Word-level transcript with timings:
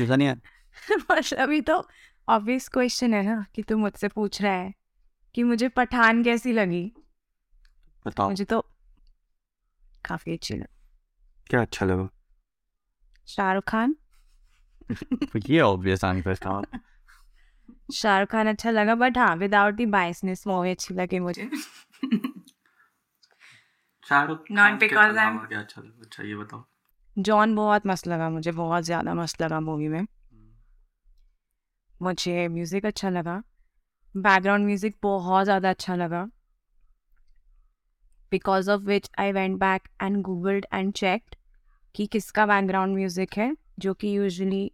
मज़ा 0.00 0.16
नहीं 0.16 0.28
आया 0.28 1.42
अभी 1.42 1.60
तो 1.60 1.88
ऑब्वियस 2.28 2.68
क्वेश्चन 2.68 3.14
है 3.14 3.22
ना 3.22 3.46
कि 3.54 3.62
तू 3.62 3.76
मुझसे 3.76 4.08
पूछ 4.08 4.42
रहा 4.42 4.52
है 4.52 4.74
कि 5.34 5.42
मुझे 5.42 5.68
पठान 5.68 6.24
कैसी 6.24 6.52
लगी? 6.52 6.92
बताओ। 8.06 8.28
मुझे 8.28 8.44
तो 8.44 8.60
काफ़ी 10.04 10.32
अच्छी 10.32 10.54
लगी। 10.54 10.78
क्या 11.50 11.60
अच्छा 11.60 11.86
लगा? 11.86 12.08
शाहरुख 13.26 13.64
खान? 13.64 13.96
ये 15.50 15.60
ऑब्वियस 15.60 16.04
आंसर 16.04 16.36
था। 16.36 16.62
शाहरुख 17.94 18.28
खान 18.28 18.48
अच्छा 18.48 18.70
लगा 18.70 18.94
बट 18.94 19.18
हाँ 19.18 19.36
विदाउट 19.36 19.74
दी 19.74 19.86
बाइसनेस 19.86 20.46
मूवी 20.46 20.70
अच्छी 20.70 20.94
लगी 20.94 21.18
मुझे। 21.18 21.50
शाहरुख 24.08 24.44
क्या 24.48 25.58
अच्छा 25.58 25.80
अच्छा 25.80 26.22
ये 26.22 26.34
बताओ। 26.36 26.64
जॉन 27.16 27.54
बहुत 27.54 27.86
मस्त 27.86 28.06
लगा 28.08 28.28
मुझे 28.30 28.52
बहुत 28.52 28.84
ज़्यादा 28.84 29.14
मस्त 29.14 29.42
लगा 29.42 29.60
मूवी 29.60 29.88
में। 29.88 30.06
मुझे 32.00 32.46
म्यूज़िक 32.48 32.86
अच्छा 32.86 33.10
लगा। 33.10 33.42
बैकग्राउंड 34.14 34.66
म्यूज़िक 34.66 34.96
बहुत 35.02 35.44
ज़्यादा 35.44 35.70
अच्छा 35.70 35.94
लगा। 35.96 36.22
Because 38.32 38.70
of 38.70 38.82
which 38.82 39.10
I 39.18 39.32
went 39.32 39.58
back 39.60 39.88
and 40.02 40.20
googled 40.22 40.66
and 40.72 40.92
checked 40.92 41.34
कि 41.94 42.06
किसका 42.06 42.46
बैकग्राउंड 42.46 42.94
म्यूज़िक 42.94 43.36
है 43.38 43.54
जो 43.78 43.94
कि 43.94 44.16
यूजली 44.16 44.70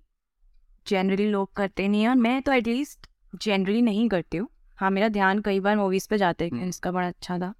जनरली 0.86 1.28
लोग 1.30 1.52
करते 1.56 1.88
नहीं 1.88 2.02
हैं 2.02 2.08
और 2.08 2.16
मैं 2.16 2.40
तो 2.42 2.52
एटलीस्ट 2.52 3.06
जनरली 3.42 3.82
नहीं 3.82 4.08
करती 4.08 4.36
हूँ। 4.36 4.48
हाँ 4.78 4.90
मेरा 4.90 5.08
ध्यान 5.08 5.40
कई 5.40 5.60
बार 5.60 5.76
मूवीज़ 5.76 6.08
पे 6.10 6.18
जाते 6.18 6.44
हैं 6.44 6.52
हम्म। 6.52 6.68
इसका 6.68 6.90
बड़ा 6.92 7.08
अच्छा 7.08 7.38
था। 7.38 7.52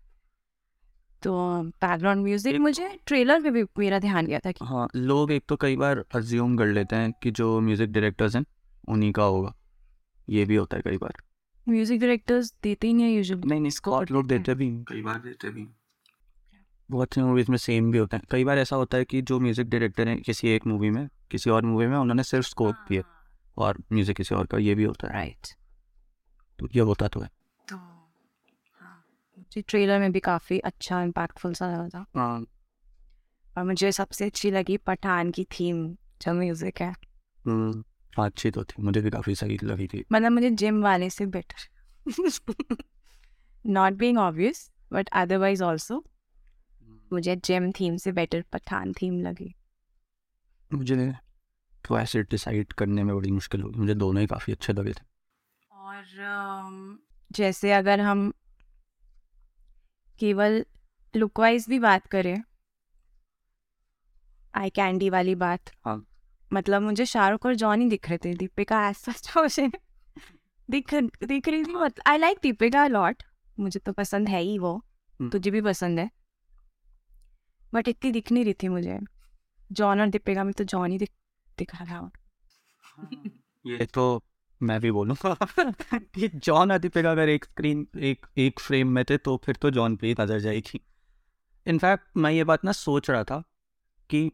तो 1.25 1.33
बैकग्राउंड 1.63 2.23
म्यूज़िक 2.23 2.57
मुझे 2.61 2.89
ट्रेलर 3.07 3.43
पे 3.43 3.51
भी 3.51 3.63
मेरा 3.79 3.99
ध्यान 3.99 4.27
गया 4.27 4.39
था 4.39 4.53
कि 4.53 4.65
हाँ 4.65 4.89
लोग 4.97 5.33
एक 5.33 5.45
तो 5.49 5.57
कई 5.57 5.77
बार 5.77 6.05
अज्यूम 6.15 6.57
कर 6.59 6.67
लेते 6.67 6.97
हैं 6.97 7.13
कि 7.23 7.31
जो 7.31 7.61
म्यूज़िक 7.61 7.93
डायरेक्टर्स 7.93 8.37
हैं 8.37 8.45
उन्हीं 8.89 9.13
का 9.13 9.23
होगा। 9.23 9.55
ये 10.29 10.45
भी 10.45 10.57
होता 10.57 10.77
है 10.77 10.83
कई 10.83 10.97
बार। 10.97 11.23
म्यूज़िक 11.67 12.01
डायरेक्टर्स 12.01 12.53
देते 12.63 12.87
ही 12.87 12.93
नहीं 12.93 13.05
है 13.05 13.13
यूजुअली 13.13 13.61
नहीं 13.61 13.71
स्कॉट 13.71 14.11
लोग 14.11 14.27
देते 14.27 14.55
भी 14.55 14.71
कई 14.89 15.03
बार 15.03 15.19
देते 15.19 15.51
भी 15.51 15.67
बहुत 16.91 17.15
सी 17.15 17.21
मूवीज़ 17.21 17.51
में 17.51 17.57
सेम 17.59 17.91
भी 17.93 17.99
होता 17.99 18.17
है। 18.17 18.23
कई 18.31 18.45
बार 18.45 18.59
ऐसा 18.59 18.77
होता 18.77 18.99
है 18.99 19.05
कि 19.05 19.23
जो 19.23 19.39
म्यूज़िक 19.41 19.69
डायरेक्टर 19.69 20.09
है 20.09 20.17
किसी 20.17 20.49
एक 20.49 20.67
मूवी 20.67 20.91
में 20.91 21.09
किसी 21.31 21.51
और 21.51 21.65
मूवी 21.65 21.87
में 21.87 21.97
उन्होंने 21.99 22.23
सिर्फ़ 22.23 22.47
स्कोप 22.47 22.77
किया 22.89 23.03
और 23.57 23.79
म्यूज़िक 23.93 24.17
किसी 24.17 24.35
और 24.35 24.47
का 24.47 24.59
ये 24.59 24.75
भी 24.75 24.85
होता 24.85 25.09
है। 25.09 25.15
राइट 25.15 25.55
तो 26.59 26.69
ये 26.75 26.81
होता 26.81 27.09
तो 27.09 27.21
है 27.21 27.27
तो 27.27 27.31
हाँ। 27.31 27.34
मुझे 29.57 29.63
ट्रेलर 29.69 29.99
में 30.01 30.13
भी 30.13 30.21
काफ़ी 30.21 30.59
अच्छा 30.59 31.03
इम्पैक्टफुल 31.03 31.53
सा 31.55 31.67
लगा 31.73 31.89
था। 31.89 32.05
हाँ। 32.17 32.45
और 33.59 33.65
मुझे 33.65 33.91
सबसे 33.93 34.25
अच्छी 34.25 34.51
लगी 34.51 34.77
पठान 34.77 35.31
की 35.31 35.45
थीम 35.45 35.87
जो 36.23 36.33
म्यूज़िक 36.35 36.81
है। 36.81 36.91
हम्म, 37.45 37.85
अच्छी 38.19 38.51
तो 38.51 38.65
थी। 38.65 38.83
मुझे 38.83 39.01
भी 39.01 39.11
काफ़ी 39.11 39.35
सही 39.35 39.59
लगी 39.65 39.87
थी। 39.87 40.05
मतलब 40.13 40.33
मुझे 40.33 40.51
जिम 40.51 40.83
वाले 40.83 41.11
से 41.11 41.27
better 41.27 41.69
not 43.65 43.93
being 43.93 44.19
obvious 44.19 44.71
but 44.93 45.09
otherwise 45.13 45.63
also 45.63 46.05
मुझे 47.13 47.37
जिम 47.37 47.71
थीम 47.73 47.97
से 47.97 48.13
बेटर 48.13 48.45
पठान 48.53 48.93
थीम 48.93 49.21
लगी। 49.21 49.55
मुझे 50.71 51.13
तो 51.85 51.99
ऐसे 51.99 52.23
डिसाइड 52.23 52.73
करने 52.73 53.05
में 53.05 53.17
बड़ी 53.17 53.31
मुश्किल 53.31 53.63
हुई 53.63 53.75
मुझे 53.77 53.95
दोनों 53.95 54.21
ही 54.21 54.27
काफ़ी 54.27 54.53
अच्छे 54.53 54.73
लगे 54.73 54.93
थे। 54.93 55.05
और 55.71 56.05
जैसे 57.31 57.73
अगर 57.73 58.01
हम 58.01 58.33
केवल 60.19 60.67
लुक 61.17 61.41
वाइज 61.41 61.67
भी 61.69 61.79
बात 61.79 62.07
करें। 62.07 62.43
आई 64.55 64.71
कैंडी 64.71 65.11
वाली 65.11 65.35
बात। 65.35 65.61
हाँ। 65.85 66.07
मतलब 66.53 66.83
मुझे 66.83 67.07
शाहरुख 67.07 67.47
और 67.47 67.55
जॉन 67.55 67.81
ही 67.81 67.89
दिख 67.89 68.09
रहे 68.09 68.19
थे 68.19 68.35
दीपिका 68.35 68.89
ऐसा 68.89 69.41
मुझे 69.41 69.69
दिख 70.71 70.95
दिख 71.25 71.49
रही 71.49 71.65
थी 71.65 72.01
आई 72.07 72.19
लाइक 72.19 72.39
दीपिका 72.43 72.87
लॉट 72.87 73.23
मुझे 73.61 73.81
तो 73.81 73.93
पसंद 73.93 74.29
है 74.29 74.41
ही 74.41 74.59
वो। 74.59 74.77
हम्म। 75.21 75.31
तुझे 75.31 75.51
भी 75.51 75.61
पसंद 75.61 75.99
है। 75.99 76.11
बट 77.75 77.89
इतनी 77.89 78.11
दिख 78.11 78.33
नहीं 78.33 78.45
रही 78.45 78.55
थी 78.55 78.69
मुझे। 78.69 78.99
जॉन 79.73 80.01
और 80.01 80.09
दीपिका 80.09 80.45
में 80.45 80.53
तो 80.53 80.65
जॉन 80.65 80.91
ही 80.91 80.99
दिख 80.99 81.11
दिख 81.59 81.75
रहा 81.75 81.85
था। 81.85 82.11
ये 83.67 83.87
तो 83.87 84.23
मैं 84.65 84.81
भी 84.81 84.91
बोलूँगा 84.91 85.37
कि 85.95 86.29
जॉन 86.37 86.73
आदित्य 86.73 87.03
अगर 87.03 87.29
एक 87.29 87.45
स्क्रीन 87.45 87.87
एक 88.03 88.27
एक 88.39 88.61
फ्रेम 88.61 88.89
में 88.89 89.05
थे 89.05 89.17
तो 89.19 89.37
फिर 89.45 89.57
तो 89.57 89.71
जॉन 89.71 89.97
पे 89.97 90.07
ही 90.07 90.15
नज़र 90.21 90.39
जाएगी। 90.41 90.81
इनफैक्ट 91.67 92.17
मैं 92.17 92.31
ये 92.31 92.45
बात 92.45 92.65
ना 92.65 92.73
सोच 92.73 93.11
रहा 93.11 93.25
था 93.25 93.43
कि 94.11 94.31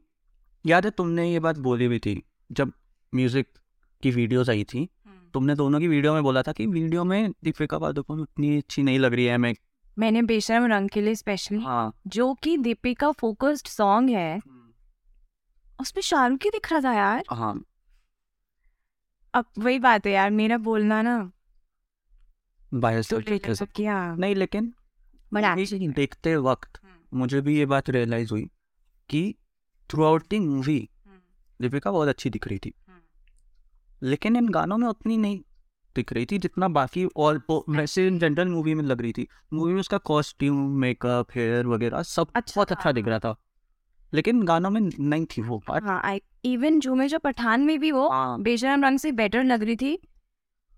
याद 0.64 0.84
है 0.84 0.90
तुमने 0.90 1.30
ये 1.32 1.40
बात 1.40 1.58
बोली 1.58 1.88
भी 1.88 1.98
थी 1.98 2.22
जब 2.52 2.72
म्यूज़िक 3.12 3.46
की 4.02 4.10
वीडियोस 4.10 4.48
आई 4.50 4.64
थी 4.64 4.88
तुमने 5.34 5.54
दोनों 5.54 5.80
की 5.80 5.88
वीडियो 5.88 6.12
में 6.14 6.22
बोला 6.22 6.42
था 6.42 6.52
कि 6.52 6.66
वीडियो 6.66 7.04
में 7.04 7.32
दीपिका 7.44 7.78
पादुकोण 7.78 8.20
उतनी 8.20 8.56
अच्छी 8.56 8.82
नहीं 8.82 8.98
लग 8.98 9.14
रही 9.14 9.24
है 9.24 9.36
मैं 9.38 9.54
मैंने 9.96 10.22
बेशरम 10.22 10.64
रंग 10.66 10.88
के 10.88 11.00
लिए 11.00 11.14
स्पेशली 11.14 11.58
हाँ। 11.58 11.92
जो 12.06 12.32
कि 12.34 12.56
दीपिका 12.58 13.10
फोकस्ड 13.12 13.66
सॉन्ग 13.66 14.10
है 14.10 14.40
उसमें 15.78 16.02
शाहरुख 16.02 16.44
ही 16.44 16.50
दिख 16.50 16.70
रहा 16.72 16.80
था 16.80 16.92
यार। 16.92 17.24
हाँ। 17.30 17.54
अब 19.34 19.44
वही 19.58 19.78
बात 19.78 20.06
है 20.06 20.12
यार 20.12 20.30
मेरा 20.30 20.58
बोलना 20.58 21.02
ना 21.02 21.32
बायस 22.74 23.10
तो 23.10 23.20
तो 23.20 23.54
सब। 23.54 23.68
किया 23.68 24.14
नहीं 24.14 24.34
लेकिन 24.34 24.74
देखते 25.96 26.36
वक्त 26.36 26.80
मुझे 27.14 27.40
भी 27.40 27.58
ये 27.58 27.66
बात 27.66 27.90
रियलाइज़ 27.90 28.30
हुई 28.30 28.50
कि 29.08 29.34
through 29.90 30.04
out 30.04 30.24
the 30.30 30.34
movie 30.34 30.88
Deepika 31.60 31.90
बहुत 31.90 32.08
अच्छी 32.08 32.30
दिख 32.30 32.48
रही 32.48 32.58
थी। 32.58 32.74
लेकिन 34.02 34.36
इन 34.36 34.48
गानों 34.48 34.78
में 34.78 34.88
उतनी 34.88 35.16
नहीं 35.16 35.40
दिख 35.96 36.12
रही 36.12 36.26
थी 36.26 36.38
जितना 36.38 36.68
बाकी 36.68 37.04
और 37.16 37.42
वैसे 37.68 38.06
इन 38.06 38.18
जनरल 38.18 38.48
मूवी 38.48 38.74
में 38.74 38.84
लग 38.84 39.00
रही 39.00 39.12
थी। 39.12 39.28
मूवी 39.52 39.72
में 39.72 39.80
उसका 39.80 39.98
कॉस्ट्यूम 39.98 40.56
मेकअप 40.80 41.26
हेयर 41.34 41.66
वगैरह 41.66 42.02
सब 42.02 42.32
अच्छा 42.34 42.52
बहुत 42.56 42.72
अच्छा 42.72 42.92
दिख 42.92 43.08
रहा 43.08 43.18
था। 43.18 43.36
लेकिन 44.14 44.42
गानों 44.42 44.70
में 44.70 44.80
नहीं 45.00 45.26
थी 45.26 45.42
वो 45.42 45.58
बात 45.68 45.82
हाँ 45.82 46.00
आई 46.04 46.20
इवन 46.44 46.80
जो 46.80 46.94
में 46.94 47.06
जो 47.08 47.18
पठान 47.18 47.60
में 47.60 47.78
भी 47.80 47.90
वो 47.92 48.08
हाँ। 48.08 48.40
बेशरम 48.42 48.84
रंग 48.84 48.98
से 48.98 49.12
बेटर 49.12 49.44
लग 49.44 49.62
रही 49.62 49.76
थी 49.76 49.98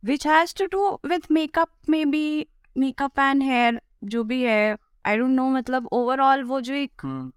which 0.03 0.27
has 0.27 0.55
to 0.59 0.67
do 0.67 1.09
with 1.09 1.31
makeup 1.31 1.69
में 1.89 2.11
भी 2.11 2.47
मेकअप 2.77 3.19
एंड 3.19 3.43
हेयर 3.43 3.81
जो 4.05 4.25
भी 4.25 4.43
है 4.43 4.77
आई 5.07 5.17
डोंट 5.19 5.31
नो 5.31 5.49
मतलब 5.49 5.87
ओवरऑल 5.93 6.43
वो 6.45 6.61
जो 6.61 6.75
एक 6.75 6.93
हम्म, 7.03 7.31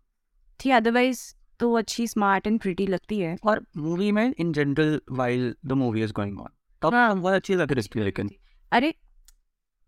थी 0.59 0.71
अदरवाइज़ 0.71 1.21
तो 1.59 1.73
अच्छी 1.73 2.07
स्मार्ट 2.07 2.47
एंड 2.47 2.59
प्रिटी 2.59 2.87
लगती 2.87 3.19
है। 3.19 3.35
और 3.43 3.65
मूवी 3.77 4.11
में 4.11 4.33
in 4.39 4.51
general 4.53 4.99
while 5.11 5.55
the 5.65 5.71
movie 5.71 6.03
is 6.03 6.13
going 6.13 6.39
on 6.39 6.49
तब 6.81 6.93
हाँ। 6.93 7.15
बहुत 7.15 7.33
अच्छी 7.33 7.55
लग 7.55 7.71
रही 7.71 7.87
थी 7.95 8.03
लेकिन 8.03 8.29
अरे 8.71 8.93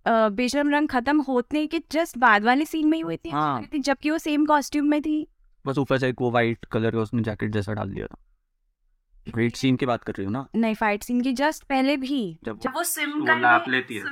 बेशरम 0.05 0.69
रंग 0.69 0.87
खत्म 0.89 1.21
होने 1.21 1.65
के 1.67 1.81
जस्ट 1.91 2.17
बाद 2.17 2.43
वाले 2.43 2.65
सीन 2.65 2.87
में 2.87 2.97
ही 2.97 3.01
हुई 3.01 3.17
थी 3.17 3.29
हाँ। 3.29 3.61
जबकि 3.75 4.09
वो 4.09 4.17
सेम 4.17 4.45
कॉस्ट्यूम 4.45 4.85
में 4.85 5.01
थी। 5.01 5.27
बस 5.65 5.77
ऊपर 5.77 5.97
से 5.97 6.09
एक 6.09 6.21
वो 6.21 6.31
वाइट 6.31 6.65
कलर 6.65 6.91
का 6.91 6.99
उसने 6.99 7.21
जैकेट 7.23 7.51
जैसा 7.51 7.73
डाल 7.73 7.89
दिया 7.89 8.07
था। 8.07 8.17
वेट 9.35 9.55
सीन 9.55 9.75
की 9.75 9.85
बात 9.85 10.03
कर 10.03 10.13
रही 10.13 10.25
हूँ 10.25 10.33
ना? 10.33 10.47
नहीं 10.55 10.75
फाइट 10.75 11.03
सीन 11.03 11.21
की 11.21 11.33
जस्ट 11.33 11.63
पहले 11.63 11.97
भी। 11.97 12.39
जब 12.43 12.59
जब 12.59 12.73
वो 12.75 12.83
सिम 12.83 13.25
करने- 13.25 13.41
नाप 13.41 13.65
लेती 13.69 13.95
है। 13.95 14.03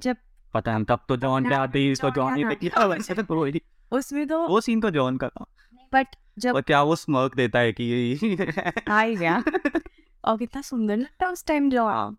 जब 0.00 0.16
पता 0.54 0.72
है 0.72 0.84
तब 0.84 1.00
तो 1.08 1.16
जॉन 1.16 1.48
पे 1.48 1.54
आते 1.54 1.78
ही 1.78 1.90
इसको 1.90 2.10
जॉन 2.10 2.28
जॉन 2.28 2.36
ही 2.36 2.42
हाँ। 2.42 2.54
पे 2.54 2.56
किया 2.56 2.84
वैसे 2.86 3.14
तो 3.14 3.44
ही- 3.44 3.60
उसमें 3.92 4.26
तो 4.26 4.48
वो 4.48 4.60
सीन 4.60 4.80
तो 4.80 4.90
जॉन 4.90 5.16
का 5.16 5.28
था। 5.28 5.46
बट 5.92 6.06
जब 6.38 6.54
और 6.54 6.62
क्या 6.62 6.82
वो 6.82 6.96
स्मर्क 6.96 7.36
देता 7.36 7.58
है 7.58 7.72
कि 7.72 7.84
ये 7.84 8.36
आ 8.90 9.06
गया। 9.06 9.42
और 10.24 10.38
कितना 10.38 10.62
सुंदर 10.62 10.96
लगता 10.96 11.28
उस 11.28 11.46
टाइम 11.46 11.70
जो 11.70 12.10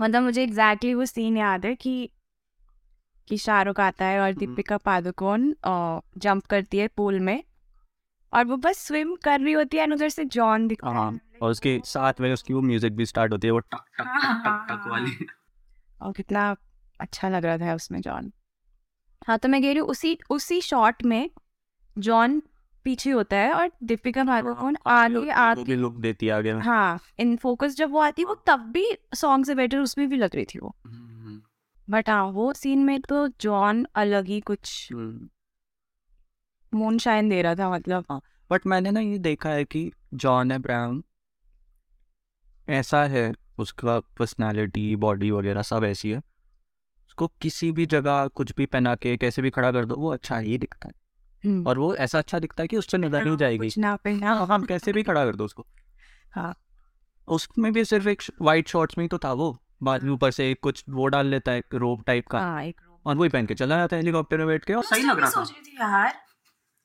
मतलब 0.00 0.22
मुझे 0.22 0.42
एग्जैक्टली 0.42 0.94
वो 0.94 1.06
सीन 1.06 1.36
याद 1.36 1.66
है 1.66 1.74
कि 1.74 2.10
कि 3.28 3.36
शाहरुख 3.36 3.80
आता 3.80 4.04
है 4.04 4.20
और 4.20 4.28
हम्म। 4.28 4.38
दीपिका 4.38 4.76
पादुकोण 4.76 5.54
जंप 6.18 6.46
करती 6.46 6.78
है 6.78 6.88
पूल 6.88 7.20
में। 7.20 7.44
और 8.34 8.44
वो 8.44 8.56
बस 8.56 8.78
स्विम 8.78 9.16
कर 9.16 9.40
रही 9.40 9.52
होती 9.52 9.76
है 9.76 9.92
उधर 9.92 10.08
से 10.08 10.24
जॉन 10.24 10.68
दिखता 10.68 10.90
हाँ। 10.90 11.12
है। 11.12 11.20
और 11.42 11.50
उसके 11.50 11.80
साथ 11.84 12.20
में 12.20 12.32
उसकी 12.32 12.54
वो 12.54 12.60
म्यूज़िक 12.62 12.96
भी 12.96 13.06
स्टार्ट 13.06 13.32
होती 13.32 13.46
है 13.46 13.52
वो 13.52 13.58
टक 13.58 13.84
टक 13.98 14.04
टक 14.04 14.42
टक 14.44 14.66
टक 14.68 14.86
वाली। 14.90 15.26
और 16.00 16.12
कितना 16.12 16.54
अच्छा 17.00 17.28
लग 17.28 17.44
रहा 17.44 17.58
था 17.58 17.74
उसमें 17.74 18.00
जॉन। 18.00 18.32
हाँ 19.26 19.38
तो 19.38 19.48
मैं 19.48 19.60
कह 19.62 19.68
रही 19.68 19.78
हूँ 19.78 19.88
उसी 19.88 20.18
उसी 20.30 20.60
शॉट 20.60 21.02
में 21.04 21.30
जॉन 21.96 22.40
पीछे 22.84 23.10
होता 23.10 23.36
है 23.36 23.52
और 23.52 23.70
दीपिका 23.82 24.24
पादुकोण 24.24 24.76
आगे 24.88 25.64
भी 25.64 25.76
लुक 25.76 25.96
देती 25.96 26.26
है 26.26 26.32
आगे 26.32 26.54
में। 26.54 26.60
हाँ 26.62 26.98
इन 27.18 27.36
फोकस 27.36 27.76
जब 27.76 27.90
वो 27.90 28.00
आती 28.00 28.24
वो 28.24 28.34
तब 28.46 28.60
भी 28.72 28.86
सॉन्ग 29.14 29.46
से 29.46 29.54
बेटर 29.54 29.78
उसमें 29.78 30.08
भी 30.08 30.16
लग 30.16 30.34
रही 30.34 30.44
थी 30.44 30.58
वो। 30.58 30.74
हम्म, 30.86 31.40
बट 31.88 32.10
हाँ 32.10 32.24
वो 32.24 32.52
सीन 32.52 32.84
में 32.84 33.00
तो 33.00 33.26
जॉन 33.40 33.86
अलग 33.94 34.26
ही 34.26 34.40
कुछ 34.40 34.88
हम्म। 34.92 35.28
मून 36.72 36.98
शाइन 36.98 37.28
दे 37.28 37.40
रहा 37.42 37.54
था 37.54 37.70
मतलब। 37.70 38.20
बट 38.50 38.66
मैंने 38.66 38.90
ना 38.90 39.00
ये 39.00 39.18
देखा 39.20 39.50
है 39.50 39.64
कि 39.64 39.90
जॉन 40.14 40.50
अब्राहम 40.50 41.02
ऐसा 42.68 43.04
है 43.04 43.32
उसका 43.58 44.00
पर्सनालिटी 44.00 44.96
बॉडी 44.96 45.30
वगैरह 45.30 45.62
सब 45.62 45.84
ऐसी 45.84 46.10
है। 46.10 46.18
उसको 47.06 47.26
किसी 47.26 47.72
भी 47.72 47.86
जगह 47.86 48.26
कुछ 48.26 48.54
भी 48.54 48.66
पहना 48.66 48.94
के 48.94 49.16
कैसे 49.16 49.42
भी 49.42 49.50
खड़ा 49.50 49.72
कर 49.72 49.84
दो 49.84 49.94
वो 49.94 50.12
अच्छा 50.12 50.38
ही 50.38 50.58
दिखता 50.58 50.88
है। 50.88 50.94
हम्म, 51.44 51.66
और 51.66 51.78
वो 51.78 51.94
ऐसा 51.94 52.18
अच्छा 52.18 52.38
दिखता 52.38 52.62
है 52.62 52.68
कि 52.68 52.76
उससे 52.76 52.98
नज़र 52.98 53.24
नहीं 53.24 53.36
जाएगी। 53.36 53.70
ना 53.78 53.96
पहना 53.96 54.34
हाँ 54.34 54.46
हम 54.46 54.64
कैसे 54.64 54.92
भी 54.92 55.02
खड़ा 55.02 55.24
कर 55.24 55.36
दो 55.36 55.44
उसको। 55.44 55.66
हाँ। 56.32 56.54
उसमें 57.28 57.72
भी 57.72 57.84
सिर्फ़ 57.84 58.08
एक 58.08 58.22
वाइट 58.42 58.68
शॉर्ट्स 58.68 58.98
में 58.98 59.04
ही 59.04 59.08
तो 59.08 59.18
था 59.18 59.32
वो। 59.32 59.58
बाद 59.82 60.02
में 60.02 60.12
ऊपर 60.12 60.30
से 60.30 60.54
कुछ 60.54 60.84
वो 60.88 61.06
डाल 61.06 61.26
लेता 61.26 61.52
है 61.52 61.62
रोप 61.74 62.02
टाइप 62.06 62.26
का। 62.26 62.38
हाँ 62.38 62.64
एक 62.64 62.80
robe। 62.80 63.06
और 63.06 63.16
वही 63.16 63.28
पहन 63.28 63.46
के 63.46 63.54
चला 63.54 63.76
जाता 63.76 63.96
है 63.96 64.02
हेलीकॉप्टर 64.02 64.38
में 64.38 64.46
बैठ 64.46 64.64
के 64.64 64.74
और 64.74 64.84
सही 64.84 65.02
लग 65.02 65.18
रहा 65.18 65.26
था। 65.26 65.30
सोच 65.30 65.50
रही 65.50 65.62
थी 65.62 65.76
यार 65.80 66.14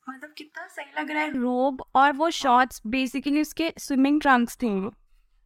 मतलब 0.08 0.30
कितना 0.38 0.66
सही 0.66 1.02
लग 1.02 1.10
रहा 1.10 1.22
है 1.22 1.38
रोब 1.38 1.84
और 1.94 2.12
वो 2.12 2.30
शॉर्ट्स 2.30 2.82
बेसिकली 2.86 3.40
उसके 3.40 3.72
स्विमिंग 3.78 4.20
ट्रंक्स 4.20 4.56
थे 4.62 4.68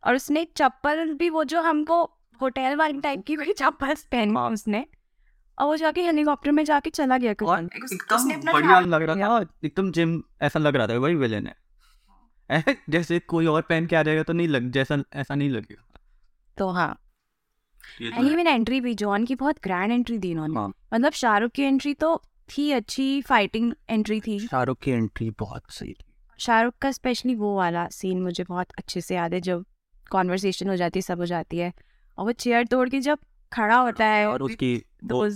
और 0.05 0.15
उसने 0.15 0.45
चप्पल 0.57 1.13
भी 1.15 1.29
वो 1.31 1.45
जो 1.45 1.61
हमको 1.63 2.03
होटल 2.41 2.77
वाली 2.77 3.01
टाइप 3.01 3.23
की 3.27 3.35
कोई 3.37 3.53
चप्पल 3.53 3.95
पहनी 4.13 4.35
हाँ। 4.35 4.51
उसने 4.51 4.85
और 5.59 5.67
वो 5.67 5.77
जाके 5.77 6.03
हेलीकॉप्टर 6.03 6.51
में 6.51 6.65
जाके 6.65 6.91
चला 6.91 7.19
गया 7.19 7.33
और 7.45 7.65
एकदम 7.65 8.53
बढ़िया 8.53 8.81
लग 8.81 9.03
रहा 9.03 9.17
था 9.17 9.41
एकदम 9.65 9.91
जिम 9.93 10.23
ऐसा 10.43 10.59
लग 10.59 10.77
रहा 10.77 10.87
था 10.87 10.99
वही 10.99 11.15
विलेन 11.15 11.47
है। 11.47 12.77
जैसे 12.91 13.19
कोई 13.19 13.47
और 13.47 13.63
पहन 13.63 13.87
के 13.87 13.97
आ 13.97 14.03
जाएगा 14.03 14.23
तो 14.23 14.33
नहीं 14.33 14.49
लग 14.49 14.71
जैसा 14.71 15.03
ऐसा 15.13 15.35
नहीं 15.35 15.51
लगेगा। 15.51 16.01
तो 16.57 16.69
हाँ। 16.71 16.99
एंड 18.03 18.29
इवन 18.29 18.47
एंट्री 18.47 18.81
भी 18.81 18.95
जॉन 18.95 19.25
की 19.25 19.35
बहुत 19.35 19.57
ग्रैंड 19.63 19.93
एंट्री 19.93 20.19
दी 20.19 20.31
इन्होंने। 20.31 20.55
हाँ। 20.55 20.69
मतलब 20.95 21.13
शाहरुख 21.13 21.53
की 21.53 21.63
एंट्री 21.63 21.95
तो 21.95 22.17
थी 22.49 22.71
अच्छी 22.73 23.23
फाइटिंग 23.23 23.73
एंट्री 23.91 24.21
थी। 24.21 24.39
शाहरुख 24.39 24.79
की 24.79 24.91
एंट्री 24.91 25.31
बहुत 25.31 25.71
सही 25.71 25.93
थी। 25.93 26.05
शाहरुख 26.39 26.75
का 26.83 26.91
स्पेशली 26.91 27.35
वो 27.35 27.57
वाला 27.57 27.87
सीन 27.89 28.23
मुझे 28.23 28.45
बहुत 28.45 28.73
अच्छे 28.79 29.01
से 29.01 29.15
याद 29.15 29.35
है 29.35 29.41
जब 29.41 29.65
कॉन्वर्सेशन 30.13 30.69
हो 30.69 30.77
जाती 30.77 30.99
है 30.99 31.03
सब 31.03 31.19
हो 31.19 31.27
जाती 31.27 31.59
है। 31.59 31.73
और 32.19 32.25
वो 32.25 32.33
चेयर 32.35 32.67
तोड़ 32.67 32.89
के 32.89 33.01
जब 33.01 33.19
खड़ा 33.53 33.77
होता 33.77 34.07
है 34.07 34.27
और 34.29 34.43
उसकी 34.43 34.77
तो 35.09 35.27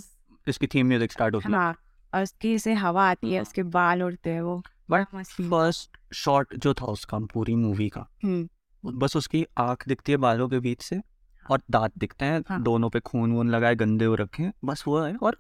इसकी 0.46 0.67
थीम 0.67 0.87
म्यूज़िक 0.87 1.12
स्टार्ट 1.12 1.34
होती 1.34 1.49
है। 1.49 1.55
हाँ 1.55 1.75
और 2.12 2.23
उसकी 2.23 2.58
से 2.58 2.75
हवा 2.76 3.08
आती 3.11 3.31
है 3.31 3.34
हाँ। 3.34 3.43
उसके 3.43 3.62
बाल 3.75 4.02
उड़ते 4.02 4.31
हैं 4.31 4.40
वो। 4.43 4.62
बट 4.90 5.06
फ़र्स्ट 5.25 5.96
शॉट 6.14 6.55
जो 6.56 6.73
था 6.75 6.87
उसका 6.88 7.19
पूरी 7.32 7.55
मूवी 7.56 7.88
का 7.88 8.06
हम्म। 8.25 8.99
बस 8.99 9.17
उसकी 9.17 9.44
आँख 9.58 9.87
दिखती 9.88 10.12
है 10.12 10.19
बालों 10.19 10.49
के 10.49 10.58
बीच 10.61 10.82
से 10.82 11.00
और 11.46 11.61
दांत 11.70 11.93
दिखते 11.99 12.25
हैं 12.25 12.43
हाँ। 12.49 12.62
दोनों 12.62 12.90
पे 12.90 13.00
खून 13.00 13.32
वून 13.32 13.50
लगाए 13.50 13.75
गंदे 13.76 14.05
हो 14.05 14.14
रखे 14.14 14.43
हैं 14.43 14.52
बस 14.64 14.84
वो 14.87 14.99
है 15.00 15.14
और 15.17 15.37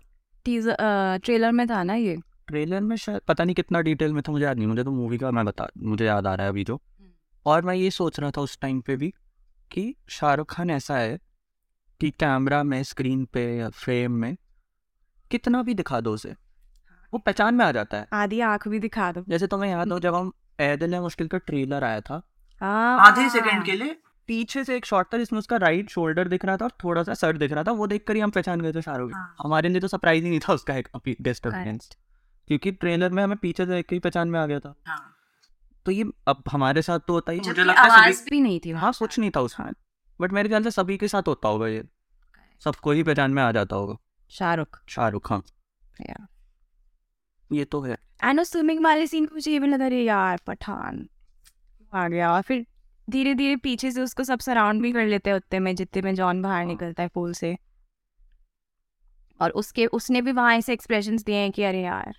टीजर 0.46 0.76
ट्रेलर 1.24 1.52
में 1.52 1.66
था 1.68 1.82
ना 1.82 1.94
ये? 1.94 2.16
ट्रेलर 2.48 2.80
में 2.80 2.96
शायद 2.96 3.20
पता 3.28 3.44
नहीं 3.44 3.54
कितना 3.54 3.80
डिटेल 3.80 4.12
में 4.12 4.22
था 4.22 4.32
मुझे 4.32 4.44
याद 4.44 4.56
नहीं 4.56 4.66
मुझे 4.66 4.84
तो 4.84 4.90
मूवी 4.92 5.18
का 5.18 5.30
मैं 5.30 5.44
बता 5.44 5.68
मुझे 5.78 6.04
याद 6.04 6.26
आ 6.26 6.34
रहा 6.34 6.46
है 6.46 6.52
अभी 6.52 6.64
जो। 6.64 6.74
हम्म। 6.74 7.10
और 7.46 7.62
मैं 7.62 7.74
ये 7.74 7.90
सोच 7.92 8.20
रहा 8.20 8.30
था 8.30 8.40
उस 8.40 8.58
टाइम 8.60 8.80
पे 8.80 8.96
भी 8.96 9.12
कि 9.72 9.94
शाहरुख 10.08 10.54
खान 10.54 10.70
ऐसा 10.70 10.96
है 10.96 11.18
कि 12.00 12.10
कैमरा 12.10 12.62
में 12.62 12.82
स्क्रीन 12.82 13.24
पे 13.24 13.56
या 13.56 13.68
फ्रेम 13.68 14.12
में 14.12 14.36
कितना 15.30 15.62
भी 15.62 15.74
दिखा 15.74 16.00
दो 16.00 16.12
उसे 16.14 16.34
वो 17.12 17.18
पहचान 17.18 17.54
में 17.54 17.64
आ 17.64 17.72
जाता 17.72 17.98
है। 17.98 18.06
आधी 18.12 18.40
आँख 18.40 18.68
भी 18.68 18.78
दिखा 18.78 19.12
दो। 19.12 19.24
जैसे 19.28 19.46
तुम्हें 19.46 19.70
याद 19.70 19.92
हो 19.92 19.98
जब 20.00 20.14
हम 20.14 20.32
ए 20.60 20.76
दिल 20.76 20.94
है 20.94 21.00
मुश्किल 21.00 21.28
का 21.28 21.38
ट्रेलर 21.38 21.84
आया 21.84 22.00
था 22.00 22.22
हाँ, 22.62 22.98
आधे 23.00 23.28
सेकंड 23.28 23.64
के 23.64 23.72
लिए? 23.72 23.96
पीछे 24.28 24.64
से 24.64 24.76
एक 24.76 24.86
शॉट 24.86 25.14
था 25.14 25.18
जिसमें 25.18 25.38
उसका 25.38 25.56
राइट 25.56 25.90
शोल्डर 25.90 26.28
दिख 26.28 26.44
रहा 26.44 26.56
था 26.56 26.64
और 26.64 26.72
थोड़ा 26.84 27.02
सा 27.02 27.14
सर 27.14 27.36
दिख 27.36 27.52
रहा 27.52 27.64
था 27.64 27.72
वो 27.72 27.86
देखकर 27.86 28.14
ही 28.14 28.20
हम 28.20 28.30
पहचान 28.30 28.60
गए 28.60 28.72
थे 28.72 28.82
शाहरुख। 28.82 29.12
हाँ। 29.14 29.36
हमारे 29.42 29.68
लिए 29.68 29.80
तो 29.80 29.88
सरप्राइज़ 29.88 30.24
ही 30.24 30.30
नहीं 30.30 30.40
था 30.40 30.52
उसका 30.52 30.74
एक 30.74 30.88
बेस्ट 30.96 31.46
क्योंकि 32.48 32.72
ट्रेलर 32.72 33.10
में 33.10 33.22
हमें 33.24 33.36
पीछे 33.36 33.66
से 33.66 33.72
देख 33.72 33.86
के 33.86 33.96
ही 33.96 34.00
पहचान 34.00 34.28
में 34.28 34.40
आ 34.40 34.46
गया 34.46 34.60
था। 34.60 34.74
तो 35.86 35.92
ये 35.92 36.04
अब 36.28 36.42
हमारे 36.50 36.82
साथ 36.82 36.98
तो 36.98 37.12
होता 37.12 37.32
ही 37.32 37.40
मुझे 37.40 37.64
लगता 37.64 37.82
है 37.82 37.90
आवाज़ 37.90 38.14
सभी 38.14 38.30
भी 38.30 38.40
नहीं 38.40 38.60
थी 38.64 38.70
हाँ 38.70 38.92
कुछ 38.98 39.18
नहीं 39.18 39.30
था 39.30 39.40
उसमें। 39.40 39.72
बट 40.20 40.32
मेरे 40.32 40.48
ख्याल 40.48 40.62
से 40.62 40.70
सभी 40.70 40.96
के 40.96 41.08
साथ 41.08 41.28
होता 41.28 41.48
होगा 41.48 41.66
ये। 41.68 41.84
सबको 42.64 42.90
ही 42.90 43.02
पहचान 43.02 43.30
में 43.30 43.42
आ 43.42 43.50
जाता 43.52 43.76
होगा। 43.76 43.96
शाहरुख। 44.30 44.80
शाहरुख 44.88 45.28
खान 45.28 45.42
ये 47.50 47.64
तो 47.64 47.80
है। 47.80 47.96
एंड 48.24 48.40
उस 48.40 48.50
स्विमिंग 48.52 48.84
वाले 48.84 49.06
सीन 49.06 49.26
को 49.26 49.34
मुझे 49.34 49.52
ये 49.52 49.58
भी 49.58 49.66
लगा 49.66 49.86
अरे 49.86 50.02
यार 50.02 50.40
पठान 50.46 51.08
आ 51.94 52.08
गया। 52.08 52.32
और 52.32 52.42
फिर 52.42 52.66
धीरे 53.10 53.34
धीरे 53.34 53.56
पीछे 53.56 53.90
से 53.90 54.02
उसको 54.02 54.24
सब 54.24 54.38
सराउंड 54.38 54.82
भी 54.82 54.92
कर 54.92 55.06
लेते 55.06 55.30
हैं 55.30 55.36
उतने 55.36 55.58
में 55.58 55.74
जितने 55.76 56.02
में 56.02 56.14
जॉन 56.14 56.42
बाहर 56.42 56.56
हाँ। 56.56 56.64
निकलता 56.64 57.02
है 57.02 57.08
पूल 57.08 57.32
से। 57.32 57.56
और 59.40 59.50
उसके 59.50 59.86
उसने 59.86 60.20
भी 60.22 60.32
वहाँ 60.32 60.54
ऐसे 60.54 60.72
एक्सप्रेशंस 60.72 61.24
दिए 61.24 61.36
हैं 61.36 61.50
कि 61.52 61.62
अरे 61.62 61.82
यार 61.82 62.16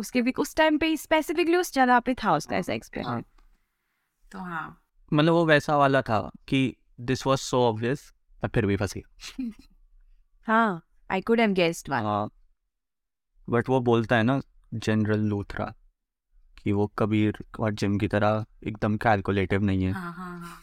उसके 0.00 0.22
भी 0.22 0.32
उस 0.38 0.56
टाइम 0.56 0.78
पे 0.78 0.96
स्पेसिफिकली 0.96 1.56
उस 1.56 1.72
जगह 1.72 2.00
पे 2.00 2.14
था 2.14 2.36
उसका 2.36 2.56
ऐसा 2.56 2.72
हाँ। 3.06 3.22
तो 4.32 4.38
हाँ। 4.38 4.82
मतलब 5.12 5.32
वो 5.32 5.46
वैसा 5.46 5.76
वाला 5.76 6.02
था 6.02 6.30
कि 6.48 6.76
दिस 7.00 7.26
वाज 7.26 7.38
सो 7.38 7.62
ऑब्वियस 7.62 8.12
मैं 8.44 8.48
फिर 8.54 8.66
भी 8.66 8.76
फंसी। 8.76 9.02
हाँ 10.46 10.82
I 11.10 11.20
could 11.20 11.40
have 11.40 11.50
guessed 11.50 11.88
one 11.88 12.02
हाँ। 12.02 12.30
बट 13.48 13.68
वो 13.68 13.80
बोलता 13.80 14.16
है 14.16 14.22
ना 14.22 14.40
जनरल 14.74 15.20
लूथरा 15.20 15.74
कि 16.62 16.72
वो 16.72 16.86
कबीर 16.86 17.44
और 17.60 17.72
जिम 17.72 17.98
की 17.98 18.08
तरह 18.08 18.46
एकदम 18.64 18.96
कैलकुलेटिव 18.96 19.62
नहीं 19.62 19.84
है। 19.84 19.92
हाँ 19.92 20.12
हाँ 20.12 20.40
हाँ। 20.40 20.60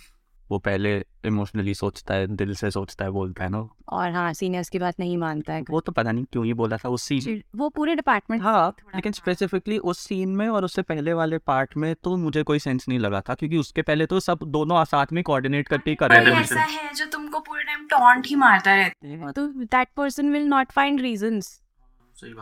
वो 0.51 0.57
पहले 0.59 0.95
इमोशनली 1.25 1.73
सोचता 1.73 2.13
है 2.13 2.27
दिल 2.27 2.53
से 2.55 2.69
सोचता 2.71 3.05
है 3.05 3.11
बोलता 3.11 3.44
है 3.44 3.49
ना 3.49 3.67
और 3.89 4.11
हाँ 4.11 4.33
सीनियर्स 4.33 4.69
की 4.69 4.79
बात 4.79 4.99
नहीं 4.99 5.17
मानता 5.17 5.53
है। 5.53 5.63
वो 5.69 5.79
तो 5.79 5.91
पता 5.91 6.11
नहीं 6.11 6.23
क्यों 6.23 6.45
ही 6.45 6.53
बोला 6.53 6.77
था 6.77 6.89
उस 6.89 7.03
सीन 7.03 7.41
वो 7.55 7.69
पूरे 7.69 7.95
डिपार्टमेंट 7.95 8.44
हाँ 8.44 8.67
लेकिन 8.95 9.09
हाँ। 9.09 9.13
स्पेसिफिकली 9.13 9.77
उस 9.77 9.99
सीन 9.99 10.29
में 10.29 10.47
और 10.49 10.65
उससे 10.65 10.81
पहले 10.81 11.13
वाले 11.13 11.38
पार्ट 11.38 11.77
में 11.77 11.94
तो 11.95 12.15
मुझे 12.17 12.44
कोई 12.44 12.59
सेंस 12.59 12.85
नहीं 12.89 12.99
लगा 12.99 13.21
था 13.21 13.35
क्योंकि 13.35 13.57
उसके 13.57 13.81
पहले 13.81 14.05
तो 14.05 14.19
सब 14.19 14.39
दोनों 14.47 14.83
साथ 14.85 15.13
में 15.13 15.23
कोऑर्डिनेट 15.23 15.67
करके 15.67 15.89
ही 15.89 15.95
कर 15.95 16.11
रहे 16.11 16.25
थे। 16.25 16.39
ऐसा 16.39 16.61
है 16.61 16.94
जो 16.94 17.05
तुमको 17.05 17.39
पूरे 17.39 17.63
टाइम 17.63 17.85
टॉन्ट 17.88 18.27
ही 18.27 18.35
मारता 18.35 18.75
रहता 18.75 19.07
है। 19.07 19.31
तो 19.31 19.47
that 19.47 19.88
person 19.97 20.31
will 20.33 20.47
not 20.47 20.71
find 20.71 21.01
reasons 21.01 21.59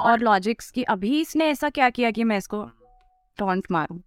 और 0.01 0.19
लॉजिक्स 0.19 0.71
की 0.71 0.83
अभी 0.83 1.19
इसने 1.21 1.45
ऐसा 1.45 1.69
क्या 1.69 1.89
किया 1.89 2.11
कि 2.11 2.23
मैं 2.23 2.37
इसको 2.37 2.63
टॉन्ट 3.37 3.71
मारूं? 3.71 3.99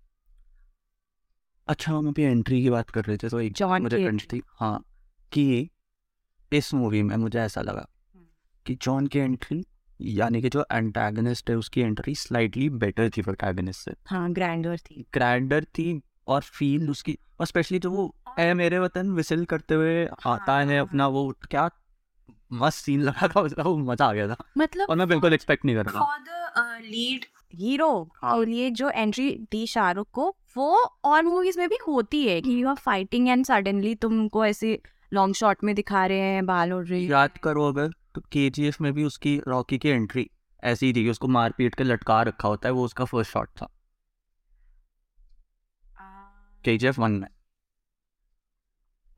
अच्छा 1.69 1.93
हम 1.93 2.09
अभी 2.09 2.23
एंट्री 2.23 2.63
की 2.63 2.71
बात 2.71 2.91
कर 2.91 3.05
रहे 3.05 3.17
थे 3.17 3.29
तो 3.29 3.41
एक 3.41 3.53
जॉन 3.53 3.83
मुझे 3.83 4.05
कंट 4.05 4.23
थी 4.33 4.43
हाँ 4.57 4.79
कि 5.33 5.69
इस 6.53 6.73
मूवी 6.75 7.03
में 7.03 7.17
मुझे 7.17 7.39
ऐसा 7.41 7.61
लगा 7.61 7.87
हम्म। 8.15 8.27
कि 8.67 8.75
जॉन 8.83 9.07
की 9.07 9.19
एंट्री 9.19 9.65
यानी 10.01 10.41
कि 10.43 10.49
जो 10.49 10.65
एंटागनिस्ट 10.73 11.51
है 11.51 11.57
उसकी 11.57 11.81
एंट्री 11.81 12.15
स्लाइटली 12.15 12.69
बेटर 12.79 13.11
थी 13.11 13.23
प्रोटैगनिस्ट 13.23 13.85
से 13.85 13.95
हाँ 14.07 14.31
ग्रैंडर 14.33 14.77
थी 14.81 15.05
ग्रैंडर 15.15 15.65
थी 15.79 16.01
और 16.29 16.43
फील 16.51 16.91
उसकी 16.91 17.19
और 17.41 17.47
स्पेशली 17.47 17.79
जो 17.79 17.91
वो 17.91 18.15
ए 18.39 18.53
मेरे 18.55 18.79
वतन 18.79 19.11
विसिल 19.13 19.45
करते 19.45 19.75
हुए 19.75 20.05
आता 20.07 20.59
है 20.59 20.67
हाँ। 20.69 20.81
अपना 20.81 21.07
वो 21.09 21.31
क्या 21.51 21.69
मस्त 22.53 22.85
सीन 22.85 23.03
लगा 23.03 23.29
था 23.29 23.41
उसका 23.41 23.63
वो 23.63 23.77
मज़ा 23.77 24.07
आ 24.07 24.13
गया 24.13 24.29
था 24.29 24.37
मतलब 24.59 24.91
और 24.91 24.97
मैं 24.97 25.09
बिल्कुल 25.09 25.35
एक्सपेक्ट 25.35 25.65
नहीं 25.65 25.77
कर 25.77 25.87
रहा 25.87 26.17
था 26.19 26.79
लीड 26.81 27.25
हीरो 27.55 27.91
हाँ। 28.15 28.33
और 28.33 28.49
ये 28.49 28.71
जो 28.71 28.91
एंट्री 28.91 29.31
दी 29.51 29.67
शाहरुख 29.67 30.09
को 30.13 30.35
वो 30.59 30.71
और 31.05 31.23
मूवीज़ 31.23 31.59
में 31.59 31.69
भी 31.69 31.77
होती 31.87 32.27
है 32.29 32.41
कि 32.43 32.63
you 32.63 32.69
are 32.69 32.75
fighting 32.85 33.29
and 33.29 33.45
suddenly 33.47 33.95
तुमको 34.05 34.45
ऐसे 34.47 34.79
लॉन्ग 35.13 35.35
शॉट 35.35 35.65
में 35.65 35.75
दिखा 35.75 36.05
रहे 36.07 36.19
हैं 36.33 36.45
बाल 36.47 36.73
उड़ 36.73 36.87
रहे 36.87 37.01
याद 37.01 37.39
करो 37.43 37.69
अगर 37.69 37.91
तो 38.15 38.21
केजीएफ 38.33 38.81
में 38.81 38.93
भी 38.93 39.05
उसकी 39.05 39.39
रॉकी 39.49 39.79
की 39.79 39.89
एंट्री 39.89 40.29
ऐसी 40.63 40.87
ही 40.87 40.93
थी 40.93 41.09
उसको 41.11 41.29
मार 41.29 41.53
पीट 41.59 41.75
के 41.75 41.85
लटका 41.85 42.23
रखा 42.23 42.49
होता 42.49 42.69
है 42.69 42.73
वो 42.75 42.85
उसका 42.85 43.05
फ़र्स्ट 43.05 43.33
शॉट 43.33 43.49
था। 43.61 43.69
के 46.65 46.77
जी 46.79 46.87
एफ़ 46.87 47.01
वन 47.01 47.13
में। 47.13 47.29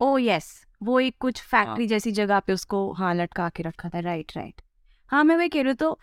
ओ 0.00 0.16
यस 0.18 0.50
वो 0.82 0.98
एक 1.00 1.16
कुछ 1.20 1.40
फैक्ट्री 1.42 1.84
हाँ। 1.84 1.88
जैसी 1.88 2.12
जगह 2.12 2.40
पे 2.40 2.52
उसको 2.52 2.78
हाँ 2.92 3.14
लटका 3.14 3.48
के 3.48 3.62
रखा 3.62 3.88
था। 3.88 4.00
राइट 4.00 4.32
राइट 4.36 4.62
हाँ 5.10 5.22
मैं 5.24 5.36
वही 5.36 5.48
कह 5.48 5.62
रही 5.62 5.70
हूँ 5.70 5.76
तो 5.76 5.98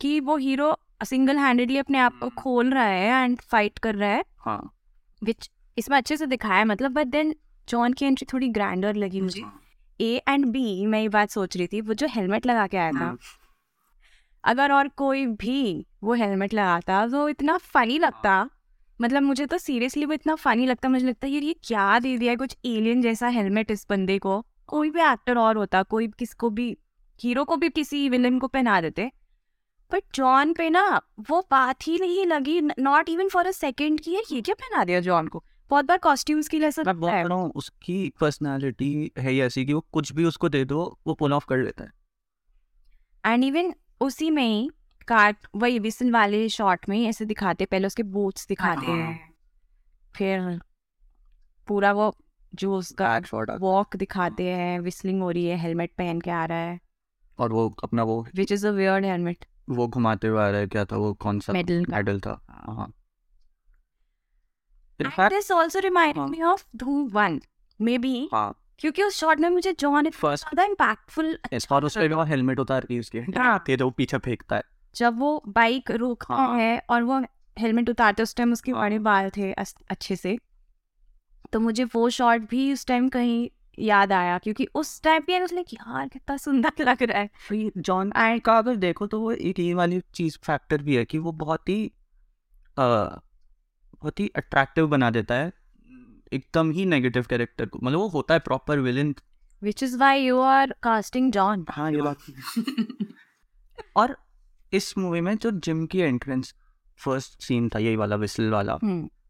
कि 0.00 0.18
वो 0.20 0.36
हीरो 0.36 0.70
सिंगल 1.04 1.38
हैंडेडली 1.38 1.78
अपने 1.78 1.98
आप 1.98 2.12
को 2.12 2.26
हम्म। 2.26 2.42
खोल 2.42 2.70
रहा 2.70 2.84
है 2.84 3.24
एंड 3.24 3.40
फाइट 3.40 3.78
कर 3.78 3.94
रहा 3.94 4.10
है। 4.10 4.24
हाँ। 4.38 4.60
विच 5.22 5.50
इसमें 5.76 5.96
अच्छे 5.96 6.16
से 6.16 6.26
दिखाया 6.26 6.58
है 6.58 6.64
मतलब 6.64 6.92
बट 6.92 7.06
देन 7.06 7.34
जॉन 7.68 7.92
की 7.92 8.06
एंट्री 8.06 8.26
थोड़ी 8.32 8.48
ग्रैंडर 8.48 8.94
लगी 8.94 9.20
मुझे। 9.20 9.42
ए 10.00 10.22
एंड 10.28 10.46
बी 10.46 10.86
मैं 10.86 11.00
ये 11.00 11.08
बात 11.08 11.30
सोच 11.30 11.56
रही 11.56 11.66
थी 11.66 11.80
वो 11.80 11.94
जो 11.94 12.06
हेलमेट 12.10 12.46
लगा 12.46 12.66
के 12.66 12.76
आया 12.76 12.92
था। 12.92 12.98
हम्म। 12.98 13.18
अगर 14.44 14.72
और 14.72 14.88
कोई 14.88 15.26
भी 15.26 15.86
वो 16.02 16.14
हेलमेट 16.14 16.54
लगाता 16.54 17.06
तो 17.06 17.28
इतना 17.28 17.56
फनी 17.56 17.98
लगता। 17.98 18.48
मतलब 19.00 19.22
मुझे 19.22 19.46
तो 19.46 19.58
सीरियसली 19.58 20.04
वो 20.04 20.12
इतना 20.12 20.34
फनी 20.34 20.66
लगता 20.66 20.88
मुझे 20.88 21.06
लगता 21.06 21.28
यार 21.28 21.42
ये 21.42 21.54
क्या 21.64 21.98
दे 21.98 22.16
दिया 22.18 22.30
है? 22.30 22.36
कुछ 22.36 22.56
एलियन 22.64 23.02
जैसा 23.02 23.28
हेलमेट 23.28 23.70
इस 23.70 23.86
बंदे 23.90 24.18
को। 24.18 24.40
कोई 24.66 24.90
भी 24.90 25.00
एक्टर 25.02 25.38
और 25.38 25.56
होता 25.56 25.82
कोई 25.82 26.08
किसको 26.08 26.50
भी 26.50 26.76
हीरो 27.20 27.44
को 27.44 27.56
भी 27.56 27.68
किसी 27.68 28.08
विलन 28.08 28.38
को 28.38 28.48
पहना 28.48 28.80
देते। 28.80 29.10
बट 29.92 30.02
जॉन 30.14 30.52
पे 30.52 30.68
ना 30.70 31.00
वो 31.30 31.40
बात 31.50 31.86
ही 31.86 31.98
नहीं 31.98 32.26
लगी 32.26 32.60
not 32.60 33.08
even 33.08 33.28
for 33.28 33.46
a 33.46 33.50
second 33.50 34.00
की 34.00 34.16
ये 34.32 34.40
क्या 34.40 34.54
पहना 34.54 34.84
दिया 34.84 35.00
जॉन 35.00 35.28
को? 35.28 35.42
बहुत 35.70 35.84
बार 35.84 35.98
कॉस्ट्यूम्स 35.98 36.48
की 36.48 36.60
ऐसा 36.60 36.82
मैं 36.86 36.96
बोल 37.00 37.10
रहा 37.10 37.34
हूँ 37.34 37.52
उसकी 37.56 38.12
पर्सनालिटी 38.20 39.12
है 39.18 39.36
ऐसी 39.36 39.64
कि 39.66 39.72
वो 39.72 39.80
कुछ 39.92 40.12
भी 40.12 40.24
उसको 40.24 40.48
दे 40.48 40.64
दो 40.64 40.98
वो 41.06 41.14
पुल 41.14 41.32
ऑफ़ 41.32 41.46
कर 41.48 41.58
लेता 41.58 41.84
है। 41.84 41.92
एंड 43.24 43.44
इवन 43.44 43.72
उसी 44.00 44.30
में 44.30 44.42
ही 44.42 44.70
काट 45.08 45.46
वही 45.56 45.78
विसल 45.78 46.10
वाले 46.10 46.48
शॉट 46.48 46.88
में 46.88 47.06
ऐसे 47.06 47.24
दिखाते 47.24 47.64
पहले 47.64 47.86
उसके 47.86 48.02
बूट्स 48.02 48.46
दिखाते 48.48 48.86
हाँ। 48.86 48.96
हैं। 48.96 49.34
फिर 50.16 50.60
पूरा 51.68 51.92
वो 51.92 52.12
जो 52.54 52.76
उसका 52.76 53.20
वॉक 53.60 53.96
दिखाते 53.96 54.44
हैं 54.44 54.78
विस्लिंग 54.80 55.22
हो 55.22 55.30
रही 55.30 55.46
है 55.46 55.56
हेलमेट 55.56 55.90
पहन 55.98 56.20
के 56.20 56.30
आ 56.30 56.44
रहा 56.44 56.58
है। 56.58 56.78
और 57.38 57.52
वो 57.52 57.74
अपना 57.84 58.02
वो 58.02 58.26
which 58.34 58.52
is 58.52 58.66
a 58.66 58.70
weird 58.70 59.04
helmet 59.04 59.44
वो 59.70 59.88
घुमाते 59.88 60.28
हुए 60.28 60.42
आ 60.42 60.50
रहा 60.50 60.60
है 60.60 60.66
क्या 60.66 60.84
था 60.84 60.96
वो 60.96 61.14
कौन 61.14 61.40
सा 61.40 61.52
का। 61.52 61.96
मेडल 61.96 62.20
था 62.20 62.40
हाँ 62.50 62.92
this 65.30 65.50
also 65.50 65.80
reminded 65.80 66.16
हाँ। 66.16 66.28
me 66.28 66.42
of 66.42 66.64
Dhoom 66.76 67.12
1 67.80 68.28
हाँ 68.32 68.54
क्योंकि 68.78 69.02
उस 69.02 69.16
शॉट 69.16 69.40
में 69.40 69.48
मुझे 69.48 69.72
जॉन 69.72 70.06
इतना 70.06 70.18
फ़र्स्ट 70.20 70.44
ज़्यादा 70.44 70.64
इम्पैक्टफुल 70.64 71.38
और 71.72 71.84
उस 71.84 71.96
पे 71.96 72.08
भी 72.08 72.14
वो 72.14 72.22
हेलमेट 72.22 72.58
उतार 72.58 72.84
के 72.84 72.98
उसके 72.98 73.18
हाँ। 73.18 73.62
तेरे 73.66 73.84
वो 73.84 73.90
पीछे 73.90 74.18
फेंकता 74.18 74.56
है 74.56 74.62
जब 74.96 75.18
वो 75.18 75.42
बाइक 75.48 75.90
रोकता 75.90 76.34
हाँ। 76.34 76.58
है 76.58 76.82
और 76.90 77.02
वो 77.02 77.24
हेलमेट 77.58 77.90
उतारते 77.90 78.22
उस 78.22 78.36
टाइम 78.36 78.52
उसके 78.52 78.72
हाँ। 78.72 78.80
बड़े 78.82 78.98
बाल 78.98 79.30
थे 79.30 79.52
अच्छे 79.52 80.16
से 80.16 80.38
तो 81.52 81.60
मुझे 81.60 81.84
वो 81.84 82.10
शॉट 82.10 82.40
भी 82.40 82.72
उस 82.72 82.86
टाइम 82.86 83.08
कहीं 83.08 83.50
याद 83.78 84.12
आया 84.12 84.38
क्योंकि 84.38 84.66
उस 84.74 85.02
टाइम 85.02 85.22
पे 85.22 85.40
उसने 85.40 85.62
कि 85.62 85.76
यार 85.76 86.08
कितना 86.08 86.36
सुंदर 86.36 86.84
लग 86.84 87.02
रहा 87.02 87.18
है। 87.18 87.70
जॉन 87.76 88.12
एंड 88.16 88.40
का 88.42 88.58
अगर 88.58 88.76
देखो 88.76 89.06
तो 89.06 89.20
वो 89.20 89.32
एक 89.32 89.58
ये 89.58 89.74
वाली 89.74 90.00
चीज़ 90.14 90.38
फैक्टर 90.42 90.82
भी 90.82 90.96
है 90.96 91.04
कि 91.04 91.18
वो 91.18 91.32
बहुत 91.32 91.68
ही 91.68 91.92
बहुत 92.78 94.20
ही 94.20 94.28
अट्रैक्टिव 94.36 94.86
बना 94.86 95.10
देता 95.10 95.34
है। 95.34 95.52
एकदम 96.32 96.70
ही 96.70 96.84
नेगेटिव 96.84 97.26
कैरेक्टर 97.30 97.66
को 97.66 97.78
मतलब 97.82 97.98
वो 97.98 98.08
होता 98.08 98.34
है 98.34 98.40
proper 98.40 98.78
villain 98.78 99.14
which 99.62 99.82
is 99.82 99.96
why 99.98 100.20
you 100.20 100.40
are 100.40 100.74
casting 100.82 101.32
John 101.32 101.66
हाँ 101.70 101.92
ये 101.92 102.02
बात 102.02 102.16
और 103.96 104.16
इस 104.72 104.98
मूवी 104.98 105.20
में 105.20 105.36
जो 105.36 105.50
जिम 105.50 105.86
की 105.86 105.98
एंट्रेंस 105.98 106.54
फ़र्स्ट 106.96 107.42
सीन 107.42 107.68
था 107.68 107.78
यही 107.78 107.96
वाला 107.96 108.16
विसल 108.16 108.50
वाला 108.50 108.78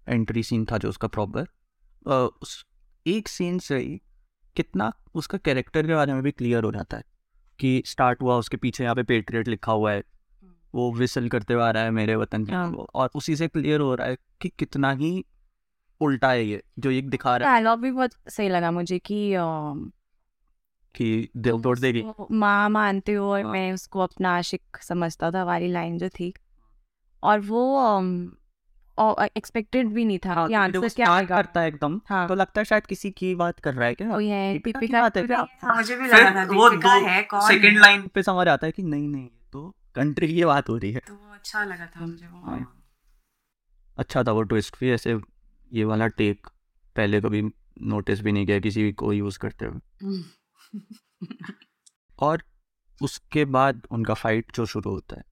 एंट्री 0.09 0.43
सीन 0.43 0.65
था 0.65 0.79
जो 0.79 0.89
उसका 0.89 1.09
प्रॉपर 1.09 1.47
उस 2.43 2.67
एक 3.07 3.29
सीन 3.29 3.59
से 3.59 3.79
ही 3.79 4.01
कितना 4.61 4.93
उसका 5.15 5.39
कैरेक्टर 5.39 5.87
के 5.87 5.95
बारे 5.95 6.13
में 6.13 6.23
भी 6.23 6.31
क्लियर 6.33 6.65
हो 6.65 6.73
जाता 6.73 6.97
है 6.97 7.05
कि 7.59 7.83
स्टार्ट 7.87 8.23
हुआ 8.23 8.37
उसके 8.37 8.57
पीछे 8.57 8.85
यहाँ 8.85 8.95
पे 8.95 9.03
पेट्रियट 9.03 9.49
लिखा 9.49 9.73
हुआ 9.73 9.93
है 9.93 10.03
वो 10.75 10.93
विसल 10.93 11.29
करते 11.29 11.55
हुए 11.55 11.63
आ 11.63 11.71
रहा 11.71 11.83
है 11.83 11.91
मेरे 11.91 12.15
वतन 12.17 12.45
के 12.45 12.53
हाँ। 12.53 12.87
और 12.95 13.11
उसी 13.15 13.37
से 13.37 13.49
क्लियर 13.49 13.81
हो 13.81 13.95
रहा 13.95 14.07
है 14.07 14.17
कि 14.41 14.49
कितना 14.59 14.93
ही 14.93 15.13
उल्टा 16.01 16.31
है 16.31 16.45
ये 16.45 16.63
जो 16.79 16.91
ये 16.91 17.01
दिखा 17.03 17.37
रहा 17.37 17.49
है 17.49 17.55
डायलॉग 17.55 17.81
भी 17.81 17.91
बहुत 17.91 18.13
सही 18.29 18.49
लगा 18.49 18.71
मुझे 18.71 18.99
कि 18.99 19.19
कि 20.95 21.29
दिल 21.37 21.61
तोड़ 21.63 21.79
देगी 21.79 22.05
माँ 22.31 22.69
मानते 22.71 23.13
हो 23.13 23.31
और 23.33 23.43
हाँ। 23.43 23.53
मैं 23.53 23.73
उसको 23.73 24.01
अपना 24.01 24.37
आशिक 24.37 24.79
समझता 24.83 25.31
था 25.31 25.45
वाली 25.45 25.69
लाइन 25.69 25.99
जो 25.99 26.09
थी 26.09 26.33
और 27.23 27.41
वो 27.41 27.63
एक्सपेक्टेड 29.37 29.89
भी 29.89 30.05
नहीं 30.05 30.19
था 30.19 30.47
कि 30.47 30.53
जब 30.53 30.59
आंसर 30.59 30.89
क्या 30.89 31.23
करता 31.23 31.61
है 31.61 31.69
एकदम 31.69 32.01
हाँ। 32.07 32.29
तो 32.29 32.35
लगता 32.35 32.61
है 32.61 32.65
शायद 32.65 32.87
किसी 32.87 33.11
की 33.11 33.35
बात 33.35 33.61
कर 33.61 33.75
रहा 33.75 33.89
है 33.89 33.95
क्या? 33.95 34.19
ये 34.19 34.53
दीपिका 34.53 34.81
की 34.81 34.87
बात 34.87 35.17
है 35.17 35.27
क्या? 35.27 35.47
हाँ, 35.63 35.77
मुझे 35.77 35.97
भी 35.97 36.07
लगा 36.07 36.47
था 36.47 36.53
वो 36.53 36.71
दो 36.71 37.07
है 37.07 37.23
कौन? 37.23 37.41
सेकंड 37.41 37.79
लाइन 37.79 38.07
पे 38.07 38.23
समझ 38.23 38.49
आता 38.49 38.67
है 38.67 38.73
कि 38.73 38.83
नहीं 38.83 39.09
नहीं 39.09 39.29
तो 39.53 39.77
कंट्री 39.95 40.35
की 40.35 40.45
बात 40.45 40.69
हो 40.69 40.77
रही 40.77 40.93
है। 40.93 41.01
तो 41.01 41.31
अच्छा 41.33 41.65
लगा 41.65 41.87
था 41.87 42.07
मुझे 42.07 42.27
वो। 42.27 42.41
हाँ। 42.41 42.85
अच्छा 43.99 44.23
था 44.23 44.33
वो 44.33 44.43
ट्विस्ट 44.43 44.81
भी 44.81 44.91
ऐसे 44.91 45.21
ये 45.73 45.85
वाला 45.85 46.07
टेक 46.07 46.47
पहले 46.97 47.21
कभी 47.21 47.43
नोटिस 47.83 48.21
भी 48.21 48.33
नहीं 48.33 48.47
किया 48.47 48.61
किसी 48.61 48.93
को 48.93 49.13
यूज़ 49.13 49.39
करते 49.39 49.65
हुए। 49.65 50.23
और 52.19 52.43
उसके 53.03 53.45
बाद 53.45 53.87
उनका 53.91 54.15
फाइट 54.15 54.53
जो 54.55 54.67
शुरू 54.67 54.91
होता 54.91 55.17
है। 55.17 55.23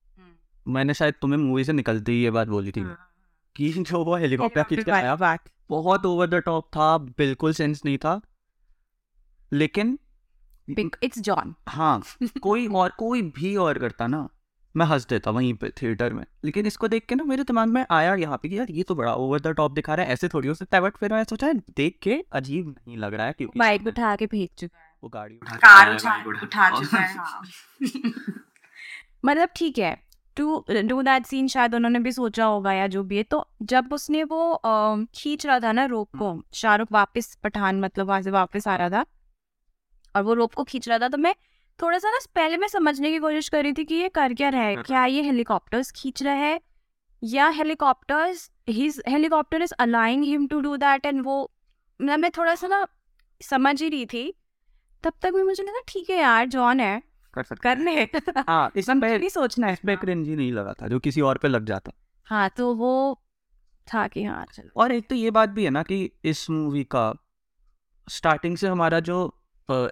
मैंने 0.67 0.93
शायद 0.93 1.13
तुम्हें 1.21 1.39
मूवी 1.39 1.63
से 1.63 1.73
निकलते 1.73 2.11
ही 2.11 2.23
ये 2.23 2.31
बात 2.31 2.47
बोली 2.47 2.71
थी। 2.71 3.08
कि 3.59 3.71
जो 3.73 4.03
वो 4.05 4.15
हेलीकॉप्टर 4.15 4.63
खींच 4.63 4.83
के 4.83 4.91
आया 4.91 5.37
बहुत 5.69 6.05
ओवर 6.05 6.27
द 6.27 6.35
टॉप 6.45 6.67
था 6.75 6.97
बिल्कुल 6.97 7.53
सेंस 7.53 7.81
नहीं 7.85 7.97
था. 7.97 8.19
लेकिन 9.51 9.97
इट्स 11.03 11.19
जॉन 11.19 11.53
हाँ 11.67 12.01
कोई 12.41 12.67
और 12.67 12.89
कोई 12.99 13.21
भी 13.37 13.55
और 13.55 13.77
करता 13.79 14.07
ना 14.07 14.27
मैं 14.75 14.85
हंस 14.85 15.07
देता 15.07 15.31
वहीं 15.31 15.53
पे 15.53 15.69
थिएटर 15.81 16.13
में. 16.13 16.25
लेकिन 16.45 16.65
इसको 16.65 16.87
देख 16.87 17.05
के 17.05 17.15
ना 17.15 17.23
मेरे 17.23 17.43
दिमाग 17.43 17.67
में 17.67 17.85
आया 17.91 18.13
यहाँ 18.15 18.37
पे 18.37 18.49
कि 18.49 18.57
यार 18.57 18.71
ये 18.71 18.83
तो 18.83 18.95
बड़ा 18.95 19.13
ओवर 19.13 19.39
द 19.39 19.47
टॉप 19.47 19.71
दिखा 19.71 19.95
रहा 19.95 20.05
है 20.05 20.13
ऐसे 20.13 20.27
थोड़ी 20.27 20.47
हो 20.47 20.53
सकता 20.53 20.77
है. 20.77 20.83
बट 20.83 20.97
फिर 20.97 21.13
मैं 21.13 21.23
सोचा 21.23 21.51
देख 21.53 21.97
के 22.03 22.23
अजीब 22.33 22.67
नहीं 22.87 22.97
लग 22.97 23.13
रहा 23.13 23.25
है 23.27 23.33
क्योंकि 23.33 23.59
बाइक 23.59 23.87
उठा 23.87 24.15
के 24.15 24.25
भेज 24.25 24.49
चुका 24.57 24.77
है. 24.79 24.91
वो 25.03 25.09
गाड़ी 25.09 25.35
उठा 25.35 25.55
के 25.55 25.59
कार 25.59 25.93
उठा 26.43 26.69
चुका 26.79 26.97
है 26.97 27.15
हाँ। 27.17 27.41
मतलब 29.25 29.49
ठीक 29.55 29.77
है 29.77 30.08
टू 30.37 30.63
डू 30.83 31.01
दैट 31.01 31.25
सीन 31.25 31.47
शायद 31.47 31.75
उन्होंने 31.75 31.99
भी 31.99 32.11
सोचा 32.11 32.45
होगा 32.45 32.73
या 32.73 32.87
जो 32.87 33.03
भी 33.03 33.17
है। 33.17 33.23
तो 33.23 33.45
जब 33.61 33.93
उसने 33.93 34.23
वो 34.23 34.61
खींच 35.15 35.45
रहा 35.45 35.59
था 35.59 35.71
ना 35.71 35.85
रोप 35.85 36.15
को 36.15 36.41
शाहरुख 36.53 36.91
वापस 36.91 37.35
पठान 37.43 37.79
मतलब 37.81 38.07
वहाँ 38.07 38.21
से 38.21 38.31
वापस 38.31 38.67
आ 38.67 38.75
रहा 38.75 38.89
था 38.89 39.05
और 40.15 40.23
वो 40.23 40.33
रोप 40.33 40.53
को 40.53 40.63
खींच 40.63 40.87
रहा 40.89 40.99
था 40.99 41.07
तो 41.07 41.17
मैं 41.17 41.33
थोड़ा 41.79 41.97
सा 41.97 42.09
ना 42.11 42.19
पहले 42.35 42.57
मैं 42.57 42.67
समझने 42.67 43.11
की 43.11 43.19
कोशिश 43.19 43.49
कर 43.49 43.63
रही 43.63 43.73
थी 43.73 43.83
कि 43.85 43.95
ये 43.95 44.09
कर 44.09 44.33
क्या 44.33 44.49
रहा 44.49 44.61
है? 44.61 44.75
क्या 44.75 45.05
ये 45.05 45.21
हेलीकॉप्टर्स 45.23 45.91
खींच 45.91 46.23
रहा 46.23 46.33
है? 46.33 46.59
या 47.23 47.47
helicopters 47.49 48.49
his 48.69 49.01
helicopter 49.07 49.61
is 49.61 49.73
allowing 49.79 50.23
him 50.23 50.47
to 50.47 50.59
do 50.61 50.75
that 50.77 51.05
and 51.05 51.21
वो 51.25 51.51
मैं 51.99 52.31
थोड़ा 52.31 52.55
सा 52.55 52.67
ना 52.67 52.85
समझ 53.41 53.81
ही 53.81 53.89
रही 53.89 54.05
थी। 54.05 54.33
तब 55.03 55.13
तक 55.21 55.33
भी 55.33 55.43
मुझे 55.43 55.63
लगा 55.63 55.81
ठीक 55.87 56.09
है 56.09 56.17
यार 56.17 56.47
जॉन 56.47 56.79
है। 56.79 57.01
कर 57.39 57.43
सकता 57.43 57.73
करने 57.73 58.07
हाँ 58.49 58.71
इसमें 58.75 59.17
नहीं 59.19 59.29
सोचना 59.29 59.67
है 59.67 59.73
इसमें 59.73 59.97
क्रिंज 59.97 60.29
नहीं 60.29 60.51
लगा 60.53 60.73
था 60.73 60.87
जो 60.87 60.99
किसी 60.99 61.21
और 61.21 61.37
पे 61.37 61.47
लग 61.47 61.65
जाता 61.65 61.91
हाँ 62.27 62.49
तो 62.57 62.73
वो 62.75 63.21
था 63.93 64.07
कि 64.07 64.23
हाँ 64.23 64.45
चलो 64.53 64.81
और 64.81 64.91
एक 64.91 65.09
तो 65.09 65.15
ये 65.15 65.31
बात 65.31 65.49
भी 65.49 65.63
है 65.63 65.69
ना 65.69 65.83
कि 65.83 66.11
इस 66.23 66.49
मूवी 66.49 66.83
का 66.83 67.13
स्टार्टिंग 68.07 68.57
से 68.57 68.67
हमारा 68.67 68.99
जो 68.99 69.35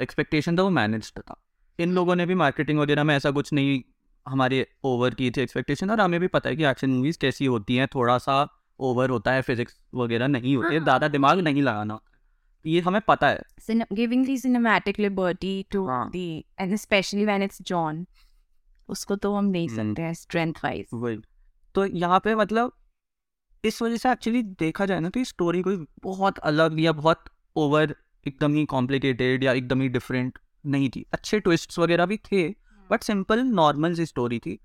एक्सपेक्टेशन 0.02 0.58
था 0.58 0.64
वो 0.64 0.70
मैनेज 0.70 1.12
था 1.18 1.42
इन 1.80 1.92
लोगों 1.92 2.16
ने 2.16 2.26
भी 2.26 2.36
मार्केटिंग 2.36 2.80
वगैरह 2.80 3.04
में 3.04 3.16
ऐसा 3.16 3.32
कुछ 3.32 3.54
नहीं 3.54 3.82
हमारे 4.28 4.68
ओवर 4.84 5.14
की 5.14 5.32
थी 5.32 5.42
एक्सपेक्टेशन 5.42 5.92
और 5.92 6.02
हमें 6.02 6.20
भी 6.20 6.28
पता 6.28 6.50
है 6.50 6.56
कि 6.56 6.66
एक्शन 6.66 6.90
मूवीज़ 6.90 7.18
कैसी 7.18 7.46
होती 7.46 7.76
हैं 7.76 7.88
थोड़ा 7.88 8.18
सा 8.18 8.48
ओवर 8.80 9.10
होता 9.10 9.32
है 9.32 9.42
फिजिक्स 9.42 9.80
वगैरह 9.94 10.28
नहीं 10.28 10.56
होती 10.56 10.74
है 10.74 10.80
हाँ। 10.80 10.86
ज़्यादा 10.86 11.08
दिमाग 11.08 11.40
नहीं 11.40 11.62
लगाना 11.62 11.94
होता। 11.94 12.17
ये 12.68 12.80
हमें 12.82 13.02
पता 13.02 13.28
है। 13.28 13.86
Giving 13.94 14.26
the 14.26 14.38
cinematic 14.38 15.00
liberty 15.00 15.66
to 15.72 15.86
हाँ। 15.88 16.10
The 16.12 16.46
and 16.60 16.76
specially 16.76 17.26
when 17.26 17.44
it's 17.44 17.62
John 17.62 18.06
उसको 18.90 19.16
तो 19.16 19.34
हम 19.36 19.46
नहीं 19.46 19.68
हम्म। 19.70 19.90
सकते 19.90 20.02
हैं 20.02 20.14
स्ट्रेंथ 20.14 20.54
वाइज 20.64 20.90
वही। 20.94 21.18
तो 21.76 21.86
यहाँ 21.86 22.20
पे 22.20 22.36
मतलब 22.36 22.72
इस 23.64 23.82
वजह 23.82 23.98
से 23.98 24.12
एक्चुअली 24.12 24.42
देखा 24.60 24.86
जाए 24.86 25.00
ना 25.00 25.10
तो 25.10 25.20
ये 25.20 25.26
स्टोरी 25.26 25.62
कोई 25.62 25.86
बहुत 26.04 26.38
अलग 26.46 26.80
या 26.80 26.92
बहुत 26.94 27.24
ओवर 27.56 27.96
एकदम 28.26 28.54
ही 28.56 28.66
कॉम्प्लिकेटेड 28.66 29.44
या 29.44 29.54
एकदम 29.54 29.82
ही 29.82 29.88
डिफरेंट 29.90 30.40
नहीं 30.66 30.90
थी। 30.90 31.06
अच्छे 31.14 31.40
ट्विस्ट्स 31.40 31.80
वगैरह 31.80 32.06
भी 32.06 32.18
थे 32.24 32.48
बट 32.90 33.04
सिंपल 33.04 33.44
नॉर्मल 33.54 33.94
सी 33.94 34.06
स्टोरी 34.06 34.40
थी। 34.40 34.60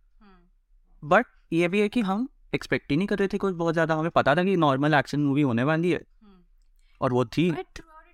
बट 1.02 1.26
ये 1.52 1.68
भी 1.68 1.80
है 1.80 1.88
कि 1.88 2.00
हम 2.00 2.28
एक्सपेक्ट 2.54 2.90
ही 2.90 2.96
नहीं 2.96 3.08
कर 3.08 3.18
रहे 3.18 3.28
थे 3.28 3.38
कुछ 3.38 3.54
बहुत 3.54 3.74
ज़्यादा। 3.74 3.94
हमें 3.94 4.10
पता 4.10 4.34
था 4.34 4.44
कि 4.44 4.56
नॉर्मल 4.56 4.94
एक्शन 4.94 5.20
मूवी 5.20 5.42
होने 5.42 5.64
वाली 5.64 5.90
है। 5.90 6.00
और 7.00 7.12
वो 7.12 7.24
थी। 7.26 7.50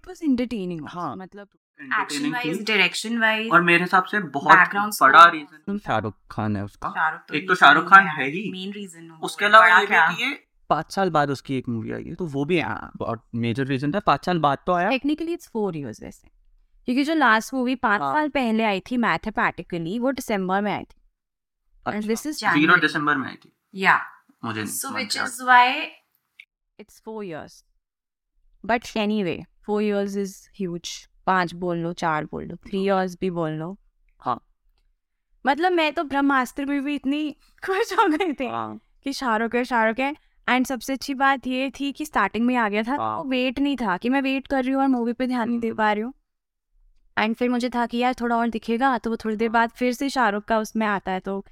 But 0.09 0.17
throughout 0.17 0.31
it 0.31 0.31
was 0.31 0.31
entertaining 0.31 0.87
हाँ। 0.89 1.17
मतलब 1.17 1.49
entertaining 1.83 2.59
थी। 2.59 2.65
डायरेक्शन 2.65 3.19
वाइज 3.19 3.51
और 3.51 3.63
मेरे 3.63 3.83
हिसाब 3.83 4.05
से 4.05 4.21
बहुत 4.21 4.75
बड़ा 5.03 5.29
रीजन 5.29 5.79
शाहरुख 5.79 6.15
खान 6.31 6.57
है 6.57 6.65
उसका 6.65 6.89
शाहरुख 6.89 7.35
एक 7.35 7.49
तो 7.49 7.55
शाहरुख 7.55 7.89
खान 7.91 8.07
है 8.07 8.29
ही। 8.29 8.53
मेन 8.53 8.73
रीजन 8.73 9.11
उसके 9.11 9.45
अलावा 9.45 9.79
ये 9.79 9.87
भी 9.87 9.95
है 9.95 10.17
कि 10.17 10.23
ये 10.25 10.45
पाँच 10.71 10.93
साल 10.93 11.11
बाद 11.11 11.31
उसकी 11.31 11.59
एक 11.59 11.69
मूवी 11.69 11.93
आई 11.93 12.05
है 12.05 12.15
तो 12.15 12.27
वो 12.27 12.45
भी 12.45 12.63
बहुत 12.97 13.23
मेजर 13.35 13.67
रीजन 13.67 13.93
था 13.93 14.01
पाँच 14.01 14.27
साल 14.27 14.39
बाद 14.39 14.59
तो 14.67 14.73
आया 14.73 14.91
टेक्निकली 14.91 15.33
इट्स 15.33 15.49
फोर 15.49 15.77
इयर्स 15.77 16.03
वैसे 16.03 16.29
क्योंकि 16.85 17.05
जो 17.05 17.15
लास्ट 17.15 17.55
मूवी 17.55 17.75
पाँच 17.75 18.01
हाँ। 18.01 18.13
साल 18.15 18.29
पहले 18.29 18.65
आई 18.65 18.81
थी 18.81 18.97
मैथमेटिकली 18.97 19.99
वो 19.99 20.13
दिसंबर 20.13 20.61
में 20.61 20.73
आई 20.73 20.85
थी 20.85 20.95
this 21.87 22.27
is 22.27 22.33
ज़ीरो 22.33 22.77
दिसंबर 22.77 23.17
में 23.17 23.29
आई 23.29 23.35
थी 23.35 23.53
या 23.75 24.01
मुझे 24.45 24.65
So 24.65 24.91
नहीं 24.91 25.05
which 25.05 25.17
याद। 25.17 25.29
is 25.29 25.41
why 25.41 25.91
it's 26.79 27.01
four 27.01 27.25
years. 27.25 27.65
But 29.71 29.77
anyway, 29.77 30.07
is 30.07 30.49
huge 30.55 30.81
is 30.81 30.89
huge. 30.89 31.09
पाँच 31.27 31.55
बोल 31.55 31.79
लो 31.79 31.93
चार 31.93 32.25
बोल 32.25 32.45
लो 32.45 32.57
थ्री 32.57 32.87
years 32.87 33.21
भी 33.21 33.31
बोल 33.31 33.51
लो। 33.51 33.79
हाँ। 34.21 34.45
मतलब 35.47 35.73
मैं 35.73 35.93
तो 35.93 36.03
ब्रह्मास्त्र 36.03 36.67
में 36.67 36.85
भी 36.85 36.95
इतनी 36.95 37.31
खुश 37.67 37.93
हो 37.93 38.09
गई 38.09 38.33
थी 38.33 38.47
हाँ, 38.47 38.81
कि 39.05 39.13
शाहरुख 39.13 39.55
है 39.55 39.65
शाहरुख 39.65 39.99
है। 39.99 40.17
एंड 40.49 40.67
सबसे 40.67 40.93
अच्छी 40.93 41.15
बात 41.15 41.47
ये 41.47 41.71
थी 41.81 41.93
कि 41.93 42.05
स्टार्टिंग 42.05 42.47
में 42.47 42.57
आ 42.57 42.69
गया 42.69 42.83
था 42.83 42.97
हाँ। 42.97 43.23
तो 43.23 43.29
वेट 43.29 43.59
नहीं 43.59 43.77
था 43.77 43.97
कि 43.97 44.09
मैं 44.09 44.23
वेट 44.23 44.47
कर 44.47 44.65
रही 44.65 44.73
हूँ 44.73 44.83
और 44.83 44.89
मूवी 44.89 45.13
पे 45.13 45.27
ध्यान 45.27 45.49
नहीं 45.49 45.61
दे 45.61 45.73
पा 45.73 45.93
रही 45.93 46.03
हूँ। 46.03 46.15
एंड 47.19 47.37
फिर 47.37 47.49
मुझे 47.49 47.71
था 47.71 47.87
कि 47.87 47.99
यार 47.99 48.15
थोड़ा 48.15 48.37
और 48.37 48.49
दिखेगा 48.49 48.99
तो 48.99 49.11
वो 49.11 49.17
थोड़ी 49.17 49.37
देर 49.37 49.49
बाद 49.49 49.71
फिर 49.71 49.93
से 49.93 50.09
शाहरुख 50.09 50.45
का 50.45 50.59
उसमें 50.59 50.87
आता 50.87 51.13
है 51.13 51.21
तो 51.21 51.45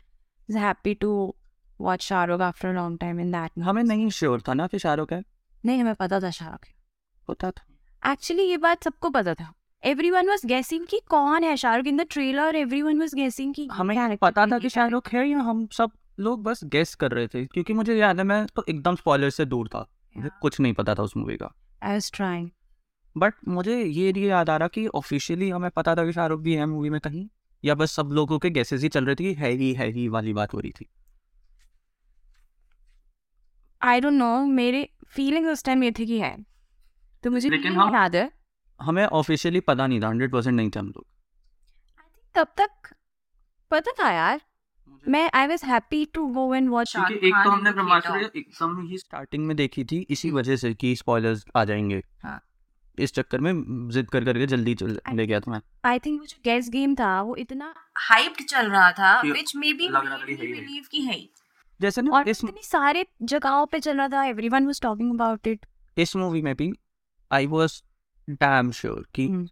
happy 0.56 0.94
to 0.94 1.36
watch 1.80 2.02
Shahrukh 2.02 2.40
after 2.40 2.74
long 2.74 2.98
time 2.98 3.20
in 3.20 3.32
that 3.32 3.50
हमें 3.62 3.84
नहीं 3.84 4.10
श्योर 4.10 4.40
था 4.40 4.54
ना 4.54 4.66
कि 4.66 4.78
शाहरुख 4.78 5.12
है? 5.12 5.24
नहीं 5.64 5.80
हमें 5.80 5.94
पता 5.94 6.20
था 6.20 6.30
शाहरुख 6.30 6.64
है। 6.66 6.74
पता 7.28 7.50
था। 7.50 7.64
एक्चुअली 8.06 8.42
ये 8.42 8.56
बात 8.56 8.84
सबको 8.84 9.10
पता 9.10 9.34
था। 9.34 9.54
एवरी 9.84 10.10
वन 10.10 10.28
वॉज़ 10.28 10.46
गेसिंग 10.46 10.86
कि 10.86 11.00
कौन 11.08 11.44
है 11.44 11.56
Shahrukh 11.56 11.86
in 11.86 11.96
the 11.96 12.06
trailer 12.10 12.56
everyone 12.82 13.00
was 13.00 13.16
guessing 13.16 13.54
कि 13.54 13.66
हमें 13.66 14.16
पता 14.16 14.46
था 14.46 14.54
ये 14.54 14.60
कि 14.60 14.68
शाहरुख 14.68 15.08
है। 15.08 15.28
या 15.28 15.38
हम 15.38 15.66
सब 15.66 15.90
लोग 16.20 16.42
बस 16.42 16.64
गेस 16.64 16.94
कर 16.94 17.10
रहे 17.10 17.26
थे 17.26 17.46
क्योंकि 17.46 17.72
मुझे 17.72 17.96
याद 17.96 18.18
है 18.18 18.24
मैं 18.24 18.46
तो 18.46 18.64
एकदम 18.68 18.94
स्पॉइलर 18.94 19.30
से 19.30 19.44
दूर 19.44 19.68
था। 19.68 19.88
Yeah. 20.18 20.30
कुछ 20.40 20.60
नहीं 20.60 20.72
पता 20.72 20.94
था 20.94 21.02
उस 21.02 21.16
मूवी 21.16 21.36
का। 21.36 21.54
I 21.84 21.96
was 21.96 22.10
trying. 22.10 22.48
बट 23.16 23.34
मुझे 23.48 23.84
ये 23.84 24.12
नहीं 24.12 24.24
याद 24.24 24.50
आ 24.50 24.56
रहा 24.56 24.68
कि 24.68 24.86
ऑफिशियली 24.86 25.50
हमें 25.50 25.70
पता 25.70 25.94
था 25.94 26.04
कि 26.04 26.12
शाहरुख 26.12 26.40
भी 26.40 26.54
है 26.54 26.66
मूवी 26.66 26.90
में 26.90 27.00
कहीं 27.00 27.28
या 27.64 27.74
बस 27.74 27.92
सब 27.92 28.06
लोगों 28.06 28.38
के 28.38 28.50
गैसेस 28.50 28.82
ही 28.82 28.88
चल 28.88 29.06
रहे 29.06 29.14
थे 29.14 29.24
कि 29.24 29.34
है 29.34 29.50
ही 29.50 29.72
है 29.72 29.90
ही 29.90 30.08
वाली 30.08 30.32
बात 30.32 30.54
हो 30.54 30.60
रही 30.60 30.70
थी। 30.70 30.86
आई 33.82 34.00
डोंट 34.00 34.12
नो 34.12 34.44
मेरे 34.44 34.88
फीलिंग 35.08 35.46
उस 35.46 35.64
टाइम 35.64 35.84
ये 35.84 35.90
थी 35.90 36.06
कि 36.06 36.18
है। 36.18 36.55
तो 37.26 37.30
मुझे 37.30 37.48
लेकिन 37.48 37.72
हम- 37.72 37.94
याद 37.94 38.16
है। 38.16 38.30
हमें 38.82 39.04
ऑफिशियली 39.04 39.60
पता 39.60 39.86
नहीं 39.86 40.02
था 40.02 40.08
हंड्रेड 40.08 40.32
परसेंट 40.32 40.56
नहीं 40.56 40.70
थे 40.70 40.78
हम 40.78 40.86
लोग। 40.86 41.06
तब 42.34 42.46
तक 42.60 42.94
पता 43.70 43.92
था 43.92 44.10
यार। 44.10 44.40
मैं 45.08 45.30
I 45.34 45.46
was 45.46 45.64
happy 45.64 46.04
to 46.04 46.26
go 46.26 46.54
and 46.54 46.70
watch 46.70 46.92
क्योंकि 46.92 47.28
एक 47.28 47.34
तो 47.44 47.50
हमने 47.50 47.72
ब्रह्मास्त्र 47.72 48.30
एकदम 48.36 48.86
ही 48.86 48.98
स्टार्टिंग 48.98 49.46
में 49.46 49.56
देखी 49.56 49.84
थी 49.84 50.06
इसी 50.10 50.30
वजह 50.30 50.56
से 50.56 50.74
कि 50.74 50.96
स्पॉयलर्स 50.96 51.44
आ 51.56 51.64
जाएँगे। 51.64 52.02
हाँ। 52.22 52.42
इस 52.98 53.14
चक्कर 53.14 53.40
में 53.40 53.52
जिद 53.88 54.10
कर 54.10 54.24
करके 54.24 54.46
जल्दी 54.46 54.74
चल 54.74 55.00
ले 55.12 55.26
गया 55.26 55.40
था 55.40 55.50
मैं। 55.50 55.60
आई 55.84 55.98
थिंक 55.98 56.20
वो 56.20 56.26
जो 56.26 56.36
गेस 56.44 56.68
गेम 56.68 56.94
था 56.94 57.22
वो 57.22 57.36
इतना 57.36 57.74
हाइप्ड 57.98 58.44
चल 58.44 58.70
रहा 58.70 58.92
था 58.92 59.20
व्हिच 59.20 59.56
मे 59.56 59.72
बी। 59.72 59.88
बिलीव 59.88 60.84
की 60.90 61.00
है 61.00 61.28
जैसे 61.80 62.02
ना 62.02 62.10
और 62.10 62.28
इस 62.28 62.44
इतनी 62.44 62.62
सारे 62.62 63.06
जगहों 63.22 63.66
पे 63.66 63.80
चल 63.80 63.96
रहा 63.96 64.08
था 64.08 64.24
everyone 64.24 64.66
was 64.66 64.82
talking 64.82 65.14
about 65.14 65.46
it 65.46 65.66
इस 65.98 66.16
मूवी 66.16 66.42
में 66.42 66.54
भी 66.54 66.72
आई 67.30 67.46
वॉज़ 67.46 67.82
डैम 68.28 68.70
श्योर 68.70 69.06
कि 69.14 69.26
हम्म। 69.28 69.48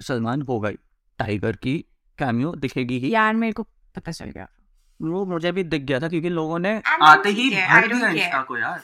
सलमान 0.00 0.42
होगा 0.42 0.68
ही। 0.68 0.76
टाइगर 1.18 1.56
की 1.56 1.78
कैमियो 2.18 2.52
दिखेगी 2.54 2.98
ही। 2.98 3.12
यार 3.14 3.34
मेरे 3.34 3.52
को 3.52 3.62
पता 3.96 4.12
चल 4.12 4.24
गया। 4.24 4.48
वो 5.00 5.24
मुझे 5.26 5.52
भी 5.52 5.64
दिख 5.64 5.82
गया 5.82 6.00
था 6.00 6.08
क्योंकि 6.08 6.28
लोगों 6.28 6.58
ने 6.58 6.80
आते 7.02 7.30
ही 7.30 7.50
भर 7.50 7.86
दिया. 7.92 8.08
इंस्टा 8.10 8.42
को 8.42 8.56
यार। 8.58 8.80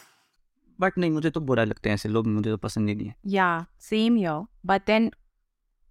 बट 0.81 0.99
नहीं 0.99 1.11
मुझे 1.11 1.31
तो 1.31 1.41
बुरा 1.41 1.65
लगते 1.65 1.89
हैं 1.89 1.95
ऐसे 1.95 2.09
लोग 2.09 2.27
मुझे 2.27 2.51
तो 2.51 2.57
पसंद 2.57 2.89
ही 2.89 2.95
नहीं 2.95 3.09
है। 3.09 3.15
या 3.27 3.67
same 3.81 4.17
here 4.17 4.47
but 4.67 4.87
then 4.87 5.11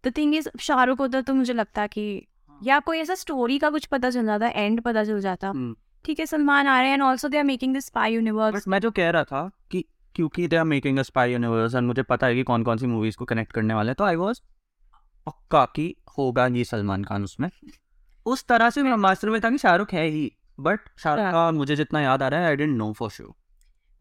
the 0.03 0.13
thing 0.17 0.35
is 0.35 0.49
Shahrukh 0.59 0.99
होता 0.99 1.21
तो 1.21 1.33
मुझे 1.33 1.53
लगता 1.53 1.87
कि 1.87 2.25
या 2.63 2.79
कोई 2.79 2.99
ऐसा 2.99 3.15
स्टोरी 3.15 3.59
का 3.59 3.69
कुछ 3.69 3.85
पता 3.85 4.09
चल 4.09 4.25
जाता 4.25 4.47
एंड 4.47 4.81
पता 4.81 5.03
चल 5.03 5.19
जाता। 5.19 5.49
हम्म। 5.49 5.75
ठीक 6.05 6.19
है 6.19 6.25
सलमान 6.25 6.67
आ 6.67 6.77
रहे 6.79 6.87
हैं 6.87 6.93
and 6.93 7.03
also 7.03 7.27
they 7.27 7.37
are 7.37 7.43
making 7.43 7.73
this 7.73 7.85
spy 7.85 8.13
universe 8.13 8.55
but 8.55 8.67
मैं 8.67 8.79
जो 8.79 8.91
कह 8.91 9.09
रहा 9.09 9.23
था 9.23 9.49
कि 9.71 9.85
क्योंकि 10.19 10.47
they 10.47 10.55
are 10.55 10.63
making 10.65 10.97
a 10.99 11.01
spy 11.01 11.31
universe 11.31 11.75
और 11.75 11.81
मुझे 11.81 12.03
पता 12.03 12.27
है 12.27 12.35
कि 12.35 12.43
कौन 12.43 12.63
कौन 12.63 12.77
सी 12.77 12.87
मूवीज़ 12.87 13.17
को 13.17 13.25
कनेक्ट 13.25 13.51
करने 13.51 13.73
वाले 13.73 13.89
हैं 13.89 13.95
तो 13.95 14.03
आई 14.03 14.15
वाज 14.15 14.41
पक्का 15.27 15.63
कि 15.65 15.85
होगा 16.17 16.47
ये 16.47 16.63
सलमान 16.63 17.03
खान 17.03 17.23
उसमें 17.23 17.49
उस 18.25 18.45
तरह 18.47 18.69
से 18.69 18.83
ब्रह्मास्त्र 18.83 19.29
में 19.29 19.39
था 19.41 19.49
कि 19.49 19.57
शाहरुख 19.57 19.93
है 19.93 20.05
ही 20.07 20.31
बट 20.59 20.79
शाहरुख 20.97 21.23
हाँ। 21.23 21.31
का 21.33 21.51
मुझे 21.51 21.75
जितना 21.75 22.01
याद 22.01 22.23
आ 22.23 22.27
रहा 22.27 22.39
है 22.39 22.47
I 22.47 22.55
don't 22.55 22.77
know 22.77 22.91
for 22.93 23.09
sure 23.09 23.33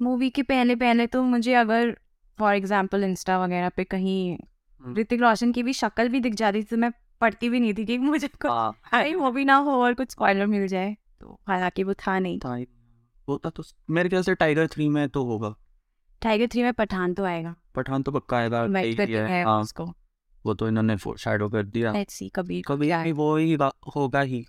movie 0.00 0.30
के 0.30 0.42
पहले 0.42 0.76
पहले 0.76 1.06
तो 1.06 1.22
मुझे 1.22 1.54
अगर 1.54 1.96
फॉर 2.38 2.54
एग्जांपल 2.54 3.04
इंस्टा 3.04 3.38
वगैरह 3.44 3.68
पे 3.68 3.84
कहीं 3.84 4.18
हम्म। 4.34 4.96
ऋतिक 4.96 5.20
रोशन 5.20 5.52
की 5.52 5.62
भी 5.62 5.72
शक्ल 5.72 6.08
भी 6.08 6.20
दिख 6.20 6.34
जाती 6.34 6.62
थी 6.62 6.66
तो 6.66 6.76
मैं 6.76 6.90
पढ़ती 7.20 7.48
भी 7.48 7.60
नहीं 7.60 7.75
थी 7.75 7.84
कि 7.84 7.98
मुझे 7.98 8.30
कोई 8.46 9.14
मूवी 9.14 9.44
ना 9.44 9.56
हो 9.56 9.80
और 9.82 9.94
कुछ 9.94 10.10
स्पॉइलर 10.10 10.46
मिल 10.46 10.66
जाए 10.66 10.96
तो 11.20 11.40
हालाँकि 11.48 11.82
वो 11.82 11.94
था 11.94 12.18
नहीं 12.18 12.38
था 12.38 12.54
ही। 12.54 12.66
होता 13.28 13.50
तो 13.50 13.62
मेरे 13.90 14.08
ख्याल 14.08 14.22
से 14.22 14.34
टाइगर 14.34 14.66
थ्री 14.66 14.88
में 14.88 15.08
तो 15.08 15.25
होगा 15.25 15.54
टाइगर 16.22 16.46
थ्री 16.46 16.62
में 16.62 16.72
पठान 16.72 17.14
तो 17.14 17.25
आएगा। 17.25 17.54
पठान 17.75 18.02
तो 18.02 18.12
पक्का 18.12 18.37
आएगा 18.37 18.62
है, 18.62 19.44
हाँ, 19.44 19.60
उसको। 19.60 19.84
वो 20.44 20.54
तो 20.54 20.68
इन्होंने 20.68 20.96
शैडो 21.18 21.48
कर 21.48 21.62
दिया। 21.62 21.92
लेट्स 21.92 22.14
सी 22.14 22.28
कभी 22.28 22.62
कभी 22.62 22.87
क्या 22.87 23.02
भी 23.04 23.12
वो 23.12 23.37
ही 23.37 23.58
होगा 23.96 24.20
ही। 24.20 24.44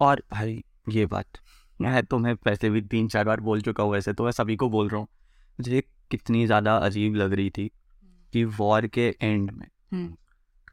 और 0.00 0.22
भाई 0.32 0.62
ये 0.88 1.06
बात 1.06 1.38
मैं 1.80 2.02
तो 2.02 2.18
मैं 2.18 2.32
वैसे 2.46 2.70
भी 2.70 2.80
तीन 2.82 3.08
चार 3.08 3.24
बार 3.24 3.40
बोल 3.40 3.60
चुका 3.60 3.82
हूँ 3.82 3.92
वैसे 3.92 4.12
तो 4.12 4.24
मैं 4.24 4.30
सभी 4.30 4.56
को 4.56 4.68
बोल 4.68 4.88
रहा 4.88 4.98
हूँ। 5.00 5.08
मुझे 5.58 5.82
कितनी 6.10 6.46
ज़्यादा 6.46 6.76
अजीब 6.76 7.14
लग 7.14 7.32
रही 7.32 7.50
थी 7.50 7.70
कि 8.32 8.44
वॉर 8.44 8.86
के 8.86 9.14
एंड 9.22 9.50
में 9.50 9.66
हम्म। 9.92 10.16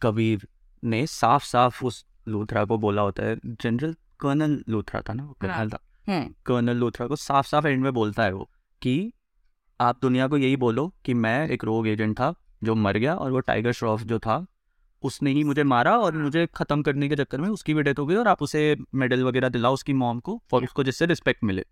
कबीर 0.02 0.48
ने 0.84 1.06
साफ़ 1.08 1.44
साफ़ 1.46 1.86
उस 1.86 2.06
लूथरा 2.28 2.66
को 2.66 2.78
बोला 2.78 3.02
होता 3.02 3.24
है 3.24 3.36
जनरल 3.46 3.96
कर्नल 4.20 4.64
लूथरा 4.70 5.02
था 5.02 5.14
ना 5.14 5.24
वो 5.24 5.36
हाँ। 5.42 5.50
कर्नल 5.50 5.70
था। 5.70 5.80
हम्म। 6.08 6.34
कर्नल 6.46 6.78
लूथरा 6.78 7.08
को 7.08 7.16
साफ़ 7.16 7.48
साफ़ 7.48 7.68
एंड 7.68 7.84
में 7.84 7.94
बोलता 7.94 8.24
है 8.24 8.34
वो। 8.34 8.50
कि 8.82 9.14
आप 9.82 10.00
दुनिया 10.02 10.28
को 10.28 10.38
यही 10.38 10.56
बोलो 10.56 10.94
कि 11.06 11.14
मैं 11.14 11.50
एक 11.50 11.64
रोग 11.64 11.88
एजेंट 11.88 12.20
था 12.20 12.34
जो 12.64 12.76
मर 12.76 12.98
गया 12.98 13.16
और 13.16 13.32
वो 13.32 13.40
टाइगर 13.40 13.72
श्रॉफ 13.72 14.02
जो 14.02 14.20
था 14.20 14.46
उसने 15.04 15.32
ही 15.32 15.44
मुझे 15.44 15.64
मारा 15.64 15.98
और 15.98 16.18
मुझे 16.18 16.48
खत्म 16.56 16.82
करने 16.82 17.10
के 17.10 17.16
चक्कर 17.16 17.42
में 17.42 17.50
उसकी 17.50 17.74
भी 17.74 17.84
डेथ 17.84 18.00
हो 18.00 18.06
गई 18.06 18.16
और 18.16 18.28
आप 18.28 18.42
उसे 18.42 18.78
मेडल 18.96 19.24
वगैरह 19.24 19.50
दिलाओ 19.50 19.74
उसकी 19.74 19.94
मॉम 19.94 20.20
को 20.20 20.42
और 20.54 20.64
उसको 20.64 20.84
जिससे 20.84 21.06
रिस्पेक्ट 21.06 21.44
मिले। 21.44 21.66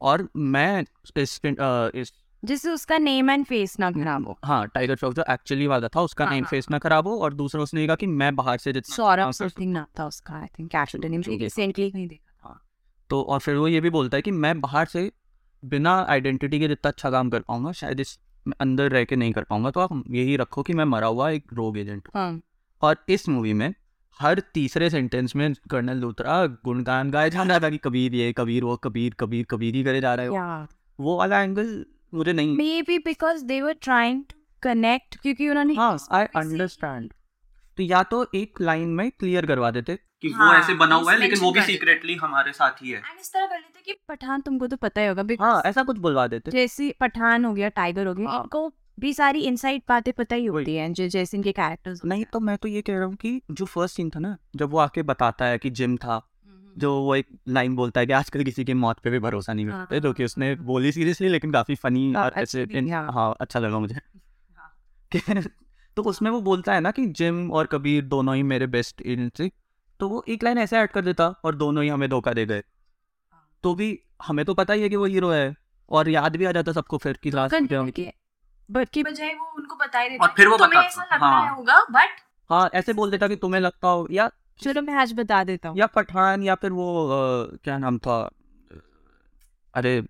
और 0.00 0.28
मैं 0.36 0.84
इस 1.16 1.40
इस 1.44 2.12
जिससे 2.44 2.70
उसका 2.70 2.98
नेम 2.98 3.30
एंड 3.30 3.44
फेस 3.44 3.80
ना 3.80 3.90
खराब 3.90 4.26
हो। 4.26 4.38
हाँ 4.44 4.66
टाइगर 4.68 4.96
श्रॉफ 4.96 5.14
जो 5.14 5.24
एक्चुअली 5.30 5.66
वाला 5.66 5.88
था 5.88 6.00
उसका 6.00 6.24
हाँ, 6.24 6.34
नेम 6.34 6.44
हाँ। 6.44 6.50
फेस 6.50 6.70
ना 6.70 6.78
खराब 6.78 7.06
हो 7.06 7.18
और 7.18 7.34
दूसरा 7.34 7.62
उसने 7.62 7.86
कहा 7.86 7.96
कि 7.96 8.06
मैं 8.06 8.36
बाहर 8.36 8.58
से 8.58 8.72
जितना 8.72 8.96
सौरभ 8.96 9.24
हाँ, 9.24 9.32
समथिंग 9.32 9.72
नाम 9.72 9.86
था 9.98 10.06
उसका 10.06 10.34
आई 10.34 10.46
थिंक। 10.46 11.40
रिसेंटली 11.42 11.90
कहीं 11.90 12.08
देखा 12.08 12.64
तो 13.10 13.22
और 13.22 13.38
फिर 13.38 13.56
वो 13.56 13.68
ये 13.68 13.80
भी 13.80 13.90
बोलता 13.90 14.16
है 14.16 14.22
कि 14.22 14.30
मैं 14.30 14.60
बाहर 14.60 14.86
से 14.86 15.12
बिना 15.62 15.94
आइडेंटिटी 16.10 16.60
के 16.60 16.68
जितना 16.68 16.88
अच्छा 16.88 17.10
काम 17.10 17.30
कर 17.30 17.40
पाऊँगा 17.40 17.72
शायद 17.72 18.00
इस 18.00 18.18
अंदर 18.60 18.90
रह 18.90 19.04
के 19.04 19.16
नहीं 19.16 19.32
कर 19.32 19.42
पाऊँगा। 19.42 19.70
तो 19.70 19.80
आप 19.80 20.02
यही 20.10 20.36
रखो 20.36 20.62
कि 20.62 20.72
मैं 20.72 20.84
मरा 20.84 21.06
हुआ 21.06 21.30
एक 21.30 21.52
रोग 21.52 21.78
एजेंट 21.78 22.06
हूँ। 22.06 22.12
हाँ। 22.14 22.40
और 22.82 23.04
इस 23.08 23.28
मूवी 23.28 23.52
में 23.52 23.72
हर 24.20 24.40
तीसरे 24.54 24.88
सेंटेंस 24.90 25.34
में 25.36 25.52
कर्नल 25.70 25.96
लूथरा 25.96 26.44
गुणगान 26.64 27.10
गाए 27.10 27.30
जा 27.30 27.42
रहा 27.42 27.58
था 27.60 27.70
कि 27.70 27.78
कबीर 27.78 28.14
ये 28.14 28.32
कबीर 28.32 28.64
वो 28.64 28.76
कबीर 28.76 29.14
कबीर 29.20 29.46
कबीर 29.50 29.74
ही 29.74 29.82
करे 29.84 30.00
जा 30.00 30.14
रहे 30.14 30.26
हो। 30.26 30.66
वो 30.98 31.16
वाला 31.18 31.40
एंगल 31.42 31.84
मुझे 32.14 32.32
नहीं 32.32 32.56
maybe 32.82 32.98
because 32.98 33.44
they 33.44 33.60
were 33.62 33.76
trying 33.82 34.22
to 34.24 34.36
connect 34.62 35.16
क्योंकि 35.16 35.48
उन्होंने 35.48 35.74
हाँ 35.74 35.96
आई 36.12 36.24
अंडरस्टैंड 36.36 37.12
तो 37.78 37.82
या 37.82 38.02
तो 38.02 38.26
एक 38.34 38.60
लाइन 38.60 38.88
में 38.88 39.10
क्लियर 39.10 39.46
करवा 39.46 39.70
देते 39.70 39.98
कि 40.22 40.30
हाँ, 40.30 40.46
वो 40.46 40.52
हाँ, 40.52 40.60
ऐसे 40.60 40.74
बना 40.74 40.94
हुआ 40.94 41.12
है 41.12 41.18
लेकिन 41.18 41.38
वो 41.38 41.52
भी 41.52 41.62
सीक्रेटली 41.62 42.14
हमारे 42.14 42.52
साथ 42.52 42.82
ही 42.82 42.90
है। 42.90 43.02
And 43.02 43.20
इस 43.20 43.32
तरह 43.32 43.46
कर 43.46 43.58
लेते 43.58 43.80
कि 43.80 43.96
पठान 44.08 44.40
तुमको 44.40 44.66
तो 44.66 44.76
पता 44.76 45.00
ही 45.00 45.06
होगा 45.06 45.24
हाँ 45.40 45.62
ऐसा 45.66 45.82
कुछ 45.82 45.98
बुलवा 45.98 46.26
देते। 46.26 46.50
जैसे 46.50 46.94
पठान 47.00 47.44
हो 47.44 47.54
गया 47.54 47.68
टाइगर 47.68 48.06
हो 48.06 48.14
गया 48.14 48.28
हाँ। 48.28 48.40
इनको 48.40 48.72
भी 49.00 49.14
सारी 49.14 49.40
इनसाइड 49.40 49.82
बातें 49.88 50.12
पता 50.12 50.36
ही 50.36 50.46
होती 50.46 50.76
हैं 50.76 50.92
जो 50.92 51.08
जैसे 51.08 51.36
इनके 51.36 51.52
कैरेक्टर्स 51.52 52.04
नहीं 52.04 52.24
तो 52.24 52.40
मैं 52.40 52.58
तो 52.58 52.68
ये 52.68 52.82
कह 52.82 52.96
रहा 52.96 53.04
हूँ 53.04 53.16
कि 53.16 53.42
जो 53.50 53.64
फ़र्स्ट 53.64 53.96
सीन 53.96 54.10
था 54.10 54.20
ना 54.20 54.36
जब 54.56 54.70
वो 54.70 54.78
आके 54.78 55.02
बताता 55.02 55.44
है 55.44 55.58
कि 55.58 55.70
जिम 55.70 55.96
था 55.96 56.28
जो 56.78 57.02
वो 57.02 57.14
एक 57.14 57.26
लाइन 57.48 57.76
बोलता 57.76 58.00
है 58.00 58.06
कि 58.06 58.12
आजकल 58.12 58.44
किसी 58.44 58.64
की 58.64 58.74
मौत 58.74 58.98
पे 58.98 59.10
भी 59.10 59.18
भरोसा 59.18 59.52
नहीं 59.52 59.66
हाँ, 59.66 59.86
करते 59.86 60.00
जो 60.00 60.12
कि 60.12 60.24
उसने 60.24 60.54
बोली 60.54 60.92
सीरियसली 60.92 61.28
लेकिन 61.28 61.52
काफ़ी 61.52 61.74
फनी 61.74 62.12
हाँ, 62.12 62.24
और 62.24 62.32
ऐसे 62.36 62.62
हाँ। 62.62 63.12
हाँ 63.12 63.36
अच्छा 63.40 63.60
लगा 63.60 63.78
मुझे। 63.78 63.94
हाँ। 64.56 65.42
तो 65.96 66.02
उसमें 66.02 66.30
वो 66.30 66.40
बोलता 66.40 66.74
है 66.74 66.80
ना 66.80 66.90
कि 66.90 67.06
जिम 67.06 67.50
और 67.50 67.66
कबीर 67.66 68.04
दोनों 68.04 68.36
ही 68.36 68.42
मेरे 68.42 68.66
बेस्ट 68.66 69.02
इन 69.02 69.30
थे 69.40 69.67
तो 70.00 70.08
वो 70.08 70.24
एक 70.28 70.42
लाइन 70.44 70.58
ऐसे 70.58 70.78
ऐड 70.78 70.90
कर 70.90 71.02
देता 71.02 71.28
और 71.44 71.54
दोनों 71.54 71.82
ही 71.84 71.88
हमें 71.88 72.08
धोखा 72.10 72.32
दे 72.32 72.46
गए। 72.46 72.62
तो 73.62 73.74
भी 73.74 73.98
हमें 74.22 74.44
तो 74.44 74.54
पता 74.54 74.72
ही 74.72 74.82
है 74.82 74.88
कि 74.88 74.96
वो 74.96 75.04
हीरो 75.04 75.30
है 75.30 75.54
और 75.90 76.08
याद 76.08 76.36
भी 76.36 76.44
आ 76.44 76.52
जाता 76.52 76.72
सबको 76.72 76.98
फिर 76.98 77.18
कि 77.22 77.30
लास्ट 77.30 77.54
में 77.54 77.92
बजाय 79.02 79.34
वो 79.34 79.52
उनको 79.56 79.76
बता 79.76 79.98
ही 79.98 80.08
देता 80.08 80.24
और 80.24 80.32
फिर 80.36 80.48
वो 80.48 80.56
तुम्हें 80.58 80.80
ऐसा 80.80 81.02
लगता 81.02 81.26
हाँ। 81.26 81.56
होगा 81.56 81.86
बट 81.90 82.20
हाँ 82.50 82.70
ऐसे 82.74 82.92
बोल 82.92 83.10
देता 83.10 83.28
कि 83.28 83.36
तुम्हें 83.36 83.60
लगता 83.60 83.88
हो 83.88 84.06
या 84.10 84.30
चलो 84.60 84.82
मैं 84.82 84.94
आज 84.94 85.12
बता 85.12 85.44
देता 85.44 85.68
हूँ। 85.68 85.78
या 85.78 85.86
पठान 85.86 86.42
या 86.42 86.54
फिर 86.54 86.72
वो 86.72 87.08
अ, 87.08 87.56
क्या 87.64 87.78
नाम 87.78 87.98
था? 87.98 88.30
अरे 89.74 90.00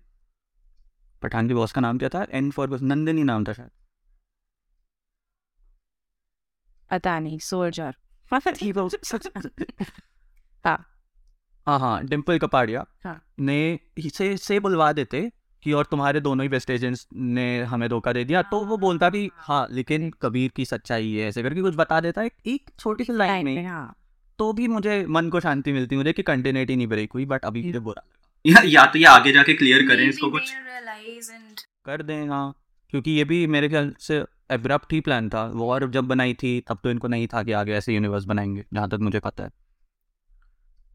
पठान 1.21 1.47
की 1.47 1.53
बॉस 1.53 1.71
का 1.71 1.81
नाम 1.81 1.97
क्या 1.97 2.09
था? 2.09 2.25
एन 2.31 2.51
फॉर 2.51 2.67
बस 2.67 2.81
नंदिनी 2.81 3.23
नाम 3.23 3.43
था 3.43 3.53
शायद। 3.53 3.69
पता 6.91 7.19
नहीं 7.19 7.39
सोल्जर 7.39 7.95
हाँ। 10.65 10.85
हाँ 11.67 11.79
हाँ 11.79 12.03
डिम्पल 12.03 12.37
कपाड़िया। 12.37 12.85
हाँ। 13.03 13.21
ने 13.39 13.79
इसे 13.97 14.35
से 14.37 14.59
बुलवा 14.59 14.91
देते 14.93 15.29
कि 15.63 15.71
और 15.71 15.85
तुम्हारे 15.91 16.19
दोनों 16.21 16.43
ही 16.43 16.49
बेस्ट 16.49 16.69
एजेंट्स 16.69 17.07
ने 17.13 17.63
हमें 17.63 17.87
धोखा 17.89 18.13
दे 18.13 18.23
दिया। 18.23 18.41
तो 18.41 18.59
वो 18.65 18.77
बोलता 18.77 19.09
भी 19.09 19.29
हाँ 19.37 19.67
लेकिन 19.71 20.09
कबीर 20.21 20.51
की 20.55 20.65
सच्चाई 20.65 21.11
है। 21.11 21.27
ऐसे 21.27 21.43
करके 21.43 21.61
कुछ 21.61 21.75
बता 21.75 21.99
देता 21.99 22.21
है। 22.21 22.29
एक 22.47 22.69
छोटी 22.79 23.03
सी 23.03 23.13
लाइन 23.13 23.45
में 23.45 23.65
हाँ। 23.65 23.95
तो 24.39 24.51
भी 24.53 24.67
मुझे 24.67 25.05
मन 25.09 25.29
को 25.29 25.39
शांति 25.39 25.71
मिलती 25.71 25.95
मुझे 25.95 26.13
कि 26.13 26.23
कंटिन्यूटी 26.23 26.75
नहीं 26.75 26.87
ब्रेक 26.87 27.13
हुई 27.13 27.25
बट 27.25 27.45
अभी 27.45 27.63
मुझे 27.63 27.79
बुरा 27.79 28.03
या, 28.45 28.61
या 28.65 28.85
तो 28.85 28.99
ये 28.99 29.05
आगे 29.05 29.31
जाके 29.31 29.53
क्लियर 29.53 29.87
करें 29.87 30.09
इसको 30.09 30.29
कुछ। 30.31 30.53
कर 31.85 32.01
दें 32.01 32.27
हाँ 32.27 32.53
क्योंकि 32.89 33.11
ये 33.11 33.23
भी 33.23 33.45
मेरे 33.47 33.69
ख्याल 33.69 33.93
से 33.99 34.23
एब्रप्ट 34.51 34.93
ही 34.93 35.01
प्लान 35.01 35.29
था। 35.29 35.45
वॉर 35.45 35.89
जब 35.89 36.03
बनाई 36.03 36.33
थी 36.33 36.61
तब 36.61 36.79
तो 36.83 36.89
इनको 36.91 37.07
नहीं 37.07 37.27
था 37.27 37.43
कि 37.43 37.51
आगे 37.51 37.73
ऐसे 37.73 37.93
यूनिवर्स 37.93 38.25
बनाएँगे 38.25 38.65
जहाँ 38.73 38.89
तक 38.89 38.97
मुझे 39.01 39.19
पता 39.19 39.43
है। 39.43 39.49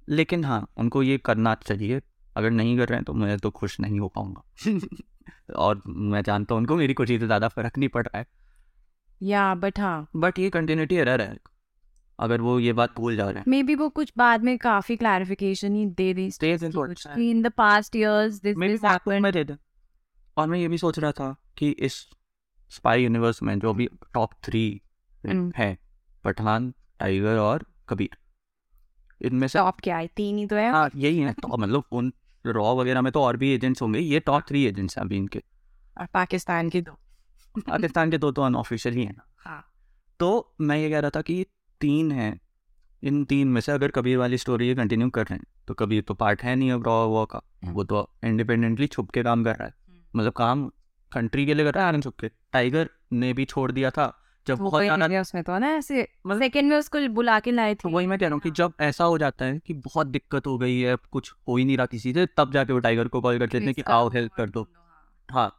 लेकिन 0.08 0.44
हाँ 0.44 0.68
उनको 0.76 1.02
ये 1.02 1.18
करना 1.18 1.54
चाहिए। 1.54 2.00
अगर 2.36 2.50
नहीं 2.50 2.78
कर 2.78 2.88
रहे 2.88 2.96
हैं 2.96 3.04
तो 3.04 3.14
मैं 3.14 3.38
तो 3.38 3.50
खुश 3.50 3.80
नहीं 3.80 4.00
हो 4.00 4.08
पाऊँगा। 4.08 4.42
और 5.56 5.82
मैं 5.86 6.22
जानता 6.22 6.54
हूँ 6.54 6.60
उनको 6.60 6.76
मेरी 6.76 6.94
खुशी 6.94 7.18
से 7.18 7.26
ज़्यादा 7.26 7.48
फ़र्क 7.48 7.78
नहीं 7.78 7.88
पड़ 7.88 8.06
रहा 8.06 8.18
है। 8.18 8.26
या 9.22 9.54
बट 9.54 9.80
हाँ। 9.80 10.08
बट 10.16 10.38
ये 10.38 10.50
कंटिन्यूटी 10.50 10.94
एरर 10.94 11.20
है। 11.20 11.36
अगर 12.20 12.40
वो 12.40 12.58
ये 12.60 12.72
बात 12.72 12.94
भूल 12.96 13.16
जा 13.16 13.24
रहे 13.24 13.34
हैं। 13.34 13.44
मे 13.48 13.62
बी 13.62 13.74
वो 13.74 13.88
कुछ 13.88 14.12
बाद 14.16 14.42
में 14.44 14.58
काफ़ी 14.58 14.96
क्लैरिफिकेशन 14.96 15.74
ही 15.74 15.86
दे 15.86 16.14
दी? 16.14 16.30
In 17.30 17.42
the 17.42 17.46
past 17.46 17.96
years 17.96 18.42
this 18.42 18.56
this 18.58 18.84
happened 18.84 19.56
और 20.36 20.48
मैं 20.48 20.58
ये 20.58 20.68
भी 20.68 20.78
सोच 20.78 20.98
रहा 20.98 21.12
था 21.12 21.36
कि 21.58 21.70
इस 21.70 22.08
स्पाई 22.70 23.03
यूनिवर्स 23.03 23.42
में 23.42 23.59
जो 23.59 23.70
अभी 23.70 23.88
टॉप 24.14 24.33
थ्री। 24.44 24.81
है 25.24 25.77
पठान 26.24 26.72
टाइगर 27.00 27.38
और 27.38 27.64
कबीर 27.88 28.16
इनमें 29.20 29.46
से 29.48 29.59
टॉप 29.59 29.81
क्या 29.81 29.96
है? 29.96 30.07
तीन 30.07 30.38
ही 30.38 30.46
तो 30.46 30.57
है? 30.57 30.70
हाँ 30.72 30.90
यही 30.96 31.18
है 31.18 31.33
तो 31.33 31.57
मतलब 31.57 31.85
उन 31.92 32.12
रॉ 32.44 32.74
वगैरह 32.77 33.03
में 33.03 33.12
तो 33.12 33.22
और 33.22 33.37
भी 33.37 33.53
एजेंट्स 33.55 33.83
होंगे। 33.83 33.98
ये 33.98 34.20
टॉप 34.20 34.42
थ्री 34.48 34.64
एजेंट्स 34.64 34.98
हैं 34.98 35.05
अभी 35.05 35.16
इनके। 35.16 35.42
और 35.96 36.07
पाकिस्तान 36.07 36.68
के 36.70 36.81
दो। 36.81 36.92
पाकिस्तान 37.55 38.11
के 38.11 38.18
दो 38.18 38.31
तो 38.33 38.42
अनऑफिशियल 38.42 38.94
ही 38.94 39.05
है 39.05 39.12
ना। 39.12 39.27
हाँ। 39.38 39.64
तो 40.20 40.55
मैं 40.61 40.77
ये 40.79 40.90
कह 40.90 40.98
रहा 40.98 41.11
था 41.11 41.20
कि 41.22 41.35
ये 41.35 41.46
तीन 41.81 42.12
हैं। 42.12 42.40
इन 43.03 43.24
तीन 43.24 43.48
में 43.48 43.61
से 43.61 43.72
अगर 43.72 43.90
कबीर 43.90 44.18
वाली 44.18 44.38
स्टोरी 44.38 44.68
ये 44.68 44.74
कंटिन्यू 44.74 45.09
कर 45.11 45.22
रहे 45.22 45.37
हैं 45.37 45.44
तो 45.68 45.74
कबीर 45.74 46.03
तो 46.03 46.14
पार्ट 46.14 46.42
है 46.42 46.55
नहीं 46.57 46.70
अब 46.72 46.85
रॉ 46.85 46.94
वॉ 47.09 47.24
का। 47.27 47.40
हम्म। 47.64 47.72
वो 47.72 47.85
तो 47.85 48.09
इंडिपेंडेंटली 48.24 48.87
छुप 48.87 49.11
के 49.11 49.22
काम 49.22 49.44
कर 49.44 49.57
रहा 49.57 49.66
है। 49.66 49.74
मतलब 50.16 50.33
काम 50.33 50.70
कंट्री 51.14 51.46
के 51.46 51.55
लिए 51.55 51.64
कर 51.64 51.74
रहा 51.74 51.85
है 51.85 51.88
आनंद 51.88 52.31
टाइगर 52.53 52.88
ने 53.14 53.33
भी 53.33 53.44
छोड़ 53.46 53.70
दिया 53.72 53.90
था 53.90 54.12
जब 54.46 54.59
वो 54.59 54.70
बहुत 54.70 54.83
ज़्यादा 54.83 55.20
उसमें 55.20 55.42
तो 55.44 55.59
ना? 55.59 55.68
ऐसे 55.68 56.03
सेकंड 56.29 56.68
में 56.70 56.77
उसको 56.77 57.07
बुला 57.11 57.38
के 57.40 57.50
लाए 57.53 57.74
तो 57.74 57.88
थे। 57.88 57.92
वही 57.92 58.07
मैं 58.07 58.18
कह 58.18 58.27
रहा 58.27 58.35
हूँ 58.35 58.40
कि 58.40 58.50
जब 58.53 58.72
ऐसा 58.83 59.05
हो 59.05 59.18
जाता 59.18 59.44
है 59.44 59.59
कि 59.59 59.74
बहुत 59.74 60.07
दिक्कत 60.09 60.46
हो 60.46 60.57
गई 60.59 60.79
है 60.81 60.96
कुछ 61.12 61.33
हो 61.48 61.57
ही 61.57 61.64
नहीं 61.64 61.77
रहा 61.77 61.87
किसी 61.87 62.12
से 62.12 62.27
तब 62.37 62.53
जाके 62.53 62.72
वो 62.72 62.79
टाइगर 62.79 63.09
को 63.09 63.20
कॉल 63.20 63.38
करते 63.38 63.59
हैं 63.59 63.74
कि 63.74 63.83
आओ 63.83 64.09
हेल्प 64.09 64.33
कर 64.33 64.50
दो। 64.50 64.66
हाँ। 65.29 65.50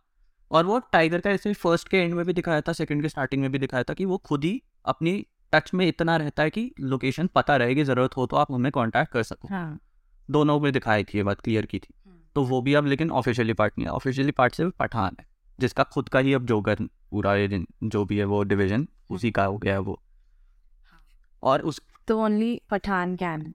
और 0.51 0.65
वो 0.65 0.79
टाइगर 0.91 1.19
का 1.19 1.29
ऐसे 1.29 1.53
फ़र्स्ट 1.53 1.87
के 1.87 1.97
एंड 1.97 2.13
में 2.13 2.25
भी 2.25 2.33
दिखाया 2.33 2.61
था 2.61 2.73
सेकंड 2.73 3.01
के 3.01 3.09
स्टार्टिंग 3.09 3.41
में 3.41 3.51
भी 3.51 3.59
दिखाया 3.59 3.83
था 3.83 3.93
कि 3.93 4.05
वो 4.05 4.17
खुद 4.25 4.43
ही 4.43 4.61
अपनी 4.85 5.25
टच 5.53 5.73
में 5.73 5.87
इतना 5.87 6.15
रहता 6.17 6.43
है 6.43 6.49
कि 6.49 6.71
लोकेशन 6.79 7.27
पता 7.35 7.55
रहेगी 7.57 7.83
ज़रूरत 7.83 8.17
हो 8.17 8.25
तो 8.25 8.37
आप 8.37 8.51
हमें 8.51 8.71
कांटेक्ट 8.71 9.11
कर 9.11 9.23
सको। 9.23 9.47
हाँ। 9.47 9.79
दोनों 10.29 10.59
में 10.59 10.71
दिखाई 10.73 11.03
थी 11.03 11.17
ये 11.17 11.23
बात 11.23 11.41
क्लियर 11.41 11.65
की 11.65 11.79
थी। 11.79 11.93
तो 12.35 12.43
वो 12.43 12.61
भी 12.61 12.73
अब 12.73 12.85
लेकिन 12.85 13.11
ऑफिशियली 13.11 13.53
पार्ट 13.53 13.73
नहीं 13.77 13.87
है 13.87 13.93
ऑफिशियली 13.93 14.31
पार्ट 14.31 14.55
से 14.55 14.69
पठान 14.69 15.15
है। 15.19 15.25
जिसका 15.59 15.83
खुद 15.83 16.09
का 16.09 16.19
ही 16.19 16.33
अब 16.33 16.45
जोकर 16.45 16.75
पूरा 17.11 17.35
जो 17.83 18.05
भी 18.05 18.17
है 18.17 18.25
वो 18.25 18.43
डिवीज़न 18.43 18.87
उसी 19.09 19.31
का 19.31 19.45
हो 19.45 19.57
गया 19.57 19.73
है 19.73 19.79
वो 19.79 20.01
और 21.43 21.61
उस 21.61 21.81
तो 22.07 22.19
only 22.21 22.61
Pathaan 22.69 23.15
can 23.15 23.53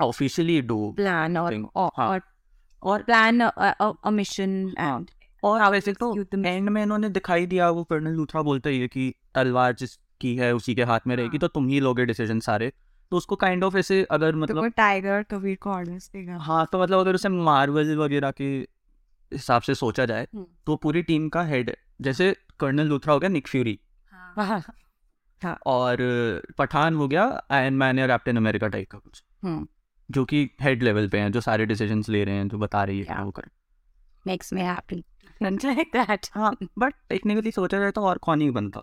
officially 0.00 0.60
do 0.62 0.92
plan 0.92 1.36
और 1.36 1.54
और 1.76 1.90
हाँ। 1.96 2.08
और 2.08 2.20
और 2.82 3.02
प्लान 3.02 3.40
अ 3.40 4.10
मिशन 4.10 4.74
हाँ। 4.78 4.98
एंड 4.98 5.10
और 5.42 5.70
वैसे 5.70 5.92
तो. 5.92 6.14
एंड 6.46 6.68
में 6.68 6.82
इन्होंने 6.82 7.08
दिखाई 7.08 7.46
दिया 7.46 7.70
वो 7.70 7.84
कर्नल 7.84 8.12
लूथरा 8.12 8.42
बोलता 8.42 8.70
ही 8.70 8.80
है 8.80 8.88
कि 8.88 9.14
तलवार 9.34 9.74
जिसकी 9.74 10.36
है 10.36 10.54
उसी 10.54 10.74
के 10.74 10.82
हाथ 10.82 11.00
में 11.06 11.16
रहेगी 11.16 11.36
हाँ। 11.36 11.38
तो 11.38 11.48
तुम 11.48 11.68
ही 11.68 11.80
लोगे 11.80 12.04
डिसीज़न 12.04 12.40
सारे 12.40 12.72
तो 13.12 13.16
उसको 13.16 13.36
काइंड 13.36 13.64
ऑफ़ 13.64 13.76
ऐसे 13.76 14.06
अगर 14.10 14.32
तो 14.32 14.38
मतलब 14.38 14.66
टाइगर 14.66 15.22
कबीर 15.22 15.56
को 15.56 15.70
ऑर्डर्स 15.70 16.10
देगा 16.10 16.36
हाँ 16.36 16.66
तो 16.72 16.82
मतलब 16.82 16.98
अगर 16.98 17.14
उसे 17.14 17.28
मार्वल 17.28 17.96
वगैरह 17.96 18.30
के 18.30 18.50
हिसाब 19.32 19.62
से 19.62 19.74
सोचा 19.74 20.06
जाए 20.06 20.28
हम्म। 20.34 20.46
तो 20.66 20.76
पूरी 20.76 21.02
टीम 21.02 21.28
का 21.28 21.42
हेड 21.42 21.70
है 21.70 21.76
जैसे 22.00 22.36
कर्नल 22.60 22.86
लूथरा 22.86 23.14
हो 23.14 23.20
गया 23.20 23.28
निक 23.28 23.48
फ्यूरी। 23.48 23.80
हाँ। 24.12 24.62
और 25.66 25.96
पठान 26.58 26.94
हो 26.94 27.08
गया 27.08 27.42
आयरन 27.50 27.74
मैन 27.74 27.98
या 27.98 28.06
कैप्टन 28.06 28.36
अमेरिका 28.36 28.68
टाइप 28.68 28.90
का 28.90 28.98
कुछ। 28.98 29.24
हम्म। 29.44 29.68
जो 30.10 30.24
कि 30.24 30.50
हेड 30.60 30.82
लेवल 30.82 31.08
पे 31.08 31.18
हैं 31.18 31.32
जो 31.32 31.40
सारे 31.40 31.66
डिसीजंस 31.66 32.08
ले 32.08 32.24
रहे 32.24 32.34
हैं 32.34 32.48
जो 32.48 32.58
बता 32.58 32.84
रही 32.84 33.02
है 33.02 33.24
वो 33.24 33.30
कर 33.30 33.42
makes 34.28 34.52
me 34.52 34.60
happy. 34.60 35.02
Like 35.42 35.96
that? 35.96 36.30
हाँ 36.34 36.56
बट 36.78 36.94
टेक्निकली 37.08 37.50
सोचा 37.50 37.78
जाए 37.78 37.90
तो 37.90 38.00
और 38.00 38.18
कौन 38.18 38.40
ही 38.40 38.50
बनता। 38.50 38.82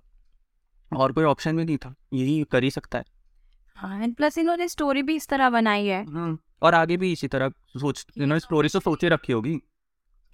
और 0.96 1.12
कोई 1.12 1.24
ऑप्शन 1.24 1.58
भी 1.58 1.66
नहीं 1.66 1.78
था। 1.78 1.96
यही 2.14 2.44
कर 2.44 2.64
ही 2.64 2.72
सकता 2.72 2.98
है। 2.98 3.06
हाँ 3.76 4.04
एंड 4.04 4.16
प्लस 4.16 4.38
इन्होंने 4.38 4.68
स्टोरी 4.68 5.04
भी 5.04 5.16
इस 5.16 5.28
तरह 5.28 5.50
बनाई 5.50 5.86
है। 5.86 6.06
और 6.62 6.74
आगे 6.74 6.98
भी 6.98 7.12
इसी 7.12 7.28
तरह 7.28 7.50
सोच 7.50 8.08
इन्होंने 8.18 8.40
स्टोरी 8.40 8.70
तो 8.70 8.80
सोचे 8.80 9.10
रखी 9.10 9.34
होगी। 9.34 9.60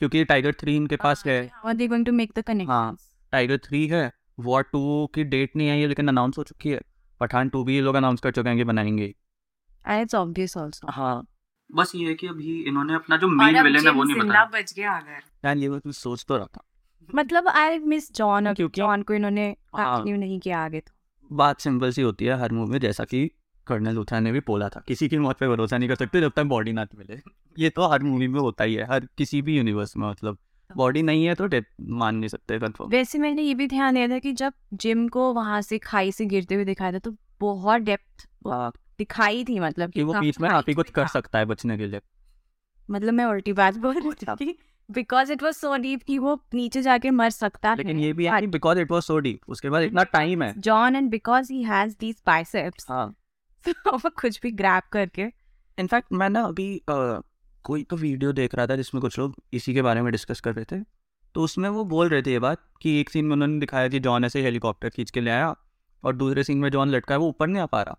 क्योंकि 0.04 0.26
टाइगर 0.26 0.54
थ्री 0.54 0.76
इनके 0.76 0.96
पास 0.96 1.24
है 1.28 1.52
to 1.66 2.10
make 2.10 2.98
टाइगर 3.32 3.58
थ्री 3.58 3.88
है 3.88 4.14
वॉर 4.40 4.64
टू 4.64 5.12
की 5.16 5.24
डेट 5.24 5.56
नहीं 5.56 5.70
आई 5.70 5.80
है 5.80 5.88
लेकिन 5.88 6.08
अनाउंस 6.08 6.38
हो 6.38 6.44
चुकी 6.44 6.70
है। 6.70 6.82
पठान 7.20 7.50
टू 7.50 7.64
भी 7.64 7.76
ये 7.76 7.82
लोग 7.82 7.96
अनाउंस 7.96 8.20
कर 8.20 8.32
चुके 8.32 8.50
हैं 8.50 8.58
कि 8.58 8.64
बनाएँगे। 8.64 9.16
Also. 9.90 10.72
हाँ 10.90 11.28
बस 11.76 11.92
ये 11.96 12.08
है 12.08 12.16
कि 12.16 12.28
अभी 12.28 12.62
इन्होंने 12.62 12.94
अपना 12.94 13.18
जो 13.18 13.28
मेन 13.28 13.64
विलेन 13.64 13.88
है 13.88 13.94
वो 13.94 14.04
नहीं 14.04 14.16
बताया। 14.16 14.46
बच 14.46 14.74
गया 14.74 14.94
अगर 14.94 15.48
यार 15.48 15.58
ये 15.58 15.70
मैं 15.70 15.92
सोच 15.92 16.26
तो 16.28 16.38
रहा 16.38 16.46
था। 16.46 16.64
मतलब 17.16 17.48
आई 17.48 17.80
मिस 17.80 18.16
जॉन 18.16 18.54
जॉन 18.54 19.02
को 19.02 19.14
इन्होंने 19.14 19.56
हाँ। 19.76 19.98
कंटिन्यू 19.98 20.20
नहीं 20.20 20.40
किया 20.40 20.60
आगे 20.60 20.80
तो। 20.80 20.92
बात 21.32 21.60
सिंपल 21.60 21.92
सी 21.92 22.02
होती 22.02 22.26
है 22.26 22.40
हर 22.40 22.52
मूवी 22.52 22.72
में 22.72 22.80
जैसा 22.80 23.04
कि 23.04 23.32
कर्नल 23.68 23.94
लूथरा 23.94 24.20
ने 24.20 24.32
भी 24.32 24.40
बोला 24.40 24.70
था 24.70 24.84
किसी 24.88 25.10
की 25.10 25.18
मौत 25.18 25.38
पे 25.40 25.48
भरोसा 25.48 25.78
नहीं 25.78 25.90
कर 25.90 25.96
सकते 25.96 26.22
जब 26.22 26.32
तक 26.36 26.44
बॉडी 26.44 26.74
ना 26.74 26.88
मिले। 26.98 27.22
ये 27.60 27.70
तो 27.70 27.88
हर 27.88 28.04
मूवी 28.04 28.28
में 28.28 28.40
होता 28.40 28.64
ही 28.64 28.76
है 28.76 28.86
हर 28.86 29.08
किसी 29.18 29.42
भी 29.42 29.58
यूनिवर्स 29.58 29.98
में 29.98 30.10
मतलब। 30.10 30.38
बॉडी 30.70 31.02
नहीं 31.02 31.26
है 31.26 31.36
तो 31.36 31.46
डेथ 31.48 31.64
मान 31.82 32.16
नहीं 32.16 32.28
सकते 32.30 32.60
कंफर्म 32.60 32.90
वैसे 32.90 33.20
मैंने 33.20 33.42
ये 33.42 33.54
भी 33.54 33.68
ध्यान 33.68 33.94
दिया 33.94 34.08
था 34.08 34.20
कि 34.20 34.32
जब 34.34 34.54
जिम 34.74 35.08
को 35.08 35.34
वहाँ 35.34 35.62
से 35.62 35.78
खाई 35.78 36.12
से 36.12 36.26
गिरते 36.26 36.56
हुए 36.56 36.66
दिखाया 36.66 36.92
था 36.92 37.00
तो 37.00 37.16
बहुत 37.40 37.82
डेप्थ 37.82 38.28
दिखाई 38.98 39.44
थी 39.44 39.60
मतलब 39.60 39.92
कि 39.92 40.04
वो 40.04 40.14
बीच 40.14 40.40
में 40.40 40.50
आप 40.50 40.66
ही 40.68 40.74
कुछ 40.74 40.90
कर 40.90 41.08
सकता 41.08 41.40
है 41.40 41.46
बचने 41.46 41.78
के 41.78 41.86
लिए। 41.88 42.02
मतलब 42.90 43.14
मैं 43.14 43.26
उल्टी 43.26 43.54
बात 43.54 43.78
बोल 43.78 44.00
रही 44.00 44.36
थी 44.36 44.58
because 44.90 45.32
it 45.32 45.44
was 45.44 45.54
so 45.54 45.76
deep 45.78 46.04
कि 46.04 46.18
वो 46.18 46.40
नीचे 46.54 46.82
जाके 46.82 47.10
मर 47.10 47.30
सकता 47.30 47.74
लेकिन 47.76 48.00
ये 48.00 48.14
भी 48.14 48.26
है 48.26 48.48
because 48.48 48.80
it 48.80 48.92
was 48.92 49.04
so 49.04 49.20
deep 49.20 49.40
उसके 49.48 49.70
बाद 49.70 49.84
इतना 49.84 50.04
टाइम 50.04 50.44
है। 50.44 50.54
John 50.60 50.96
and 50.96 51.10
because 51.10 51.54
he 51.54 51.64
has 51.64 51.96
these 52.00 52.22
biceps 52.26 52.86
हाँ। 52.90 53.08
वो 53.88 54.10
कुछ 54.10 54.40
भी 54.42 54.52
ग्रैब 54.52 54.84
करके। 54.92 55.32
इनफैक्ट 55.78 56.14
मैं 56.14 56.30
ना 56.30 56.42
अभी 56.42 56.82
कोई 57.64 57.84
तो 57.84 57.96
वीडियो 57.96 58.32
देख 58.34 58.56
रहा 58.56 58.68
था 58.68 58.76
जिसमें 58.76 59.02
कुछ 59.02 59.18
लोग 59.20 59.36
इसी 59.54 59.74
के 59.74 59.82
बारे 59.82 60.02
में 60.02 60.12
डिस्कस 60.12 60.42
कर 60.42 60.54
रहे 60.54 60.66
थे। 60.66 60.84
तो 61.36 61.42
उसमें 61.42 61.70
वो 61.70 61.84
बोल 61.86 62.10
रहे 62.10 62.22
थे 62.22 62.32
ये 62.32 62.40
बात 62.40 62.64
कि 62.82 63.00
एक 63.02 63.10
सीन 63.10 63.26
में 63.26 63.34
उन्होंने 63.34 63.60
दिखाया 63.60 63.88
कि 63.88 64.00
जॉन 64.00 64.26
ऐसे 64.26 64.42
हेलीकॉप्टर 64.42 64.90
खींच 64.90 65.12
के 65.12 65.22
ले 65.22 65.32
आया 65.32 65.56
और 66.04 66.16
दूसरे 66.16 66.44
सीन 66.44 66.58
में 66.58 66.70
जॉन 66.70 66.90
लटका 66.90 67.16
है 67.16 67.20
वो 67.20 67.28
ऊपर 67.28 67.48
नहीं 67.48 67.62
आ 67.62 67.66
पा 67.66 67.82
रहा। 67.82 67.98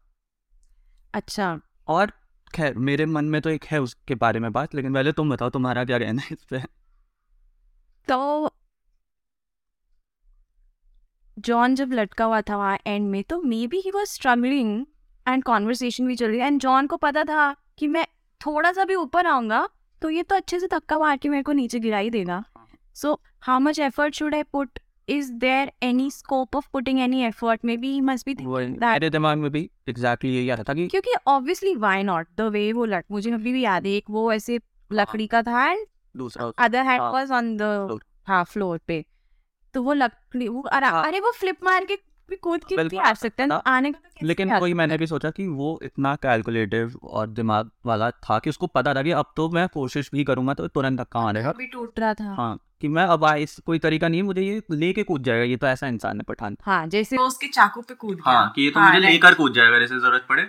अच्छा। 1.14 1.58
और 1.88 2.12
खैर 2.54 2.74
मेरे 2.78 3.06
मन 3.06 3.24
में 3.24 3.40
तो 3.42 3.50
एक 3.50 3.64
है 3.64 3.80
उसके 3.80 4.14
बारे 4.14 4.40
में 4.40 4.52
बात 4.52 4.74
लेकिन 4.74 4.94
पहले 4.94 5.12
तुम 5.12 5.30
बताओ 5.30 5.50
तुम्हारा 5.50 5.84
क्या 5.84 5.98
कहना 5.98 6.22
है 6.22 6.28
इस 6.32 6.44
पे? 6.44 6.62
तो 8.08 8.50
जॉन 11.38 11.74
जब 11.74 11.92
लटका 11.92 12.24
हुआ 12.24 12.40
था 12.40 12.56
वहाँ 12.56 12.78
एंड 12.86 13.10
में 13.10 13.22
तो 13.24 13.40
maybe 13.66 13.76
he 13.76 13.90
was 13.90 14.08
struggling 14.08 14.84
and 15.26 15.42
conversation 15.44 16.06
भी 16.06 16.16
चल 16.16 16.28
रही 16.28 16.40
एंड 16.40 16.60
जॉन 16.60 16.86
को 16.86 16.96
पता 16.96 17.24
था 17.24 17.54
कि 17.78 17.86
मैं 17.86 18.06
थोड़ा 18.46 18.72
सा 18.72 18.84
भी 18.84 18.94
ऊपर 18.94 19.26
आऊँगा 19.26 19.68
तो 20.02 20.10
ये 20.10 20.22
तो 20.22 20.36
अच्छे 20.36 20.60
से 20.60 20.66
धक्का 20.66 20.98
मार 20.98 21.16
के 21.16 21.28
मेरे 21.28 21.42
को 21.42 21.52
नीचे 21.52 21.78
गिरा 21.80 21.98
ही 21.98 22.10
देगा 22.10 22.44
so 22.94 23.20
how 23.40 23.60
much 23.60 23.78
effort 23.78 24.14
should 24.14 24.34
I 24.34 24.42
put 24.42 24.78
is 25.08 25.32
there 25.32 25.72
any 25.82 26.10
scope 26.10 26.56
of 26.56 26.68
putting 26.72 27.00
any 27.00 27.22
effort 27.24 27.64
maybe 27.76 28.00
must 28.00 28.26
be 28.26 28.34
that- 28.34 28.82
मेरे 28.82 29.10
दिमाग 29.10 29.38
में 29.38 29.50
भी 29.50 29.70
एग्जैक्टली 29.88 30.34
यही 30.36 30.50
आ 30.50 30.54
रहा 30.54 30.64
था 30.68 30.74
कि 30.74 30.86
क्योंकि 30.88 31.14
obviously 31.26 31.74
why 31.76 32.02
not 32.02 32.26
the 32.36 32.40
way 32.40 32.72
वो 32.72 32.84
लट 32.84 33.04
मुझे 33.10 33.32
अभी 33.32 33.52
भी 33.52 33.62
याद 33.62 33.86
है 33.86 33.92
एक 33.92 34.04
वो 34.10 34.32
ऐसे 34.32 34.60
लकड़ी 34.92 35.26
का 35.26 35.42
था 35.42 35.70
एंड 35.70 35.86
दूसरा 36.16 36.52
other 36.58 36.82
hand 36.82 37.02
was 37.02 37.30
on 37.30 37.56
the 37.56 37.86
floor. 37.90 38.00
हाँ 38.26 38.44
फ्लोर 38.44 38.78
पे। 38.78 39.04
तो 39.74 39.82
वो 39.82 39.92
लकड़ी 39.92 40.48
वो 40.48 40.60
अरे 40.62 40.86
हाँ। 40.86 41.04
अरे 41.04 41.20
वो 41.20 41.30
फ्लिप 41.32 41.64
मार 41.64 41.84
के 41.84 41.98
भी 42.30 42.36
कूद 42.36 42.64
के 42.64 42.76
भी 42.76 42.96
आ 42.96 43.12
सकता 43.14 43.44
है। 43.44 43.60
आने 43.66 43.90
तो 43.92 44.26
लेकिन 44.26 44.52
वही 44.54 44.74
मैंने 44.74 44.98
भी 44.98 45.06
सोचा 45.06 45.30
कि 45.30 45.46
वो 45.48 45.78
इतना 45.82 46.14
कैलकुलेटिव 46.16 46.98
और 47.04 47.26
दिमाग 47.28 47.70
वाला 47.86 48.10
था 48.10 48.38
कि 48.38 48.50
उसको 48.50 48.66
पता 48.66 48.94
था 48.94 49.02
कि 49.02 49.10
अब 49.10 49.32
तो 49.36 49.48
मैं 49.50 49.66
कोशिश 49.68 50.10
भी 50.12 50.24
करूँगा 50.24 50.54
तो 50.54 50.68
तुरंत 50.68 51.00
धक्का 51.00 51.20
मारेगा 51.20 51.52
भी 51.58 51.66
टूट 51.66 51.98
रहा 51.98 52.14
था। 52.14 52.34
हाँ 52.34 52.58
कि 52.80 52.88
मैं 52.88 53.04
अब 53.04 53.24
आ- 53.24 53.34
इस 53.36 53.58
कोई 53.66 53.78
तरीका 53.78 54.08
नहीं 54.08 54.22
मुझे 54.22 54.42
ये 54.42 54.62
लेके 54.70 55.02
कूद 55.02 55.22
जाएगा 55.22 55.44
ये 55.44 55.56
तो 55.56 55.66
ऐसा 55.66 55.86
इंसान 55.86 56.16
है 56.16 56.24
पठान। 56.28 56.56
हाँ 56.62 56.86
जैसे 56.86 57.16
वो 57.16 57.26
उसके 57.26 57.46
चाकू 57.46 57.80
पे 57.80 57.94
कूद 57.94 58.20
हाँ 58.24 58.52
कि 58.56 58.62
ये 58.62 58.70
तो 58.70 58.80
हाँ, 58.80 58.94
मुझे 58.94 59.08
लेकर 59.08 59.34
कूद 59.34 59.52
जाएगा 59.52 59.78
जैसे 59.78 59.98
ज़रूरत 59.98 60.26
पड़े। 60.28 60.46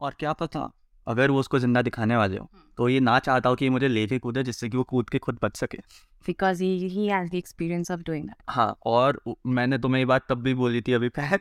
और 0.00 0.14
क्या 0.18 0.32
पता? 0.32 0.70
अगर 1.06 1.30
वो 1.30 1.40
उसको 1.40 1.58
ज़िंदा 1.58 1.82
दिखाने 1.82 2.16
वाले 2.16 2.36
हो 2.36 2.44
हम्म। 2.44 2.62
तो 2.78 2.88
ये 2.88 3.00
ना 3.00 3.18
चाहता 3.18 3.48
हो 3.48 3.54
कि 3.56 3.68
मुझे 3.68 3.88
लेके 3.88 4.18
कूदे 4.18 4.42
जिससे 4.42 4.68
कि 4.68 4.76
वो 4.76 4.82
कूद 4.84 5.10
के 5.10 5.18
खुद 5.18 5.38
बच 5.42 5.56
सके। 5.56 5.78
Because 6.26 6.62
he 6.62 6.88
he 6.88 7.06
has 7.06 7.30
the 7.30 7.34
experience 7.34 7.90
of 7.90 8.00
doing 8.00 8.24
that 8.24 8.42
हाँ 8.48 8.74
और 8.86 9.20
मैंने 9.48 9.78
तुम्हें 9.78 10.00
ये 10.00 10.04
बात 10.06 10.26
तब 10.28 10.42
भी 10.42 10.54
बोली 10.54 10.80
थी 10.80 10.92
अभी 10.92 11.08
पहले 11.10 11.36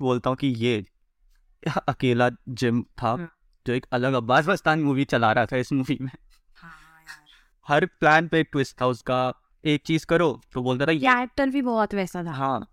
बोलता 0.00 0.30
हूँ 0.30 0.36
कि 0.36 0.46
ये 0.58 0.84
अकेला 1.88 2.30
जिम 2.50 2.82
था 3.02 3.10
हम्म। 3.10 3.28
जो 3.66 3.72
एक 3.72 3.86
अलग 3.92 4.12
अब्बास 4.14 4.48
मस्तान 4.48 4.80
मूवी 4.80 5.04
चला 5.06 5.32
रहा 5.32 5.46
था 5.46 5.56
इस 5.56 5.72
मूवी 5.72 5.98
में। 6.00 6.10
हाँ 6.56 6.72
हर 7.68 7.86
प्लान 8.00 8.28
पे 8.28 8.42
ट्विस्ट 8.42 8.80
था 8.80 8.86
उसका 8.86 9.18
एक 9.64 9.82
चीज़ 9.86 10.06
करो 10.06 10.28
तो 10.54 10.62
बोलता 10.62 10.86
था 10.86 10.92
ये 10.92 10.98
कैरेक्टर 11.00 11.50
भी 11.50 11.62
बहुत 11.64 11.94
वैसा 11.94 12.22
था। 12.24 12.32
हाँ 12.32 12.66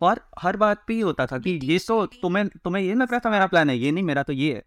और 0.00 0.20
हर 0.40 0.56
बात 0.56 0.84
पे 0.86 0.94
ही 0.94 1.00
होता 1.00 1.26
था 1.26 1.38
कि 1.38 1.58
ये 1.64 1.78
सो 1.78 2.04
तुम्हें 2.12 2.46
तुम्हें 2.64 2.82
ये 2.82 2.94
लग 2.94 3.10
रहा 3.10 3.20
था 3.24 3.30
मेरा 3.30 3.46
प्लान 3.46 3.70
है 3.70 3.76
ये 3.78 3.90
नहीं 3.92 4.04
मेरा 4.04 4.22
तो 4.22 4.32
ये 4.32 4.54
है। 4.54 4.62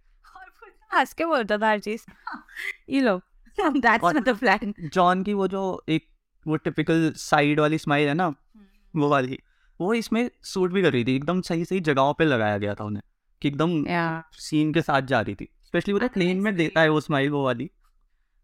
हंस 0.95 1.13
के 1.13 1.25
बोलता 1.25 1.57
था 1.57 1.69
हर 1.69 1.79
चीज़ 1.79 2.05
ये 2.89 3.01
लो। 3.01 3.17
That's 3.57 4.03
not 4.03 4.23
the 4.23 4.37
plan 4.37 4.73
John 4.79 5.23
की 5.23 5.33
वो 5.33 5.47
जो 5.47 5.83
एक 5.89 6.07
वो 6.47 6.55
टिपिकल 6.55 7.11
साइड 7.17 7.59
वाली 7.59 7.77
स्माइल 7.77 8.07
है 8.07 8.13
ना 8.13 8.27
वो 8.95 9.09
वाली 9.09 9.39
वो 9.79 9.93
इसमें 9.93 10.29
सूट 10.43 10.71
भी 10.71 10.81
कर 10.81 10.91
रही 10.91 11.05
थी 11.05 11.15
एकदम 11.15 11.41
सही 11.41 11.65
सही 11.65 11.79
जगहों 11.79 12.13
पे 12.13 12.25
लगाया 12.25 12.57
गया 12.57 12.75
था 12.75 12.83
उन्हें 12.83 13.03
कि 13.41 13.47
एकदम 13.47 13.83
सीन 14.37 14.73
के 14.73 14.81
साथ 14.81 15.01
जा 15.01 15.21
रही 15.21 15.35
थी। 15.35 15.49
स्पेशली 15.65 15.93
वो 15.93 15.99
प्लेन 16.07 16.37
में 16.37 16.55
देता 16.55 16.81
है। 16.81 16.89
वो 16.89 17.01
स्माइल 17.01 17.29
वो 17.29 17.43
वाली। 17.45 17.69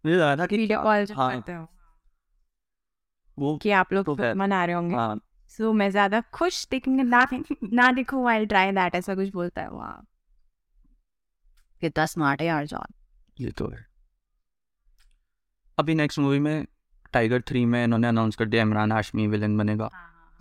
मुझे 0.06 0.18
लगा 0.18 0.36
था 0.36 0.46
कि 0.46 0.58
वीडियो 0.58 0.82
कॉल 0.84 1.06
जब 1.06 1.16
हाँ। 1.16 1.32
करते 1.32 1.54
हो। 1.54 1.68
वो 3.38 3.58
कि 3.58 3.72
आप 3.72 3.94
लोग 3.94 4.06
तो 4.06 4.36
मना 4.36 4.66
रहे 4.66 4.76
होंगे। 4.76 4.96
हाँ। 4.96 5.20
सो 5.48 5.74
मैं 5.74 5.90
ज़्यादा 5.90 6.22
खुश 6.22 6.68
दिखेंगे 6.72 7.04
ना 7.04 7.28
ना 7.74 7.92
देखो 7.92 8.24
वाइल 8.24 8.46
ट्राई 8.46 8.72
दैट 8.72 8.96
ऐसा 8.96 9.16
कुछ 9.16 9.30
बोलता 9.30 9.62
है 9.62 9.70
वहाँ 9.70 10.06
कितना 11.82 12.06
स्मार्ट 12.06 12.42
है 12.42 12.48
यार 12.48 12.66
जॉन। 12.66 12.94
ये 13.40 13.52
तो 13.52 13.68
है। 13.68 13.88
अभी 15.80 15.96
नेक्स्ट 15.96 16.20
मूवी 16.20 16.40
में 16.40 16.68
टाइगर 17.14 17.42
थ्री 17.42 17.66
में 17.66 17.84
इन्होंने 17.84 18.08
अनाउंस 18.08 18.36
कर 18.36 18.46
दिया 18.46 18.62
इमरान 18.62 18.92
हाशमी 18.92 19.28
विलन 19.28 19.58
बनेगा। 19.58 19.86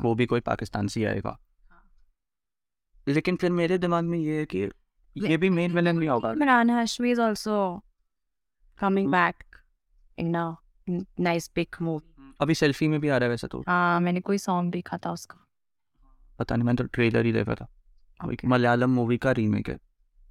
वो 0.00 0.14
भी 0.14 0.26
कोई 0.26 0.40
पाकिस्तान 0.40 0.86
से 0.86 1.04
आएगा। 1.04 1.40
हाँ। 1.70 1.90
लेकिन 3.08 3.36
फिर 3.36 3.52
मेरे 3.52 3.78
दिमाग 3.78 4.04
में 4.04 4.18
ये 4.18 4.38
है 4.38 4.44
कि 4.44 4.58
ये 5.16 5.36
भी 5.36 5.50
मेन 5.50 5.74
विलन 5.74 5.98
नहीं 5.98 6.08
होगा। 6.08 6.32
is 6.32 7.18
also 7.18 7.80
coming 8.82 9.06
Hmm. 9.06 9.14
back 9.14 9.42
in 10.24 10.36
a 10.36 10.56
n- 10.90 11.06
nice 11.20 11.54
big 11.54 11.82
movie. 11.82 12.20
अभी 12.40 12.54
सेल्फी 12.54 12.88
में 12.88 13.00
भी 13.00 13.08
आ 13.08 13.16
रहा 13.16 13.24
है 13.24 13.30
वैसे 13.30 13.46
तो। 13.46 13.64
हाँ 13.68 14.00
मैंने 14.00 14.20
कोई 14.20 14.38
सॉन्ग 14.38 14.72
देखा 14.72 14.98
था 14.98 15.12
उसका। 15.12 15.46
पता 16.38 16.56
नहीं 16.56 16.66
मैंने 16.66 16.76
तो 16.76 16.84
ट्रेलर 16.84 17.26
ही 17.26 17.32
देखा 17.32 17.54
था. 17.54 17.68
मलयालम 18.44 18.90
मूवी 18.90 19.18
का 19.18 19.32
रीमेक 19.32 19.68
है। 19.68 19.78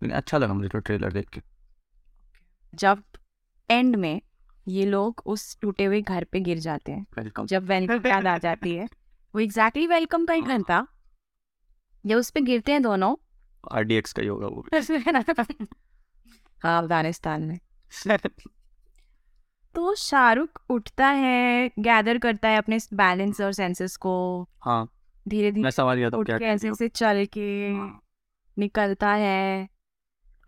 लेकिन 0.04 0.18
अच्छा 0.18 0.38
लगा 0.38 0.54
मुझे 0.54 0.70
तो 0.70 0.80
ट्रेलर 0.80 1.12
देख 1.14 1.30
के। 1.30 1.42
जब 2.76 3.04
एंड 3.72 3.96
में 3.96 4.22
ये 4.68 4.86
लोग 4.86 5.22
उस 5.26 5.60
टूटे 5.60 5.86
हुए 5.86 6.02
घर 6.02 6.24
पे 6.24 6.40
गिर 6.40 6.58
जाते 6.58 6.92
हैं 6.92 7.06
वेलकम 7.18 7.46
जब 7.46 7.64
वेलकम 7.64 8.08
याद 8.08 8.28
आ 8.28 8.38
जाती 8.38 8.76
है 8.76 8.86
वो 9.36 9.40
एग्जैक्टली 9.40 9.88
वेलकम 9.88 10.26
का 10.26 10.34
ही 10.34 10.42
घर 10.42 10.62
था। 10.62 10.88
जब 12.06 12.18
उस 12.18 12.30
पे 12.30 12.42
गिरते 12.42 12.72
हैं 12.72 12.82
दोनों। 12.82 13.16
आरडीएक्स 13.72 14.14
का 14.14 14.22
ही 14.22 14.28
होगा 14.28 14.48
वो 14.48 14.66
हाँ 16.64 16.82
अफ़गानिस्तान 16.82 17.42
में। 17.42 17.60
तो 19.76 19.96
शाहरुख 19.96 20.62
उठता 20.70 21.08
है 21.08 21.72
गैदर 21.80 22.18
करता 22.18 22.50
है 22.50 22.58
अपने 22.58 22.78
बैलेंस 22.94 23.42
और 23.42 23.54
सेंसेस 23.54 23.98
को। 23.98 24.48
हाँ। 24.62 24.90
धीरे 25.28 25.52
मैं 25.52 25.54
धीरे 25.54 25.72
समझ 25.72 25.98
गया 25.98 26.10
था 26.10 26.18
उठ 26.18 26.32
के 26.32 26.46
ऐसे 26.46 26.70
ऐसे 26.70 26.88
चल 26.88 27.26
के 27.38 27.70
निकलता 28.58 29.10
है। 29.10 29.70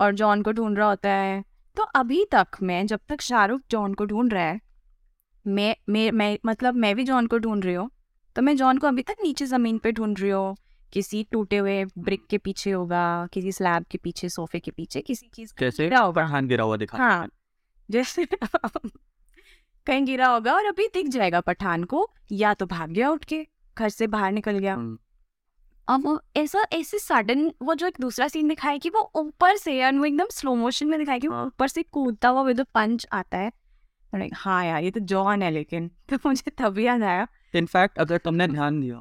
और 0.01 0.13
जॉन 0.13 0.41
को 0.41 0.51
ढूंढ 0.51 0.77
रहा 0.77 0.87
होता 0.87 1.09
है। 1.09 1.43
तो 1.77 1.83
अभी 1.95 2.25
तक 2.25 2.57
मैं 2.63 2.85
जब 2.87 2.99
तक 3.09 3.21
शाहरुख 3.21 3.61
जॉन 3.71 3.93
को 3.93 4.05
ढूंढ 4.05 4.33
रहा 4.33 4.43
है 4.43 4.59
मैं 5.45 5.75
मैं 5.89 6.11
मैं 6.11 6.37
मतलब 6.45 6.75
मैं 6.75 6.95
भी 6.95 7.03
जॉन 7.03 7.27
को 7.27 7.37
ढूंढ 7.37 7.65
रही 7.65 7.73
हूँ 7.75 7.89
तो 8.35 8.41
मैं 8.41 8.55
जॉन 8.57 8.77
को 8.77 8.87
अभी 8.87 9.01
तक 9.01 9.15
नीचे 9.23 9.45
ज़मीन 9.45 9.77
पे 9.77 9.91
ढूंढ 9.91 10.19
रही 10.19 10.29
हूँ। 10.29 10.55
किसी 10.93 11.23
टूटे 11.31 11.57
हुए 11.57 11.83
ब्रिक 11.97 12.25
के 12.29 12.37
पीछे 12.37 12.71
होगा 12.71 13.27
किसी 13.33 13.51
स्लैब 13.51 13.85
के 13.91 13.97
पीछे 13.97 14.29
सोफे 14.29 14.59
के 14.59 14.71
पीछे 14.71 15.01
किसी 15.01 15.27
चीज़ 15.33 15.53
कैसे? 15.57 15.83
गिरा 15.83 15.99
होगा। 15.99 16.25
हाथ 16.25 16.41
गिरा 16.41 16.63
हुआ 16.63 16.77
दिखा। 16.77 16.97
हाँ 16.97 17.27
जैसे 17.89 18.25
कहीं 19.87 20.05
गिरा 20.05 20.27
होगा 20.27 20.53
और 20.53 20.65
अभी 20.65 20.87
दिख 20.87 21.07
जाएगा 21.07 21.39
पठान 21.41 21.83
को 21.83 22.09
या 22.31 22.53
तो 22.53 22.65
भाग 22.65 22.89
गया 22.89 23.09
उठ 23.09 23.23
के 23.25 23.47
घर 23.77 23.89
से 23.89 24.07
बाहर 24.07 24.31
निकल 24.31 24.57
गया। 24.59 24.73
हम्म, 24.73 24.97
अब 25.91 26.05
वो 26.05 26.21
ऐसा 26.35 26.59
ऐसे 26.73 26.99
सडन 26.99 27.51
वो 27.61 27.75
जो 27.75 27.87
एक 27.87 27.97
दूसरा 28.01 28.27
सीन 28.27 28.47
दिखाया 28.47 28.77
कि 28.77 28.89
वो 28.89 29.11
ऊपर 29.15 29.55
से 29.55 29.73
यार 29.73 29.95
वो 29.95 30.05
एकदम 30.05 30.25
स्लो 30.31 30.55
मोशन 30.55 30.87
में 30.87 30.99
दिखाया 30.99 31.19
कि 31.19 31.27
वो 31.27 31.35
हाँ। 31.35 31.45
ऊपर 31.45 31.67
से 31.67 31.83
कूदता 31.83 32.29
हुआ 32.29 32.41
विद 32.41 32.61
पंच 32.61 33.07
आता 33.13 33.37
है। 33.37 33.51
I'm 33.51 34.21
like, 34.21 34.37
हाँ 34.37 34.65
यार 34.65 34.83
ये 34.83 34.91
तो 34.91 34.99
जॉन 34.99 35.41
है 35.41 35.51
लेकिन। 35.51 35.91
तो 36.09 36.17
मुझे 36.25 36.51
तभी 36.51 36.85
याद 36.85 37.03
आया। 37.03 37.27
इनफैक्ट 37.55 37.97
अगर 37.97 38.17
तुमने 38.17 38.47
ध्यान 38.47 38.81
दिया 38.81 38.95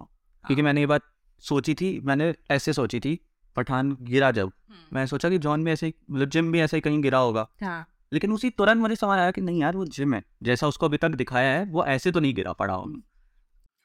क्योंकि 0.46 0.62
मैंने 0.62 0.81
ये 0.81 0.87
बात 0.87 1.03
सोची 1.38 1.74
थी 1.74 2.00
मैंने 2.00 2.35
ऐसे 2.50 2.72
सोची 2.72 3.00
थी 3.00 3.26
पठान 3.57 3.96
गिरा 4.00 4.31
जब। 4.31 4.53
मैं 4.92 5.07
सोचा 5.07 5.31
कि 5.31 5.38
जॉन 5.38 5.64
भी 5.64 5.70
ऐसे 5.70 5.92
मतलब 6.11 6.29
जिम 6.29 6.53
भी 6.53 6.61
ऐसे 6.61 6.76
ही 6.76 6.81
कहीं 6.81 7.03
गिरा 7.03 7.18
होगा। 7.18 7.48
हाँ। 7.62 7.87
लेकिन 8.12 8.33
उसी 8.33 8.50
तुरंत 8.50 8.79
मुझे 8.79 8.96
समझ 8.96 9.18
आया 9.18 9.31
कि 9.31 9.40
नहीं 9.40 9.61
यार 9.61 9.76
वो 9.76 9.87
जिम 9.87 10.14
है। 10.14 10.22
जैसा 10.42 10.66
उसको 10.66 10.87
अभी 10.87 10.96
तक 10.96 11.09
दिखाया 11.09 11.59
है 11.59 11.64
वो 11.64 11.85
ऐसे 11.85 12.12
तो 12.12 12.20
नहीं 12.20 12.35
गिरा 12.35 12.53
पड़ा 12.53 12.74
होगा। 12.74 13.00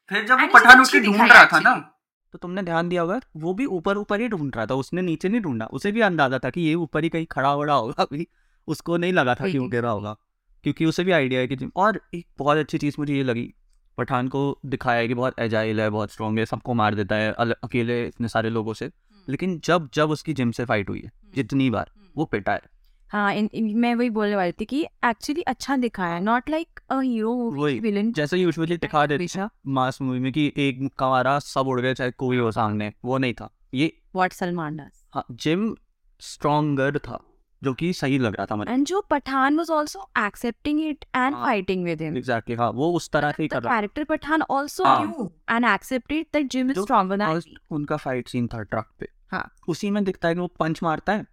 फिर 0.09 0.25
जब 0.25 0.41
वो 0.41 0.47
पठान 0.47 0.81
उसकी 0.81 0.99
ढूंढ 0.99 1.31
रहा 1.31 1.45
था 1.45 1.59
ना, 1.59 1.91
तो 2.35 2.39
तुमने 2.39 2.61
ध्यान 2.63 2.89
दिया 2.89 3.01
होगा 3.01 3.19
वो 3.37 3.53
भी 3.53 3.65
ऊपर 3.65 3.97
ऊपर 3.97 4.21
ही 4.21 4.27
ढूंढ 4.27 4.55
रहा 4.55 4.65
था 4.65 4.73
उसने 4.73 5.01
नीचे 5.01 5.29
नहीं 5.29 5.41
ढूंढा 5.41 5.65
उसे 5.65 5.91
भी 5.91 6.01
अंदाज़ा 6.01 6.39
था 6.39 6.49
कि 6.49 6.61
ये 6.61 6.73
ऊपर 6.75 7.03
ही 7.03 7.09
कहीं 7.09 7.25
खड़ा 7.25 7.55
वड़ा 7.55 7.73
होगा 7.73 8.03
अभी 8.03 8.27
उसको 8.67 8.97
नहीं 8.97 9.13
लगा 9.13 9.35
था 9.35 9.47
कि 9.47 9.57
वो 9.57 9.67
गिरा 9.67 9.89
होगा 9.89 10.15
क्योंकि 10.63 10.85
उसे 10.85 11.03
भी 11.03 11.11
आइडिया 11.11 11.39
है 11.39 11.47
कि 11.47 11.55
जिम 11.55 11.71
और 11.75 12.01
एक 12.15 12.27
बहुत 12.37 12.57
अच्छी 12.57 12.77
चीज़ 12.77 12.95
मुझे 12.99 13.15
ये 13.15 13.23
लगी 13.23 13.53
पठान 13.97 14.27
को 14.27 14.59
दिखाया 14.65 14.99
है 14.99 15.07
कि 15.07 15.13
बहुत 15.13 15.39
एजाइल 15.39 15.81
है 15.81 15.89
बहुत 15.89 16.11
स्ट्रॉन्ग 16.11 16.39
है 16.39 16.45
सबको 16.45 16.73
मार 16.73 16.95
देता 16.95 17.15
है 17.15 17.31
अकेले 17.63 18.07
इतने 18.07 18.27
सारे 18.27 18.49
लोगों 18.49 18.73
से 18.73 18.91
लेकिन 19.29 19.59
जब 19.63 19.89
जब 19.93 20.09
उसकी 20.09 20.33
जिम 20.33 20.51
से 20.51 20.65
फाइट 20.65 20.89
हुई 20.89 21.01
है 21.05 21.11
जितनी 21.35 21.69
बार 21.69 21.91
वो 22.17 22.25
पिटा 22.25 22.51
है। 22.51 22.61
हाँ 23.09 23.33
इन, 23.33 23.49
इन, 23.53 23.77
मैं 23.79 23.93
वही 23.95 24.09
बोलने 24.09 24.35
वाली 24.35 24.51
थी 24.51 24.65
कि 24.65 24.81
एक्चुअली 25.05 25.41
अच्छा 25.41 25.75
दिखाया 25.77 26.19
not 26.19 26.49
like 26.49 26.79
a 26.89 26.99
hero 26.99 27.51
villain 27.81 28.11
जैसे 28.11 28.37
यूजुअली 28.37 28.77
दिखा 28.77 29.05
देते 29.05 29.27
हैं 29.39 29.49
मास 29.67 30.01
मूवी 30.01 30.19
में 30.19 30.31
कि 30.31 30.51
एक 30.57 30.79
मुक्का 30.81 31.09
मारा 31.09 31.37
सब 31.39 31.67
उड़ 31.67 31.79
गए 31.81 31.93
चाहे 31.93 32.11
कोई 32.11 32.37
हो 32.37 32.51
सामने 32.51 32.91
वो 33.05 33.17
नहीं 33.17 33.33
था। 33.33 33.49
ये 33.73 33.91
व्हाट 34.15 34.33
सलमान 34.33 34.77
डज 34.77 35.05
हाँ 35.13 35.25
जिम 35.31 35.75
स्ट्रॉन्गर 36.21 36.97
था 36.97 37.19
जो 37.63 37.73
कि 37.73 37.91
सही 37.93 38.17
लग 38.19 38.35
रहा 38.35 38.45
था 38.45 38.55
मुझे। 38.55 38.73
एंड 38.73 38.85
जो 38.85 39.01
Pathaan 39.01 39.57
was 39.57 39.71
also 39.71 40.09
accepting 40.17 40.81
it 40.81 41.05
and. 41.15 41.35
Fighting 41.35 41.83
with 41.85 42.01
him 42.01 42.17
exactly 42.17 42.55
हाँ 42.55 42.69
वो 42.71 42.91
उस 42.93 43.09
तरह 43.09 43.31
से 43.31 43.43
ही 43.43 43.47
कर 43.47 43.63
रहा 43.63 43.79
character 43.79 44.05
Pathan 44.11 44.45
also 44.49 44.85
हाँ। 44.85 45.05
knew 45.05 45.27
and 45.49 45.69
accepted 45.73 46.25
that 46.35 46.51
Jim 46.55 46.69
is 46.69 46.75
जो 46.75 46.85
stronger 46.85 47.17
than 47.17 47.43
उनका 47.71 47.97
फाइट 47.97 48.27
सीन 48.27 48.47
था 48.47 48.61
ट्रक 48.63 48.89
पे। 48.99 49.07
हाँ। 49.31 49.49
उसी 49.67 49.89
में 49.89 50.03
दिखता 50.03 50.27
है 50.27 50.33
कि 50.33 50.39
वो 50.39 50.47
पंच 50.47 50.83
मारता 50.83 51.13
है। 51.13 51.25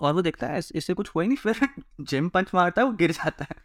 और 0.00 0.12
वो 0.14 0.22
दिखता 0.22 0.46
है 0.46 0.58
इससे 0.74 0.94
कुछ 0.94 1.08
हुआ 1.08 1.22
ही 1.22 1.28
नहीं 1.28 1.36
फिर 1.36 1.68
जिम 2.00 2.28
पंच 2.28 2.50
मारता 2.54 2.82
है 2.82 2.86
वो 2.88 2.92
गिर 2.92 3.10
जाता 3.10 3.44
है। 3.44 3.56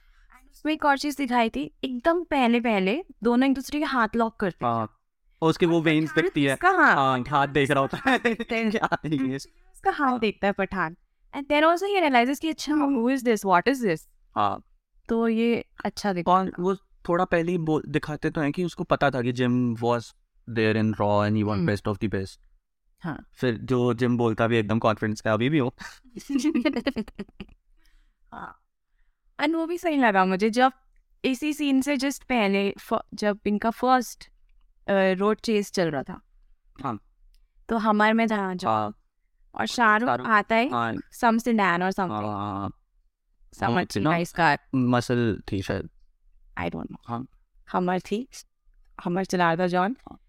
उसमें 0.51 0.73
एक 0.73 0.85
और 0.85 0.97
चीज़ 0.97 1.17
दिखाई 1.17 1.49
थी 1.49 1.71
एकदम 1.83 2.23
पहले 2.23 2.59
पहले 2.59 3.03
दोनों 3.23 3.49
एक 3.49 3.55
दूसरे 3.55 3.79
के 3.79 3.85
हाथ 3.85 4.15
लॉक 4.15 4.35
करते 4.39 4.65
हैं। 4.65 4.73
हाँ 4.73 4.99
और 5.41 5.49
उसकी 5.49 5.65
वो 5.65 5.81
वेन्स 5.81 6.13
दिखती 6.15 6.43
है। 6.43 6.53
हाँ 6.53 7.23
हाथ 7.29 7.47
देख 7.47 7.71
रहा 7.71 7.79
होता 7.79 7.97
है। 8.09 8.19
है। 8.51 9.35
उसका 9.73 9.91
हाथ 9.91 10.19
देखता 10.19 10.47
है 10.47 10.53
Pathaan. 10.53 10.95
And 11.35 11.47
then 11.47 11.63
also 11.63 11.85
he 11.85 11.99
realizes 11.99 12.39
कि 12.39 12.49
अच्छा 12.49 12.73
who 12.73 13.09
is 13.09 13.25
this 13.25 13.45
what 13.45 13.67
is 13.67 13.87
this 13.87 14.07
हाँ। 14.35 14.63
तो 15.09 15.27
ये 15.27 15.65
अच्छा 15.85 16.13
दिखा 16.13 16.31
और 16.31 16.51
वो 16.59 16.75
थोड़ा 17.09 17.25
पहले 17.25 17.51
ही 17.51 17.57
दिखाते 17.87 18.29
तो 18.29 18.41
हैं 18.41 18.51
कि 18.51 18.63
उसको 18.63 18.83
पता 18.83 19.09
था 19.11 19.21
कि 19.21 19.31
Jim 19.31 19.75
was 19.75 20.13
there 20.49 20.77
in 20.77 20.93
raw 20.93 21.25
and 21.25 21.35
he 21.35 21.43
want. 21.43 21.65
Best 21.67 21.87
of 21.87 21.97
the 22.05 22.09
best 22.09 22.39
हाँ। 23.05 23.25
फिर 23.33 23.57
जो 23.57 23.93
जिम 23.93 24.17
बोलता 24.17 24.47
भी 24.47 24.57
एकदम 24.57 24.79
कॉन्फिडेंस 24.79 25.21
का 25.21 25.33
अभी 25.33 25.49
भी 25.49 25.57
हो। 25.57 25.75
हाँ। 28.33 28.61
एंड 29.39 29.55
वो 29.55 29.65
भी 29.65 29.77
सही 29.77 29.97
लगा 29.97 30.25
मुझे 30.25 30.49
जब 30.49 30.71
इसी 31.23 31.53
सीन 31.53 31.81
से 31.81 31.97
जस्ट 31.97 32.23
पहले 32.23 32.73
जब 33.13 33.39
इनका 33.45 33.69
फ़र्स्ट 33.69 34.29
रोड 34.89 35.39
चेस 35.39 35.71
चल 35.71 35.91
रहा 35.91 36.03
था। 36.03 36.21
हाँ। 36.83 36.99
तो 37.69 37.77
हमर 37.77 38.13
में 38.13 38.27
था 38.27 38.53
जो। 38.53 38.67
हाँ। 38.67 38.93
और 39.55 39.65
शाहरुख 39.65 40.09
आता 40.09 40.55
है 40.55 40.69
हाँ। 40.69 40.93
सम 41.11 41.37
सिडान 41.37 41.83
और 41.83 41.91
समथिंग 41.91 42.71
सम 43.53 43.73
हाँ, 43.73 43.85
नाइस 43.97 44.31
कार 44.31 44.59
मसल 44.75 45.41
थी 45.51 45.61
शायद। 45.61 45.89
आई 46.57 46.69
डोंट 46.69 46.91
नो 46.91 46.97
हाँ। 47.07 47.25
हमर 47.71 47.99
थी। 47.99 48.27
हमर 49.03 49.25
चला 49.25 49.53
रहा 49.53 49.63
था 49.63 49.67
जॉन। 49.67 49.95
हाँ। 50.01 50.19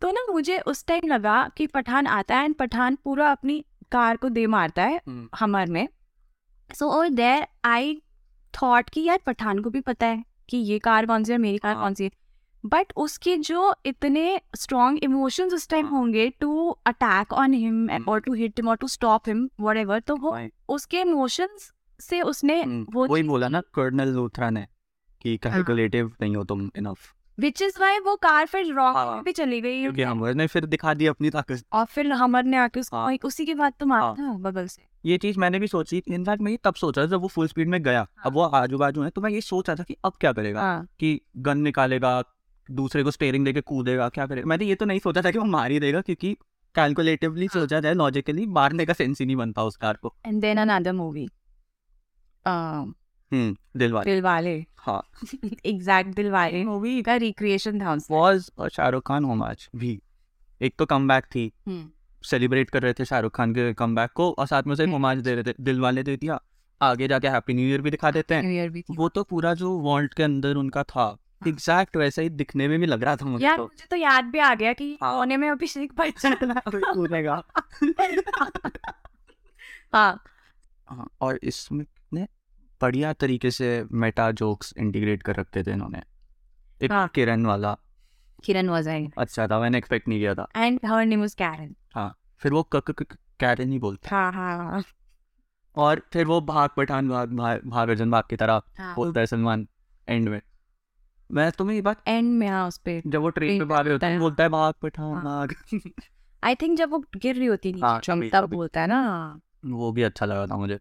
तो 0.00 0.10
ना 0.10 0.20
मुझे 0.32 0.58
उस 0.58 0.84
टाइम 0.86 1.08
लगा 1.08 1.48
कि 1.56 1.66
पठान 1.66 2.06
आता 2.06 2.36
है 2.36 2.44
एंड 2.44 2.54
पठान 2.54 2.96
पूरा 3.04 3.30
अपनी 3.32 3.64
कार 3.92 4.16
को 4.16 4.28
दे 4.28 4.46
मारता 4.46 4.82
है 4.82 5.00
हम्म, 5.08 5.28
हमर 5.38 5.66
में। 5.66 5.88
सो 6.70 6.88
और 6.90 7.08
देर 7.08 7.46
आई 7.64 8.00
थॉट 8.54 8.90
कि 8.90 9.02
यार 9.02 9.18
पठान 9.26 9.58
को 9.58 9.70
भी 9.70 9.80
पता 9.80 10.06
है 10.06 10.24
कि 10.48 10.56
ये 10.56 10.78
कार 10.78 11.06
कौन 11.06 11.24
सी 11.24 11.32
है 11.32 11.38
मेरी 11.38 11.58
कार 11.58 11.74
हाँ। 11.74 11.82
कौन 11.82 11.94
सी 11.94 12.04
है। 12.04 12.10
बट 12.64 12.92
उसके 12.96 13.36
जो 13.36 13.74
इतने 13.86 14.40
स्ट्रॉन्ग 14.56 14.98
इमोशंस 15.04 15.52
उस 15.54 15.68
टाइम 15.68 15.86
हाँ। 15.86 15.98
होंगे 15.98 16.28
टू 16.40 16.70
अटैक 16.86 17.32
ऑन 17.32 17.52
हिम। 17.54 18.04
और 18.08 18.20
टू 18.20 18.32
हिट 18.34 18.58
हिम 18.58 18.68
और 18.68 18.76
टू 18.76 18.88
स्टॉप 18.88 19.28
हिम 19.28 19.48
वट 19.60 20.04
तो 20.04 20.16
वो 20.16 20.36
उसके 20.68 21.00
इमोशंस 21.00 21.70
से 22.00 22.20
उसने 22.22 22.62
हम्म, 22.62 22.86
वो 22.94 23.06
वही 23.06 23.22
बोला 23.22 23.48
ना 23.48 23.60
कर्नल 23.74 24.08
लूथरा 24.08 24.50
ने 24.50 24.66
कि 25.22 25.36
कैलकुलेटिव 25.36 26.12
नहीं 26.20 26.36
हो 26.36 26.44
तुम 26.44 26.70
इनफ 26.76 27.12
विच 27.40 27.62
इज़ 27.62 27.80
वाई 27.80 27.98
वो 27.98 28.16
कार 28.16 28.46
फिर 28.46 28.72
हाँ। 28.72 29.22
भी 29.22 29.32
चली 29.32 29.60
गई। 29.60 29.80
क्योंकि 29.80 30.02
हमर 30.02 30.34
ने 30.34 30.46
फिर 30.46 30.66
दिखा 30.66 30.94
दी 30.94 31.06
अपनी 31.06 31.30
ताकत। 31.30 31.62
और 31.72 31.84
फिर 31.84 32.12
हमर 32.12 32.44
ने 32.44 32.56
आके 32.56 32.80
उसको 32.80 32.96
हाँ। 32.96 33.16
उसी 33.24 33.46
के 33.46 33.54
बाद 33.54 33.72
तो 33.80 33.86
मारा 33.86 34.04
हाँ। 34.04 34.14
था 34.16 34.32
बगल 34.32 34.66
से। 34.66 34.82
ये 35.04 35.18
चीज़ 35.18 35.38
मैंने 35.38 35.58
भी 35.58 35.66
सोची 35.66 36.02
इनफैक्ट 36.08 36.42
मैं 36.42 36.52
ये 36.52 36.58
तब 36.64 36.74
सोच 36.74 36.98
जब 36.98 37.20
वो 37.20 37.28
फुल 37.28 37.46
स्पीड 37.48 37.68
में 37.68 37.82
गया। 37.82 38.06
अब 38.26 38.32
वो 38.32 38.42
आजू 38.42 38.78
बाजू 38.78 39.02
है 39.02 39.10
तो 39.10 39.20
मैं 39.20 39.30
ये 39.30 39.40
सोच 39.40 39.68
रहा 39.68 39.76
था 39.76 39.82
कि 39.82 39.96
अब 40.04 40.12
क्या 40.20 40.32
करेगा? 40.32 40.60
हाँ। 40.60 40.86
कि 40.98 41.20
गन 41.36 41.58
निकालेगा 41.58 42.22
दूसरे 42.70 43.02
को 43.02 43.10
स्टेयरिंग 43.10 43.44
देके 43.44 43.60
कूदेगा 43.60 44.08
क्या 44.08 44.26
करेगा? 44.26 44.46
मैंने 44.46 44.64
ये 44.64 44.74
तो 44.74 44.84
नहीं 44.84 44.98
सोचा 44.98 45.22
था 45.22 45.30
कि 45.30 45.38
वो 45.38 45.44
मार 45.44 45.70
ही 45.70 45.80
देगा 45.80 46.00
क्योंकि 46.00 46.36
कैलकुलेटिवली 46.74 47.46
हाँ। 47.46 47.60
सोचा 47.60 47.80
जाए 47.80 47.94
लॉजिकली 47.94 48.46
मारने 48.46 48.86
का 48.86 48.92
सेंस 48.92 49.20
ही 49.20 49.26
नहीं 49.26 49.36
बनता 49.36 49.62
उस 49.62 49.76
कार 49.76 49.96
को। 49.96 50.14
And 50.26 50.40
then 50.40 50.58
another 50.58 50.92
movie 50.92 51.28
hmm 53.32 53.56
हाँ। 54.76 55.10
एग्जैक्ट 55.66 56.20
मूवी 56.66 57.02
का 57.02 57.16
रिक्रिएशन 57.16 57.80
था 57.80 57.98
शाहरुख 58.68 59.08
खान 59.08 59.24
होमाज 59.24 59.68
भी। 59.76 60.00
एक 60.62 60.74
तो 60.78 60.86
कम 60.86 61.20
थी। 61.20 61.52
हम्म, 61.66 61.90
सेलिब्रेट 62.24 62.70
कर 62.70 62.82
रहे 62.82 62.92
थे 62.92 63.04
शाहरुख 63.04 63.36
खान 63.36 63.52
के 63.52 63.74
कम 63.74 64.06
को 64.06 64.32
और 64.32 64.46
साथ 64.46 64.62
में 64.62 64.74
से 64.74 64.82
हम्म। 64.82 64.92
होमाज 64.92 65.18
दे 65.18 65.34
रहे 65.34 65.44
थे। 65.44 66.02
दे 66.02 66.16
दिया। 66.16 66.40
आगे 66.82 67.08
जाके 67.08 67.28
हैप्पी 67.28 67.54
न्यू 67.54 67.68
ईयर 67.68 67.80
भी 67.80 67.90
दिखा 67.90 68.10
देते 68.10 68.34
हैं। 68.34 68.70
भी 68.70 68.84
वो 68.90 69.08
तो 69.08 69.24
पूरा 69.24 69.54
जो 69.54 69.78
वॉल्ट 69.78 70.14
के 70.14 70.22
अंदर 70.22 70.54
उनका 70.54 70.82
था। 70.82 71.16
एग्जैक्ट 71.48 71.96
वैसा 71.96 72.22
ही 72.22 72.28
दिखने 72.28 72.68
में 72.68 72.80
भी 72.80 72.86
लग 72.86 73.02
रहा 73.02 73.16
था 73.16 73.26
मुझे 73.26 73.44
यार 73.44 73.56
तो। 73.56 73.62
मुझे 73.62 73.86
तो 73.90 73.96
याद 73.96 74.24
भी 74.24 74.38
आ 74.38 74.54
गया 74.54 74.72
कि 74.72 74.98
हाँ। 75.02 75.14
कोने 75.14 75.36
में 75.36 75.50
अभिषेक 75.50 75.92
बच्चन 75.94 76.34
कूदेगा 76.68 77.44
हाँ। 79.94 80.22
हाँ 80.88 81.10
और 81.20 81.40
इसमें 81.42 81.84
बढ़िया 82.80 83.12
तरीके 83.12 83.50
से 83.50 83.86
मेटा 83.92 84.30
जोक्स 84.30 84.74
इंटीग्रेट 84.78 85.22
कर 85.22 85.36
रखे 85.36 85.62
थे 85.62 85.70
इन्होंने। 85.70 86.02
एक 86.82 86.92
हाँ। 86.92 87.08
किरण 87.08 87.46
वाला। 87.46 87.78
किरण 88.44 88.68
वाज 88.68 88.88
इन 88.88 89.12
अच्छा 89.18 89.48
था 89.48 89.60
मैंने 89.60 89.78
एक्सपेक्ट 89.78 90.08
नहीं 90.08 90.18
किया 90.18 90.34
था। 90.34 90.48
And 90.56 90.80
her 90.86 91.06
name 91.06 91.20
was 91.20 91.34
Karen 91.34 91.74
फिर 92.38 92.52
वो 92.52 92.62
क- 92.62 92.76
क- 92.76 93.02
क- 93.02 93.18
कैरन 93.40 93.72
ही 93.72 93.78
बोलता 93.78 94.16
हाँ। 94.16 94.32
हाँ 94.32 94.82
और 95.76 96.02
फिर 96.12 96.26
वो 96.26 96.40
भाग 96.40 96.70
पठान 96.76 97.08
भाग 97.08 97.36
भाग 97.36 97.60
भाग 97.66 97.88
अर्जुन 97.88 98.10
भाग 98.10 98.24
की 98.30 98.36
तरह 98.36 98.62
हाँ। 98.78 98.94
बोलता 98.94 99.20
है 99.20 99.26
सलमान 99.26 99.68
एंड 100.08 100.28
में। 100.28 100.40
मैं 101.30 101.52
तुम्हें 101.52 101.76
ये 101.76 101.82
बात 101.82 102.08
एंड 102.08 102.38
में 102.38 102.48
हाँ 102.48 102.68
उस 102.68 102.78
पे। 102.78 103.02
जब 103.06 103.20
वो 103.20 103.28
ट्रेन 103.28 103.58
पे 103.58 103.64
भाग 103.64 103.84
रहे 103.84 103.92
होते 103.92 104.06
हैं 104.06 104.12
है, 104.12 104.18
बोलता 104.18 104.42
है 104.42 104.48
भाग 104.48 104.74
पठान 104.82 105.14
हाँ। 105.14 105.22
भाग। 105.22 105.54
आई 106.44 106.54
थिंक 106.54 106.78
जब 106.78 106.90
वो 106.90 107.04
गिर 107.16 107.36
रही 107.36 107.46
होती 107.46 107.72
है 107.72 107.80
हाँ, 107.80 108.00
नीचे 108.08 108.30
तब 108.30 108.50
बोलता 108.50 108.80
है 108.80 108.86
ना। 108.86 109.40
वो 109.66 109.92
भी 109.92 110.02
अच्छा 110.02 110.26
लगा 110.26 110.46
था 110.46 110.56
मुझे। 110.56 110.78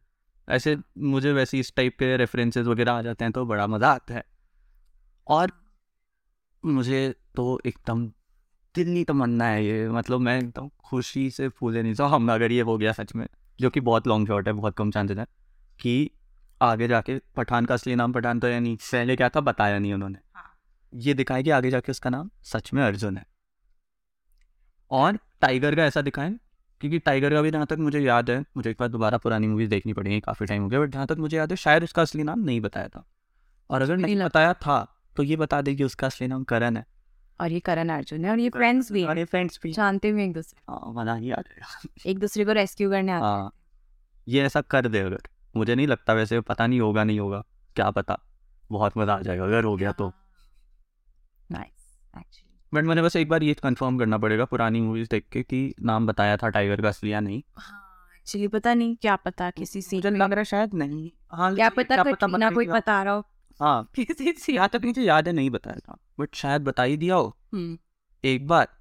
ऐसे 0.50 0.76
मुझे 0.98 1.32
वैसे 1.34 1.60
इस 1.60 1.74
टाइप 1.76 1.98
के 2.00 2.16
रेफरेंसेस 2.18 2.68
वगैरह 2.68 2.92
आ 2.92 3.02
जाते 3.02 3.26
हैं 3.26 3.32
तो 3.32 3.46
बड़ा 3.46 3.68
मज़ा 3.68 3.92
आता 3.92 4.14
है। 4.14 4.24
और 5.28 5.52
मुझे 6.64 7.14
तो 7.36 7.60
एकदम 7.66 8.06
दिल्ली 8.76 9.04
तमन्ना 9.04 9.46
है 9.46 9.66
ये 9.66 9.88
मतलब 9.90 10.20
मैं 10.20 10.38
एकदम 10.40 10.70
खुशी 10.86 11.30
से 11.32 11.48
फूले 11.50 11.84
नहीं। 11.84 11.94
चाहूँ 11.94 12.12
हम 12.14 12.32
अगर 12.34 12.52
ये 12.52 12.62
हो 12.62 12.78
गया 12.78 12.92
सच 12.92 13.16
में 13.16 13.28
जो 13.60 13.70
कि 13.70 13.80
बहुत 13.82 14.08
लॉन्ग 14.08 14.28
शॉट 14.28 14.48
है 14.48 14.54
बहुत 14.54 14.76
कम 14.78 14.92
चांसेस 14.92 15.18
है 15.18 15.26
कि 15.80 16.10
आगे 16.62 16.88
जाके 16.88 17.18
पठान 17.36 17.66
का 17.66 17.74
असली 17.74 17.96
नाम 17.96 18.14
पठान 18.14 18.40
तो 18.40 18.48
या 18.48 18.60
नहीं 18.60 18.76
पहले 18.84 19.16
क्या 19.16 19.30
था 19.30 19.42
बताया 19.42 19.80
नहीं 19.80 19.94
उन्होंने। 19.94 20.18
हाँ। 20.36 20.52
ये 20.94 21.14
दिखाया 21.14 21.42
कि 21.42 21.50
आगे 21.50 21.70
जाके 21.72 21.92
उसका 21.92 22.10
नाम 22.10 22.30
सच 22.44 22.74
में 22.74 22.84
अर्जुन 22.84 23.18
है। 23.18 23.26
और 24.92 25.18
टाइगर 25.42 25.76
का 25.76 25.86
ऐसा 25.86 26.02
दिखाएँ 26.02 26.38
क्योंकि 26.82 27.00
टाइगर 27.00 27.34
का 27.34 27.42
भी 27.42 27.52
जहाँ 27.52 27.66
तक 27.66 27.78
मुझे 27.80 28.00
याद 28.00 28.30
है 28.30 28.40
मुझे 28.58 28.70
एक 28.70 28.78
बार 28.80 28.90
दोबारा 28.90 29.18
पुरानी 29.18 29.48
मूवीज़ 29.48 29.70
देखनी 29.70 29.94
पड़ेगी 29.94 30.20
काफ़ी 30.20 30.46
टाइम 30.46 30.62
हो 30.64 30.70
गया 30.70 30.80
बट 30.80 30.90
जहाँ 30.90 31.08
तक 31.08 31.18
मुझे 31.20 31.38
याद 31.38 31.52
है 31.52 31.56
शायद 31.58 31.84
उसका 31.84 32.02
असली 32.02 32.24
नाम 32.24 32.40
नहीं 32.40 32.62
बताया 32.62 32.88
था। 32.88 33.04
और 33.70 33.82
अगर 33.82 33.98
नहीं 33.98 34.16
बताया 34.18 34.54
था 34.56 34.78
तो 35.18 35.24
ये 35.24 35.36
बता 35.38 35.62
दे 35.62 35.76
कि 35.76 35.84
उसका 35.84 36.08
असली 36.08 36.28
नाम 36.28 36.44
करण 36.44 36.78
है। 36.78 36.86
और 37.40 37.52
ये 37.52 37.60
करण 37.62 37.90
अर्जुन 37.90 38.26
है 38.26 38.32
और 38.32 38.40
ये 38.40 38.50
फ्रेंड्स 38.50 38.92
भी 38.92 39.04
और 39.06 39.18
ये 39.18 39.26
फ्रेंड्स 39.26 39.60
भी 39.64 39.72
जानते 39.72 40.12
भी 40.14 40.24
एक 40.24 40.34
दूसरे 40.34 40.62
हाँ 40.70 40.94
मज़ा 40.94 41.16
ही 41.16 41.32
आ 41.32 41.36
जाएगा 41.38 41.90
एक 42.06 42.20
दूसरे 42.20 42.46
को 42.46 42.52
रेस्क्यू 42.54 42.90
करने 42.90 43.12
आते 43.12 43.26
हाँ। 43.26 43.52
ये 44.28 44.44
ऐसा 44.44 44.62
कर 44.64 44.88
दे 44.88 45.00
अगर। 45.00 45.22
मुझे 45.56 45.76
नहीं 45.76 45.88
लगता 45.88 46.14
वैसे 46.14 46.40
पता 46.42 46.68
नहीं 46.68 46.80
होगा 46.82 47.04
नहीं 47.04 47.20
होगा 47.20 47.44
क्या 47.76 47.90
पता। 47.92 48.18
बहुत 48.70 48.98
मज़ा 48.98 49.14
आ 49.14 49.22
जाएगा 49.22 49.44
अगर 49.44 49.64
हो 49.64 49.76
गया 49.76 49.92
तो। 49.92 50.12
नाइस 51.52 52.18
एक्चुअली 52.18 52.49
बट 52.74 52.84
मैंने 52.84 53.02
बस 53.02 53.16
एक 53.16 53.30
बार 53.30 53.44
ये 53.44 53.54
कंफर्म 53.54 53.98
करना 54.00 54.18
पड़ेगा 54.18 54.46
पुरानी 54.46 54.82
मूवीज़ 54.82 55.10
देख 55.12 55.26
के 55.32 55.44
कि 55.44 55.74
नाम 55.82 56.08
बताया 56.08 56.38
था 56.38 56.50
टाइगर 56.50 56.82
का 56.82 56.88
असली 56.90 57.12
या 57.12 57.20
नहीं। 57.20 57.42
हाँ 57.58 57.86
एक्चुअली 58.16 58.48
पता 58.48 58.74
नहीं 58.74 58.96
क्या 58.96 59.16
पता 59.16 59.50
किसी 59.52 59.82
सीन 59.82 60.00
मुझे 60.00 60.18
लग 60.18 60.34
रहा 60.34 60.44
शायद 60.44 60.74
नहीं। 60.74 61.10
हाँ 61.32 61.54
क्या 61.56 61.70
पता 61.70 62.04
कटरीना 62.04 62.38
बता 62.38 62.56
कोई 62.56 62.66
बता 62.68 63.02
रहा 63.04 63.14
हो। 63.14 63.24
हाँ 63.60 63.90
किसी 63.96 64.32
सीन 64.32 64.56
यहाँ 64.56 64.70
तक 64.74 64.86
मुझे 64.86 65.02
याद 65.02 65.28
है 65.28 65.34
नहीं 65.34 65.50
बताया 65.50 65.80
था 65.80 65.98
बट 66.20 66.36
शायद 66.36 66.62
बता 66.62 66.84
ही 66.84 66.98
दिया 66.98 67.16
हो। 67.16 67.36
हम्म। 67.54 67.78
एक 68.24 68.48
बात 68.48 68.78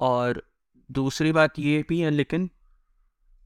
और 0.00 0.42
दूसरी 0.90 1.32
बात 1.32 1.58
ये 1.58 1.84
भी 1.88 2.00
है 2.00 2.10
लेकिन 2.10 2.50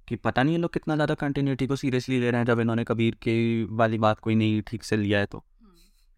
कि 0.09 0.16
पता 0.16 0.42
नहीं 0.42 0.55
ये 0.55 0.61
लोग 0.61 0.72
कितना 0.72 0.94
ज़्यादा 0.94 1.14
कंटिन्यूटी 1.14 1.66
को 1.66 1.76
सीरियसली 1.76 2.18
ले 2.20 2.31
रहे 2.31 2.40
हैं 2.40 2.46
जब 2.46 2.61
इन्होंने 2.61 2.85
कबीर 2.85 3.14
की 3.14 3.64
वाली 3.70 3.98
बात 3.98 4.18
कोई 4.18 4.35
नहीं 4.35 4.62
ठीक 4.62 4.85
से 4.85 4.96
लिया 4.96 5.18
है 5.18 5.26
तो। 5.26 5.44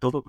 तो 0.02 0.24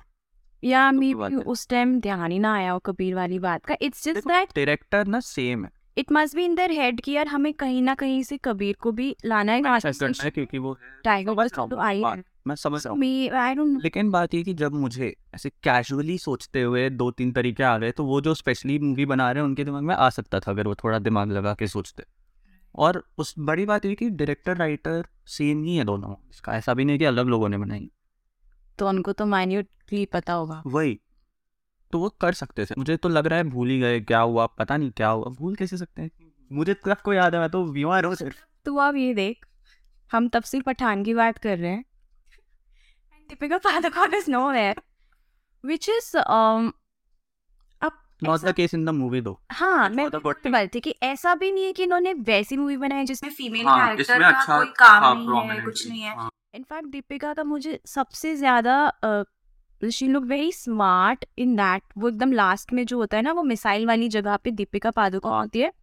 या 0.64 0.92
तो 0.92 0.98
मे 0.98 1.14
उस 1.36 1.68
टाइम 1.68 2.00
ध्यान 2.00 2.32
ही 2.32 2.40
ना 2.40 2.54
आया 2.54 2.72
हो 2.72 2.80
कबीर 2.80 3.16
वाली 3.16 3.40
बात 3.40 3.66
का। 3.66 3.76
इट्स 3.82 4.04
जस्ट 4.04 4.28
दैट 4.28 4.50
डायरेक्टर 4.56 5.08
ना 5.08 5.20
सेम 5.20 5.66
है। 5.66 5.72
It 5.98 6.12
must 6.12 6.36
be 6.36 6.44
in 6.46 6.56
their 6.56 6.72
head 6.72 7.02
कि 7.02 7.12
यार 7.12 7.28
हमें 7.28 7.54
कहीं 7.54 7.82
ना 7.82 7.96
कहीं 7.96 8.22
से 8.24 8.38
कबीर 8.38 8.76
को 8.82 8.92
भी 8.92 9.16
लाना 9.26 9.52
है। 9.52 9.80
है 10.24 10.30
क्योंकि 10.32 10.58
वो 10.58 10.78
टाइगर 11.04 11.48
तो 11.50 11.78
आई 11.78 12.04
मैं 12.48 12.56
समझ 12.56 12.86
रहा 12.86 12.94
हूँ। 12.94 13.28
आई 13.38 13.56
डोंट 13.56 13.84
लेकिन 13.84 14.10
बात 14.12 14.34
ये 14.34 14.42
कि 14.44 14.54
जब 14.54 14.74
मुझे 14.74 15.14
ऐसे 15.36 15.50
कैजुअली 15.64 16.18
सोचते 16.18 16.62
हुए 16.62 16.90
दो 16.90 17.10
तीन 17.12 17.32
तरीके 17.32 17.64
आ 17.64 17.78
गए 17.78 17.92
तो 17.92 18.06
वो 18.06 18.20
जो 18.22 18.34
स्पेशली 18.34 18.78
मूवी 18.80 19.06
बना 19.06 19.32
रहे 19.32 19.42
हैं 19.42 19.48
उनके 19.48 19.64
दिमाग 19.64 19.84
में 19.84 19.96
आ 19.96 20.10
सकता 20.10 20.40
था 20.40 20.52
अगर 20.52 20.68
वो 20.68 20.76
थोड़ा 20.76 21.00
दिमाग 21.00 21.32
लगा 21.32 21.54
के 21.54 21.68
सोचते। 21.68 22.04
और 22.76 23.04
उस 23.18 23.34
बड़ी 23.40 23.66
बात 23.66 23.86
ये 23.86 23.96
कि 23.96 24.10
डायरेक्टर 24.10 24.58
राइटर 24.58 25.06
सेम 25.28 25.64
ही 25.64 25.76
है 25.76 25.84
दोनों। 25.84 26.14
इसका 26.32 26.54
ऐसा 26.54 26.74
भी 26.74 26.86
नहीं 26.86 27.00
कि 27.00 27.06
अलग 27.06 27.28
लोगों 27.28 27.50
ने 27.50 27.58
बनाई। 27.58 27.90
तो 28.80 28.88
उनको 28.90 29.12
तो 29.12 29.26
माइन्यूटली 29.26 30.06
पता 30.06 30.34
होगा। 30.34 30.64
वही। 30.66 31.00
तो 31.92 32.00
वो 32.00 32.10
कर 32.10 32.34
सकते 32.34 32.66
थे। 32.66 32.76
मुझे 32.78 32.98
तो 32.98 33.10
लग 33.10 33.28
रहा 33.28 33.38
है 33.38 33.44
भूल 33.44 33.70
ही 33.70 33.80
गए 33.80 34.00
क्या 34.02 34.20
हुआ 34.20 34.46
पता 34.46 34.78
नहीं 34.78 34.92
क्या 34.92 35.08
हुआ 35.08 35.26
भूल 35.26 35.56
कैसे 35.56 35.78
सकते 35.78 36.02
हैं? 36.02 36.12
मुझे 36.52 36.74
तक 36.74 37.02
को 37.02 37.14
याद 37.14 37.36
है 37.36 37.42
मैं 37.42 37.50
तो 37.50 37.64
बीमार 37.66 38.06
हूँ 38.06 38.16
सिर्फ़। 38.16 38.38
तो 38.66 38.78
आप 38.78 38.96
ये 38.96 39.14
देख 39.14 39.46
हम 40.12 40.28
तब 40.28 40.44
से 40.44 40.62
पठान 40.62 41.04
की 41.04 41.14
बात 41.14 41.38
कर 41.38 41.58
रहे 41.58 41.72
हैं। 41.72 41.86
Deepika 43.30 43.58
Padukone 43.58 44.14
is 44.14 44.32
nowhere 44.52 44.76
which 45.66 45.90
is 45.90 46.18
not 48.24 48.40
ऐसा- 48.40 48.52
the 48.52 48.56
case 48.56 48.74
in 48.74 48.86
the 48.86 48.90
movie 48.90 49.22
though 49.22 49.40
हाँ 49.52 49.90
मैं 49.90 50.06
the 50.08 50.20
good 50.20 50.44
तो 50.44 50.50
बात 50.50 50.76
थी 50.76 50.80
कि 50.80 50.96
ऐसा 51.04 51.36
भी 51.36 51.52
नहीं 51.52 51.66
है 51.66 51.74
कि 51.74 51.84
इन्होंने 51.84 52.14
वैसी 52.14 52.58
मूवी 52.58 52.78
बनाई 52.78 53.06
जिसमें 53.06 53.32
फीमेल 53.32 53.66
हाँ, 53.66 53.90
कैरेक्टर 53.90 54.20
का 54.20 54.28
अच्छा 54.28 54.58
कोई 54.58 54.68
काम 54.68 55.18
नहीं 55.18 55.50
है 55.50 55.66
कुछ 55.66 55.88
नहीं 55.88 56.04
हाँ। 56.04 56.30
इनफैक्ट 56.54 56.88
दीपिका 56.88 57.34
का 57.34 57.44
मुझे 57.44 57.80
सबसे 57.86 58.36
ज़्यादा 58.36 58.94
she 59.92 60.08
look 60.08 60.24
very 60.24 60.52
smart 60.52 61.26
in 61.38 61.56
that 61.56 61.84
वो 61.98 62.10
एकदम 62.10 62.32
लास्ट 62.32 62.74
में 62.74 62.86
जो 62.86 62.98
होता 62.98 63.18
है 63.18 63.24
ना 63.24 63.32
वो 63.32 63.44
मिसाइल 63.44 63.86
वाली 63.88 64.10
जगह 64.10 64.38
पे 64.38 64.52
दीपिका 64.52 64.92
पादुकोण 64.92 65.32
होती 65.32 65.60
है 65.60 65.74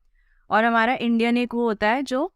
और 0.50 0.64
हमारा 0.64 0.94
इंडियन 0.94 1.36
एक 1.36 1.54
वो 1.54 1.64
होता 1.64 1.88
है 1.88 2.02
जो 2.02 2.32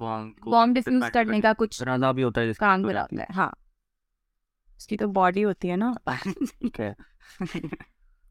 बॉम्ब 0.00 0.74
डिफ्यूज 0.74 1.08
करने 1.08 1.40
का 1.40 1.52
कुछ 1.52 1.82
राधा 1.82 2.12
भी 2.12 2.22
होता 2.22 2.40
है 2.40 2.46
जिसका 2.46 2.66
काम 2.66 2.84
कराता 2.84 3.22
है। 3.22 3.26
हाँ 3.30 3.52
उसकी 4.76 4.96
तो 4.96 5.08
बॉडी 5.08 5.42
होती 5.42 5.68
है 5.68 5.76
ना। 5.76 5.94
है। 6.80 6.96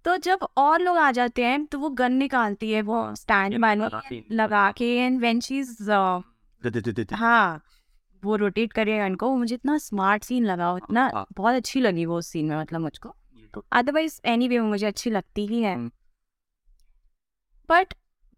तो 0.06 0.18
जब 0.18 0.40
और 0.58 0.82
लोग 0.82 0.98
आ 0.98 1.12
जाते 1.12 1.44
हैं 1.46 1.66
तो 1.66 1.80
वो 1.80 1.90
गन 1.90 2.14
निकालती 2.14 2.72
है 2.72 2.82
वो 2.82 3.16
स्टैंड 3.16 3.60
बानी 3.62 4.24
लगा 4.32 4.72
के 4.72 4.96
एंड 4.98 5.20
वेन 5.22 5.40
शी 5.40 5.60
इज़ 5.60 5.92
हाँ। 7.14 7.62
वो 8.26 8.36
रोटेट 8.36 8.74
करेगा 8.74 9.06
इनको 9.06 9.30
वो 9.30 9.36
मुझे 9.38 9.56
इतना 9.56 9.78
स्मार्ट 9.78 10.24
सीन 10.24 10.46
लगा 10.46 10.72
वो 10.72 10.78
इतना 10.78 11.10
हाँ। 11.14 11.26
बहुत 11.34 11.56
अच्छी 11.56 11.82
लगी 11.82 12.06
वो 12.06 12.22
सीन 12.22 12.46
में 12.46 12.58
मतलब 12.58 12.82
मुझको। 12.82 13.16
तो 13.54 13.66
अदरवाइज़ 13.72 14.20
एनी 14.26 14.48
वे 14.48 14.60
मुझे 14.60 14.86
अच्छी 14.88 15.10
लगती 15.10 15.46
ही 15.48 15.62
है। 15.62 15.76
हम्म। 15.76 15.92
बट 17.70 17.94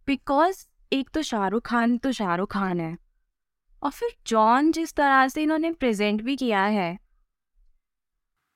बिकॉज़ 0.08 0.66
एक 0.92 1.10
तो 1.10 1.22
शाहरुख 1.22 1.66
खान 1.66 1.98
तो 1.98 2.12
शाहरुख 2.12 2.52
खान 2.52 2.80
है। 2.80 2.98
और 3.82 3.92
फिर 3.92 4.12
जॉन 4.28 4.72
जिस 4.72 4.94
तरह 4.94 5.28
से 5.28 5.44
इन्होंने 5.44 5.72
प्रेजेंट 5.74 6.22
भी 6.22 6.36
किया 6.36 6.64
है। 6.66 6.96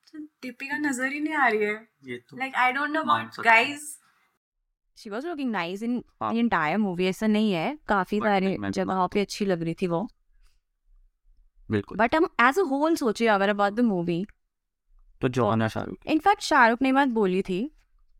तो 0.07 0.19
दीपिका 0.19 0.77
नज़र 0.77 1.11
ही 1.13 1.19
नहीं 1.19 1.33
आ 1.33 1.47
रही 1.47 1.63
है। 1.63 1.73
ये 2.05 2.17
तो 2.29 2.37
like 2.37 2.55
I 2.55 2.71
don't 2.71 2.89
know 2.89 3.01
about 3.01 3.43
guys 3.45 3.97
she 4.97 5.09
was 5.09 5.25
looking 5.25 5.51
nice 5.51 5.83
in. 5.83 6.03
Entire 6.23 6.77
movie 6.77 7.05
ऐसा 7.07 7.27
नहीं 7.27 7.51
है। 7.51 7.77
काफ़ी 7.87 8.19
सारे 8.19 8.57
जगहों 8.69 9.07
पे 9.07 9.21
अच्छी 9.21 9.45
लग 9.45 9.63
रही 9.63 9.73
थी 9.73 9.87
वो। 9.87 10.07
बिल्कुल। 11.71 11.97
बट 11.97 12.15
हम 12.15 12.27
एज 12.41 12.59
अ 12.59 12.63
होल 12.69 12.95
सोचे 12.95 13.27
अगर 13.29 13.49
अबाउट 13.49 13.73
द 13.73 13.79
मूवी 13.85 14.25
तो 15.21 15.29
जॉन 15.29 15.61
है। 15.61 15.69
शाहरुख 15.69 16.07
इनफैक्ट 16.07 16.41
शाहरुख 16.43 16.81
ने 16.81 16.91
बात 16.93 17.07
बोली 17.15 17.41
थी 17.41 17.63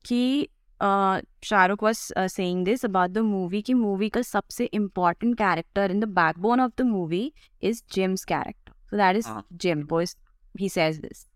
कि 0.05 0.47
Shahrukh 0.79 1.83
was 1.83 1.99
saying 2.29 2.63
this 2.65 2.85
about 2.85 3.09
the 3.09 3.17
movie 3.25 3.61
कि 3.61 3.73
मूवी 3.75 4.09
का 4.09 4.21
सबसे 4.23 4.65
important 4.73 5.35
character 5.37 5.91
in 5.91 5.99
the 5.99 6.05
backbone 6.13 6.61
of 6.61 6.71
the 6.77 6.85
movie 6.87 7.31
is 7.63 7.83
Jim's 7.93 8.23
character 8.25 8.73
so 8.89 8.97
that 8.97 9.15
is. 9.15 9.27
Jim 9.57 9.87
he 10.55 10.69
says 10.69 10.97
this 10.99 11.27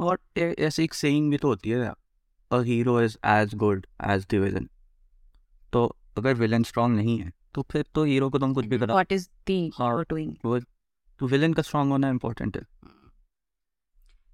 और 0.00 0.18
ऐसी 0.38 0.84
एक 0.84 0.94
सेइंग 0.94 1.30
भी 1.30 1.38
तो 1.38 1.48
होती 1.48 1.70
है 1.70 1.92
a 2.50 2.60
hero 2.64 3.00
is 3.00 3.16
as 3.28 3.54
good 3.56 3.86
as 4.06 4.26
the 4.30 4.34
villain 4.42 4.68
तो 5.72 5.84
अगर 6.18 6.34
विलन 6.34 6.62
स्ट्रांग 6.62 6.94
नहीं 6.96 7.18
है 7.18 7.32
तो 7.54 7.62
फिर 7.72 7.84
तो 7.94 8.04
हीरो 8.04 8.28
को 8.30 8.38
तुम 8.38 8.54
कुछ 8.54 8.66
भी 8.66 8.78
करा। 8.78 8.94
व्हाट 8.94 9.12
इज़ 9.12 9.28
द 9.50 9.70
हाँ। 9.74 10.02
डूइंग 10.02 10.34
तो 11.22 11.26
विलन 11.28 11.52
का 11.52 11.62
स्ट्रांग 11.62 11.90
होना 11.90 12.08
इम्पोर्टेंट 12.10 12.56
है। 12.56 12.62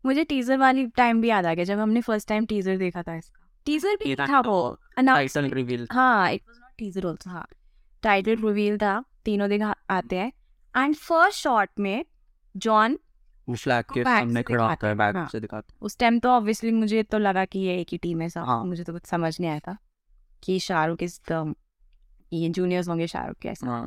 मुझे 0.05 0.23
टीजर 0.25 0.57
वाली 0.59 0.87
टाइम 0.97 1.21
भी 1.21 1.29
याद 1.29 1.47
आ 1.47 1.53
गया 1.55 1.65
जब 1.65 1.79
हमने 1.79 2.01
फ़र्स्ट 2.01 2.29
टाइम 2.29 2.47
टीजर 2.47 2.77
देखा 2.79 3.03
था 3.03 3.17
इसका। 3.17 3.47
टीजर 3.67 3.97
भी 4.03 4.15
था 4.17 4.41
वो 4.41 4.61
टाइटल 4.99 5.51
रिवील 5.51 5.87
हाँ 5.93 6.31
it 6.33 6.43
was 6.49 6.57
not 6.57 6.71
teaser 6.79 7.07
also 7.07 7.31
हाँ। 7.31 7.47
टाइटल 8.03 8.37
रिवील 8.45 8.79
था 8.79 9.03
तीनों 9.25 9.49
दिखा 9.49 9.75
आते 9.91 10.19
हैं। 10.19 10.33
एंड 10.75 10.95
फ़र्स्ट 10.97 11.39
शॉट 11.39 11.69
में 11.81 12.05
जॉन 12.55 12.99
वो 13.49 13.55
फ्लैग 13.57 13.85
के 13.95 14.05
सामने 14.05 14.43
खड़ा 14.43 14.69
होता 14.69 14.89
है 14.89 14.95
बैक 14.95 15.17
हाँ। 15.17 15.29
से 15.29 15.41
दिखाता 15.41 15.77
उस 15.83 15.99
टाइम 15.99 16.19
तो 16.19 16.31
ऑब्वियसली 16.31 16.73
मुझे 16.73 17.03
तो 17.03 17.19
लगा 17.19 17.45
कि 17.45 17.59
ये 17.59 17.79
एक 17.81 17.89
ही 17.93 17.99
टीम 17.99 18.21
है 18.21 18.29
सब। 18.29 18.45
हाँ। 18.47 18.65
मुझे 18.65 18.85
तो 18.85 18.93
कुछ 18.93 19.07
समझ 19.07 19.37
नहीं 19.41 19.51
आया 19.51 19.61
था 19.69 19.77
कि 20.43 20.59
शाहरुख 20.61 21.03
इज़ 21.03 21.21
ये 22.33 22.49
जूनियर्स 22.51 22.89
होंगे 22.89 23.07
शाहरुख 23.07 23.37
के 23.37 23.49
ऐसा 23.49 23.67
हाँ। 23.67 23.87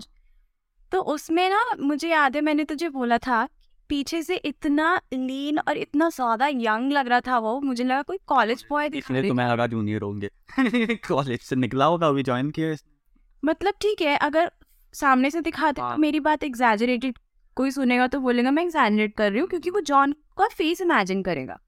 तो 0.91 1.01
उसमें 1.01 1.49
ना 1.49 1.63
मुझे 1.79 2.09
याद 2.09 2.35
है 2.35 2.41
मैंने 2.41 2.63
तुझे 2.63 2.89
बोला 2.89 3.17
था 3.17 3.47
पीछे 3.89 4.21
से 4.23 4.35
इतना 4.35 5.01
लीन 5.13 5.59
और 5.59 5.77
इतना 5.77 6.09
ज़्यादा 6.09 6.47
यंग 6.47 6.91
लग 6.91 7.07
रहा 7.07 7.19
था 7.19 7.37
वो 7.37 7.61
मुझे 7.61 7.83
लगा 7.83 8.01
कोई 8.01 8.17
कॉलेज 8.27 8.65
बॉय 8.69 8.87
इसलिए 8.87 9.27
तो 9.27 9.33
मैं 9.33 9.47
लगा 9.47 9.67
जूनियर 9.67 10.01
होंगे। 10.01 10.29
कॉलेज 11.07 11.41
से 11.41 11.55
निकला 11.55 11.85
होगा 11.85 12.07
अभी 12.07 12.23
ज्वाइन 12.23 12.51
किया 12.51 12.71
इसने। 12.71 12.91
मतलब 13.43 13.73
ठीक 13.81 14.01
है 14.01 14.17
अगर 14.17 14.51
सामने 14.93 15.29
से 15.29 15.41
दिखाते 15.41 15.81
हाँ। 15.81 15.95
तो 15.95 16.01
मेरी 16.01 16.19
बात 16.19 16.43
एग्जैजरेटेड 16.43 17.17
कोई 17.55 17.71
सुनेगा 17.71 18.07
तो 18.07 18.19
बोलेगा 18.19 18.51
मैं 18.51 18.63
एग्जैजरेट 18.63 19.15
कर 19.17 19.31
रही 19.31 19.39
हूँ 19.39 19.49
क्योंकि 19.49 19.69
वो 19.69 19.79
जॉन 19.81 20.11
का 20.37 20.47
फेस 20.47 20.81
इमेजिन 20.81 21.23
करेगा। 21.23 21.59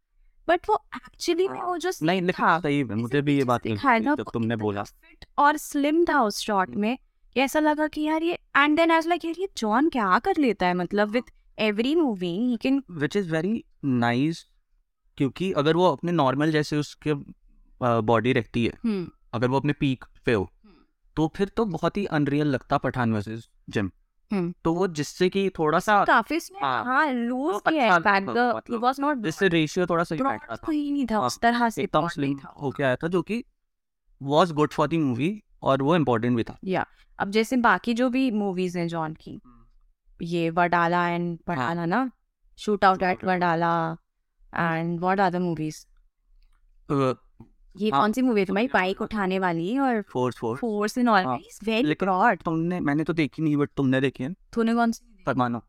बट 0.47 0.69
वो 0.69 0.83
एक्चुअली 0.95 1.47
में 1.47 1.61
वो 1.61 1.77
जो 1.77 1.91
नहीं 2.03 2.21
था 2.29 2.59
सही 2.59 2.77
है 2.77 2.95
मुझे 2.95 3.21
भी 3.21 3.37
ये 3.37 3.43
बात 3.43 3.63
दिखाया 3.63 3.99
था 3.99 4.15
जब 4.15 4.31
तुमने 4.33 4.55
बोला। 4.55 4.83
और 5.37 5.57
स्लिम 5.57 6.05
था 6.05 6.21
उस 6.21 6.39
शॉट 6.39 6.69
में। 6.75 6.95
कि 6.95 7.12
ऐसा 7.35 7.59
लगा 7.59 7.87
कि 7.87 8.01
यार 8.01 8.23
ये 8.23 8.37
एंड 8.57 8.75
देन 8.77 8.91
एज 8.91 9.07
लाइक 9.07 9.25
यार 9.25 9.35
ये 9.39 9.47
जॉन 9.57 9.89
क्या 9.89 10.17
कर 10.19 10.37
लेता 10.39 10.67
है 10.67 10.73
मतलब 10.73 11.09
with 11.09 11.31
every 11.57 11.95
movie 11.95 12.29
he 12.29 12.57
can 12.57 12.81
which 12.91 13.15
is 13.15 13.31
very 13.31 13.63
nice 13.85 14.45
क्योंकि 15.17 15.51
अगर 15.53 15.75
वो 15.75 15.91
अपने 15.91 16.11
नॉर्मल 16.11 16.51
जैसे 16.51 16.77
उसके 16.77 17.13
बॉडी 17.81 18.33
रहती 18.33 18.65
है 18.65 19.05
अगर 19.33 19.47
वो 19.47 19.57
अपने 19.57 19.73
पीक 19.73 20.05
पे 20.25 20.33
हो 20.33 20.43
हम्म। 20.43 20.83
तो 21.17 21.27
फिर 21.35 21.47
तो 21.47 21.65
बहुत 21.67 21.97
ही 21.97 22.05
अनरियल 22.11 22.47
लगता 22.47 22.77
पठान 22.77 23.13
वर्सेस 23.13 23.49
जिम 23.69 23.89
हम्म। 24.31 24.53
तो 24.63 24.73
वो 24.73 24.87
जिससे 24.89 25.29
कि 25.29 25.49
थोड़ा 25.49 25.79
सा 25.79 26.03
काफ़ी 26.05 26.39
हाँ। 26.61 26.83
हाँ 26.85 27.11
लूज 27.11 27.53
वो 27.53 27.59
किया 27.59 27.95
अच्छा 27.95 28.09
है 28.09 28.19
fact 28.19 28.29
the 28.29 28.61
he 28.69 28.77
was 28.77 28.99
not 28.99 29.17
जिससे 29.17 29.47
रेशियो 29.47 29.85
थोड़ा 29.85 30.03
सा 30.03 30.15
बैठ 30.15 30.23
रहा 30.23 30.55
था 30.55 30.65
कोई 30.65 30.91
नहीं 30.91 31.05
था 31.05 31.17
हाँ, 31.17 31.25
उस 31.25 31.39
तरह 31.39 31.69
से 31.69 31.83
एकदम 31.83 32.07
स्लिम 32.07 32.37
था 32.37 32.53
होके 32.61 32.83
आया 32.83 32.95
था 32.95 33.07
जो 33.07 33.21
कि 33.21 33.43
was 34.21 34.53
good 34.53 34.71
for 34.71 34.87
the 34.87 34.97
movie 34.97 35.31
और 35.63 35.81
वो 35.81 35.95
इम्पोर्टेंट 35.95 36.35
भी 36.37 36.43
था। 36.43 36.57
या 36.63 36.85
अब 37.19 37.31
जैसे 37.31 37.57
बाकी 37.57 37.93
जो 37.93 38.09
भी 38.09 38.31
मूवीज़ 38.31 38.77
हैं 38.77 38.87
जॉन 38.87 39.13
की 39.13 39.41
ये 40.21 40.49
वडाला 40.49 41.09
एंड 41.09 41.39
वडाला 41.49 41.85
ना? 41.85 42.11
Shootout 42.85 43.03
at 43.03 43.25
Wadala 43.25 43.97
and 44.55 44.99
what 44.99 45.19
other 45.19 45.39
movies 45.39 45.85
ये 47.77 47.89
हाँ, 47.89 48.01
कौन 48.01 48.11
सी 48.11 48.21
मूवी 48.21 48.45
थी 48.45 48.53
भाई 48.53 48.67
तुमने 48.67 48.79
बाइक 48.81 49.01
उठाने 49.01 49.39
वाली 49.39 49.77
और 49.77 50.01
Force 50.01 50.37
Force 50.37 50.59
Force 50.59 50.97
in 50.97 51.09
all 51.09 51.23
हाँ, 51.23 51.37
वेरी 51.63 51.93
ब्रॉड 51.93 52.41
तुमने 52.41 52.79
मैंने 52.79 53.03
तो 53.03 53.13
देखी 53.13 53.41
नहीं 53.41 53.57
बट 53.57 53.69
तुमने 53.77 54.01
देखी 54.01 54.23
है। 54.23 54.33
तूने 54.53 54.73
कौन 54.73 54.91
सी 54.91 55.23
परमाणु 55.25 55.59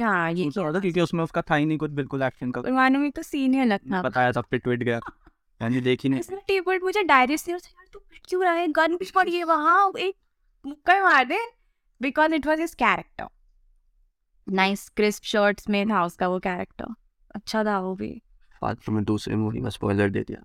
हाँ 0.00 0.34
क्योंकि 0.34 1.00
उसमें 1.00 1.24
उसका 1.24 1.42
था 1.42 1.54
ही 1.54 1.66
नहीं 1.66 1.78
कुछ 1.78 1.90
बिल्कुल 1.90 2.22
एक्शन 2.22 2.50
का। 2.50 2.60
परमाणु 2.60 2.98
में 2.98 3.10
तो 3.10 3.22
सीन 3.22 3.54
ही 3.54 3.60
अलग 3.60 3.80
था। 3.92 4.02
बताया 4.02 4.32
था 4.32 4.40
पिट 4.40 4.68
विट 4.68 4.82
गया। 4.82 5.00
मैंने 5.62 5.80
देखी 5.80 6.08
नहीं। 6.08 6.20
इसमें 6.20 6.40
टेबल 6.48 6.80
मुझे 6.82 7.02
डायरी 7.02 7.36
से 7.38 7.52
तू 7.92 7.98
पिट 7.98 8.20
क्यों 8.28 8.44
रहा? 8.44 8.52
है 8.52 8.68
गन 8.68 8.98
है 9.16 9.44
वहाँ 9.44 9.92
एक 9.98 10.16
मुक्का 10.66 11.02
मार 11.02 11.24
दे 11.24 11.38
because 12.02 12.34
it 12.34 12.46
was 12.46 12.60
his 12.60 12.74
character 12.74 13.28
nice 14.48 14.88
crisp 14.88 15.22
shirts 15.24 15.68
में 15.68 15.90
था 15.90 16.04
उसका 16.04 16.28
वो 16.28 16.38
कैरेक्टर 16.38 16.86
अच्छा 17.34 17.64
था 17.64 17.80
वो 17.80 17.94
भी. 17.94 18.22
बाद 18.62 18.78
में 18.88 19.04
दूसरी 19.04 19.34
मूवी 19.34 19.60
में 19.60 19.70
स्पॉइलर 19.70 20.10
दे 20.10 20.20
दिया। 20.20 20.44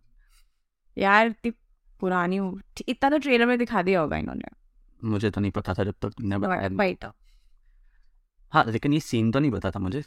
यार 0.97 1.27
इतनी 1.27 1.51
पुरानी 1.99 2.39
movie- 2.39 2.83
इतना 2.87 3.09
तो 3.09 3.17
ट्रेलर 3.17 3.45
में 3.45 3.57
दिखा 3.57 3.81
दिया 3.81 4.01
होगा 4.01 4.17
इन्होंने. 4.17 4.43
मुझे 5.03 5.31
तो 5.31 5.41
नहीं 5.41 5.51
पता 5.51 5.73
था 5.73 5.83
जब 5.83 5.95
तक 6.01 6.09
तुमने 6.09 6.37
बताया 6.37 6.93
तो. 6.93 7.11
हाँ 8.51 8.65
लेकिन 8.65 8.93
ये 8.93 8.99
सीन 8.99 9.31
तो 9.31 9.39
नहीं 9.39 9.51
पता 9.51 9.71
था 9.71 9.79
मुझे. 9.79 10.03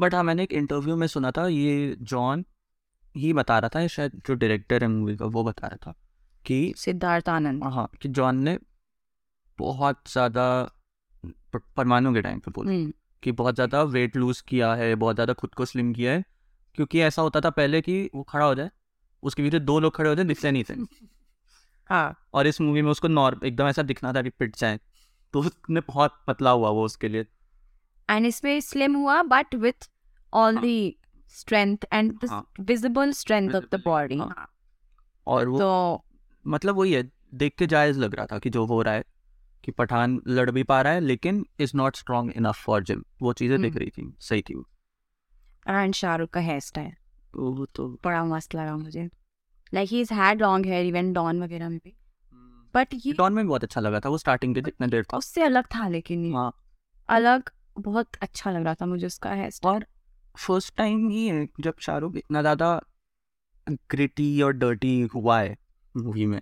बट 0.00 0.14
हाँ 0.14 0.22
मैंने 0.22 0.42
एक 0.42 0.52
इंटरव्यू 0.52 0.96
में 0.96 1.06
सुना 1.06 1.30
था 1.30 1.48
ये 1.48 1.96
जॉन 2.00 2.44
ही 3.14 3.32
बता 3.32 3.58
रहा 3.58 3.68
था 3.74 3.86
शायद 3.86 4.20
जो 4.26 4.34
डायरेक्टर 4.34 4.82
है 4.82 4.88
मूवी 4.88 5.16
का 5.16 5.24
वो 5.26 5.44
बता 5.44 5.66
रहा 5.66 5.76
था 5.86 5.94
कि 6.44 6.72
सिद्धार्थ 6.76 7.28
आनंद। 7.28 7.64
हाँ 7.64 7.88
कि 8.02 8.08
जॉन 8.08 8.36
ने 8.36 8.58
बहुत 9.58 10.00
ज़्यादा 10.08 10.46
परमाणु 11.76 12.12
के 12.14 12.22
टाइम 12.22 12.38
पे 12.38 12.50
बोला 12.50 12.70
हम्म, 12.70 12.92
कि 13.22 13.32
बहुत 13.32 13.54
ज़्यादा 13.54 13.82
वेट 13.82 14.16
लूज 14.16 14.40
किया 14.40 14.74
है 14.74 14.94
बहुत 14.94 15.14
ज़्यादा 15.14 15.32
खुद 15.32 15.54
को 15.54 15.64
स्लिम 15.64 15.92
किया 15.94 16.12
है 16.12 16.24
क्योंकि 16.74 17.00
ऐसा 17.00 17.22
होता 17.22 17.40
था 17.40 17.50
पहले 17.50 17.80
कि 17.80 18.10
वो 18.14 18.22
खड़ा 18.22 18.44
हो 18.44 18.54
जाए 18.54 18.70
उसके 19.22 19.42
पीछे 19.42 19.58
दो 19.60 19.78
लोग 19.80 19.96
खड़े 19.96 20.08
हो 20.08 20.14
जाए 20.14 20.24
दिखते 20.24 20.50
नहीं 20.50 20.64
थे। 20.64 20.74
हाँ। 21.90 22.16
और 22.34 22.46
इस 22.46 22.60
मूवी 22.60 22.82
में 22.82 22.90
उसको 22.90 23.08
नॉर्म 23.08 23.46
एकदम 23.46 23.66
ऐसा 23.66 23.82
दिखना 23.82 24.12
था 24.12 24.22
कि 24.22 24.30
पिट 24.30 24.56
जाए 24.56 24.78
तो 25.34 25.40
उसने 25.40 25.80
बहुत 25.80 26.14
पतला 26.26 26.50
हुआ 26.50 26.70
वो 26.70 26.84
उसके 26.84 27.08
लिए। 27.08 27.26
एंड 28.08 28.26
इसमें 28.26 28.60
स्लिम 28.60 28.94
हुआ 28.96 29.22
but 29.22 29.54
with 29.54 29.88
all. 30.32 30.56
The 30.56 30.92
strength 31.30 31.84
and. 31.92 32.18
Visible 32.60 33.12
strength 33.12 33.54
of 33.54 33.64
the 33.72 33.82
body. 33.84 34.20
और 35.26 35.48
वो 35.48 35.58
तो 35.58 36.04
मतलब 36.44 36.76
वही 36.76 36.92
है 36.92 37.02
देख 37.34 37.54
के 37.58 37.66
जायज़ 37.66 37.98
लग 37.98 38.14
रहा 38.14 38.26
था 38.26 38.38
कि 38.38 38.50
जो 38.50 38.64
हो 38.66 38.80
रहा 38.82 38.94
है 38.94 39.04
कि 39.64 39.72
पठान 39.72 40.20
लड़ 40.28 40.50
भी 40.50 40.62
पा 40.62 40.80
रहा 40.82 40.92
है 40.92 41.00
लेकिन 41.00 41.44
is 41.60 41.72
not 41.76 41.96
strong 41.96 42.32
enough 42.36 42.62
for 42.64 42.82
Jim 42.82 43.02
वो 43.22 43.32
चीज़ें 43.32 43.60
दिख 43.60 43.70
हम्म। 43.70 43.80
रही 43.80 43.90
थी 43.90 44.12
सही 44.20 44.42
थी 44.42 44.62
एंड 45.66 45.94
शाहरुख 45.94 46.30
का 46.30 46.40
हेयर 46.40 46.60
स्टाइल 46.60 46.92
तो 47.34 47.52
वो 47.52 47.66
तो 47.66 47.88
बड़ा 48.04 48.24
मस्त 48.24 48.54
लगा 48.54 48.76
मुझे। 48.76 49.08
Like 49.72 49.88
he 49.88 50.00
is 50.00 50.12
had 50.14 50.40
long 50.42 50.66
hair 50.66 50.86
even 50.86 51.12
Don 51.12 51.42
वगैरह 51.42 51.68
में 51.68 51.78
भी। 51.78 51.94
बट 52.74 52.94
ये 53.06 53.12
डॉन 53.12 53.32
में 53.32 53.46
बहुत 53.46 53.64
अच्छा 53.64 53.80
लगा 53.80 54.00
था 54.00 54.08
वो 54.08 54.18
स्टार्टिंग 54.18 54.54
के 54.54 54.60
जितने 54.60 54.86
देर 54.88 55.04
था। 55.04 55.16
उससे 55.16 55.42
अलग 55.42 55.66
था 55.74 55.88
लेकिन 55.88 56.32
हाँ। 56.34 56.50
अलग 57.08 57.50
बहुत 57.78 58.16
अच्छा 58.22 58.50
लग 58.50 58.64
रहा 58.64 58.74
था 58.74 58.86
मुझे 58.86 59.06
उसका 59.06 59.32
हेयर 59.34 59.50
स्टाइल 59.50 59.74
और 59.74 59.86
फ़र्स्ट 60.40 60.76
टाइम 60.76 61.08
ही 61.08 61.26
है 61.26 61.46
जब 61.60 61.74
शाहरुख 61.80 62.16
इतना 62.16 62.40
ज़्यादा 62.40 62.80
ग्रिटी 63.66 64.40
और 64.42 64.52
डर्टी 64.52 65.00
हुआ 65.14 65.38
है 65.40 65.56
मूवी 65.94 66.26
में। 66.26 66.40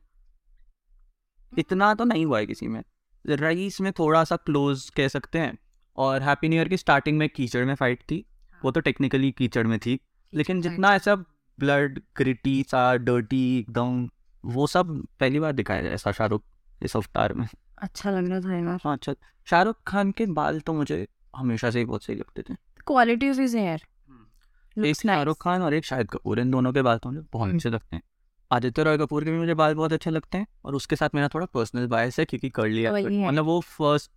इतना 1.53 1.93
तो 1.95 2.05
नहीं 2.05 2.25
हुआ 2.27 2.39
है 2.39 2.47
किसी 2.47 2.69
में। 2.69 2.83
रईस 3.25 3.81
में 3.81 3.93
थोड़ा 3.93 4.23
सा 4.25 4.37
क्लोज 4.37 4.89
कह 4.91 5.09
सकते 5.09 5.39
हैं 5.39 5.57
और 5.99 6.23
हैप्पी 6.23 6.49
न्यू 6.49 6.59
ईयर 6.59 6.69
की 6.69 6.77
स्टार्टिंग 6.77 7.19
में 7.19 7.29
कीचड़ 7.29 7.65
में 7.65 7.75
फाइट 7.75 8.03
थी। 8.03 8.25
वो 8.63 8.71
तो 8.71 8.81
टेक्निकली 8.81 9.31
कीचड़ 9.33 9.67
में 9.67 9.79
थी। 9.79 9.99
लेकिन 10.33 10.61
जितना 10.63 10.95
ऐसा 10.95 11.15
ब्लड 11.15 12.01
ग्रिटी 12.17 12.63
सा 12.63 12.95
डर्टी 12.97 13.59
एकदम 13.59 14.09
वो 14.45 14.67
सब 14.67 14.97
पहली 15.21 15.41
बार 15.41 15.53
दिखाया 15.53 15.83
है 15.83 15.93
ऐसा 15.95 16.13
शाहरुख 16.13 16.45
इस 16.83 16.97
अवतार 16.97 17.33
में। 17.33 17.47
अच्छा 17.79 18.11
लग 18.11 18.29
रहा 18.29 18.41
था 18.41 18.57
यार 18.57 18.79
हाँ 18.85 18.97
अच्छा। 18.97 19.15
शाहरुख 19.47 19.83
खान 19.87 20.11
के 20.13 20.27
बाल 20.33 20.61
तो 20.61 20.73
मुझे 20.73 21.07
हमेशा 21.37 21.71
से 21.71 21.79
ही 21.79 21.85
बहुत 21.85 22.05
सही 22.05 22.17
लगते 22.17 22.43
थे। 22.43 22.55
क्वालिटी 22.89 23.31
ऑफ़ 23.31 23.41
हिज 23.41 23.57
हेयर 23.57 24.87
एक 24.87 24.97
शाहरुख 24.97 25.43
खान 25.43 25.63
और 25.63 25.75
एक 25.75 25.85
शाहिद 25.85 26.11
कपूर 26.11 26.41
इन 26.41 26.51
दोनों 26.51 26.73
के 26.73 26.83
बाल 26.83 26.99
तो 26.99 27.11
मुझे 27.11 27.21
बहुत 27.33 27.47
हम्म। 27.47 27.57
अच्छे 27.57 27.71
लगते 27.71 27.97
हैं। 27.97 28.03
आदित्य 28.51 28.83
रॉय 28.85 28.99
कपूर 28.99 29.25
के 29.25 29.31
भी 29.31 29.39
मुझे 29.39 29.55
बाल 29.55 29.75
बहुत 29.75 29.93
अच्छे 29.93 30.11
लगते 30.11 30.39
हैं 30.39 30.47
और 30.65 30.75
उसके 30.75 30.97
साथ 30.97 31.15
मेरा 31.15 31.29
थोड़ा 31.29 31.47
पर्सनल 31.55 31.87
बायस 31.87 32.19
है 32.19 32.25
क्योंकि 32.25 32.51
कर 32.51 32.69
लिया 32.69 32.93
मतलब 32.93 33.45
वो 33.45 33.61
first 33.61 34.11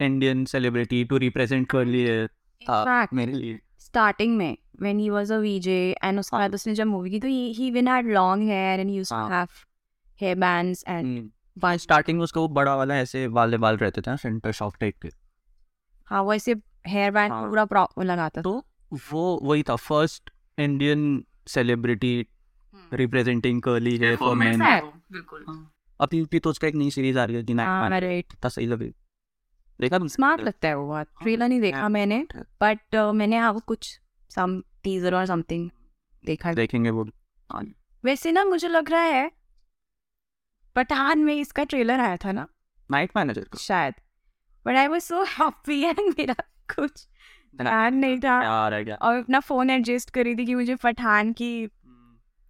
Indian 0.00 0.44
celebrity 0.44 1.04
to 1.04 1.16
represent 1.18 1.66
कर 1.68 1.84
लिए 1.86 2.26
था 2.26 3.06
मेरे 3.12 3.32
लिए। 3.32 3.58
स्टार्टिंग 3.80 4.36
में 4.36 4.56
when 4.80 4.98
he 4.98 5.08
was 5.10 5.32
a 5.32 5.38
VJ 5.38 5.78
and 6.04 6.18
उसके 6.18 6.36
हाँ। 6.36 6.44
बाद 6.44 6.54
उसने 6.54 6.74
जब 6.74 6.86
मूवी 6.86 7.10
की 7.10 7.20
तो 7.20 7.28
he 7.28 7.68
even 7.68 7.88
had 7.88 8.06
long 8.08 8.48
hair 8.48 8.80
and 8.80 8.90
used 8.90 9.12
to. 9.12 9.28
Have 9.28 9.48
hair 10.20 10.38
bands 10.38 10.84
and 10.88 11.30
starting 11.78 12.18
में 12.18 12.24
उसका 12.24 12.40
वो 12.40 12.48
बड़ा 12.50 12.74
वाला 12.76 12.96
ऐसे 12.96 13.26
वाले 13.28 13.56
बाल 13.58 13.76
रहते 13.76 14.00
थे 14.00 14.10
ना 14.10 14.16
सेंटर 14.16 14.52
शॉप 14.52 14.76
टाइप 14.80 14.98
के। 15.02 15.08
हाँ 16.08 16.22
वो 16.22 16.34
ऐसे 16.34 16.54
हेयर 16.90 17.10
बैंड 17.10 17.32
हाँ। 17.32 17.48
पूरा 17.48 17.64
प्रॉपर 17.64 18.04
लगाता 18.04 18.42
तो 18.42 18.52
वो 19.10 19.24
वही 19.42 19.62
था 19.68 19.76
first 19.88 20.30
Indian 20.58 21.02
celebrity 21.48 22.14
representing 22.92 23.60
curly 23.62 23.96
hair 23.98 24.16
for 24.16 24.34
man 24.36 24.58
बिल्कुल। 25.12 25.44
अभी 26.00 26.22
भी 26.32 26.38
तो 26.40 26.50
उसका 26.50 26.68
एक 26.68 26.74
नई 26.74 26.90
सीरीज़ 26.90 27.18
आ 27.18 27.24
रही 27.24 27.36
है 27.36 27.42
दी 27.42 27.52
हाँ 27.54 27.88
नाइट 27.90 28.02
राइट 28.02 28.32
इतना 28.32 28.48
सही 28.48 28.66
लग। 28.66 28.82
देखा 29.80 29.98
तुमने? 29.98 30.08
स्मार्ट 30.08 30.40
लगता 30.40 30.68
है 30.68 30.76
वो 30.76 30.86
बहुत 30.86 31.08
ट्रेलर 31.22 31.48
नहीं 31.48 31.60
देखा 31.60 31.78
हाँ, 31.80 31.88
मैंने 31.88 32.24
बट 32.62 32.94
मैंने 33.14 33.36
हाँ 33.38 33.58
कुछ 33.66 33.98
सम 34.30 34.60
टीजर 34.82 35.14
और 35.14 35.26
समथिंग 35.26 35.68
देखा 36.24 36.52
देखेंगे 36.54 36.90
वो। 36.90 37.06
वैसे 38.04 38.32
ना 38.32 38.44
मुझे 38.44 38.68
लग 38.68 38.90
रहा 38.90 39.02
है 39.02 39.30
पठान 40.76 41.18
में 41.18 41.34
इसका 41.34 41.64
ट्रेलर 41.64 42.00
आया 42.00 42.16
था 42.16 42.32
ना? 42.32 42.46
नाइट 42.90 43.10
मैनेजर 43.16 43.44
का? 43.44 43.58
शायद। 43.58 43.94
But 44.66 44.76
I 44.76 44.86
was 44.88 45.02
so 45.02 45.22
happy 45.28 45.80
and 45.82 46.00
मेरा 46.18 46.34
कुछ 46.74 47.06
ध्यान 47.56 47.94
नहीं 47.94 48.18
था 48.18 48.62
और 48.96 49.18
अपना 49.18 49.40
फ़ोन 49.40 49.70
एडजस्ट 49.70 50.10
करी 50.10 50.36
थी 50.36 50.46
कि 50.46 50.54
मुझे 50.54 50.74
पठान 50.74 51.32
की 51.32 51.66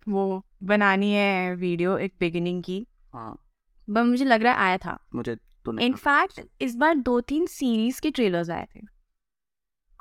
वो 0.08 0.44
बनानी 0.62 1.12
है 1.12 1.54
वीडियो 1.54 1.98
एक 1.98 2.14
बिगिनिंग 2.20 2.62
की। 2.62 2.86
हाँ। 3.14 3.46
बट 3.90 4.02
मुझे 4.02 4.24
लग 4.24 4.42
रहा 4.42 4.52
है 4.52 4.58
आया 4.58 4.78
था। 4.78 4.98
मुझे 5.14 5.36
तो 5.64 5.72
नहीं 5.72 5.86
इनफैक्ट 5.86 6.40
इस 6.60 6.76
बार 6.76 6.94
दो 6.94 7.20
तीन 7.20 7.46
सीरीज़ 7.46 8.00
के 8.00 8.10
ट्रेलर्स 8.10 8.50
आए 8.50 8.66
थे। 8.76 8.80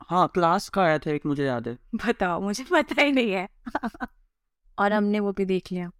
हाँ 0.09 0.27
क्लास 0.33 0.69
का 0.69 0.83
आया 0.83 0.97
था 0.97 1.11
एक 1.11 1.25
मुझे 1.25 1.45
याद 1.45 1.67
है। 1.67 1.77
बताओ 1.95 2.41
मुझे 2.41 2.65
पता 2.71 3.01
ही 3.01 3.11
नहीं 3.11 3.31
है। 3.31 3.49
और 4.79 4.93
हमने 4.93 5.19
वो 5.19 5.31
भी 5.33 5.45
देख 5.45 5.71
लिया 5.71 5.91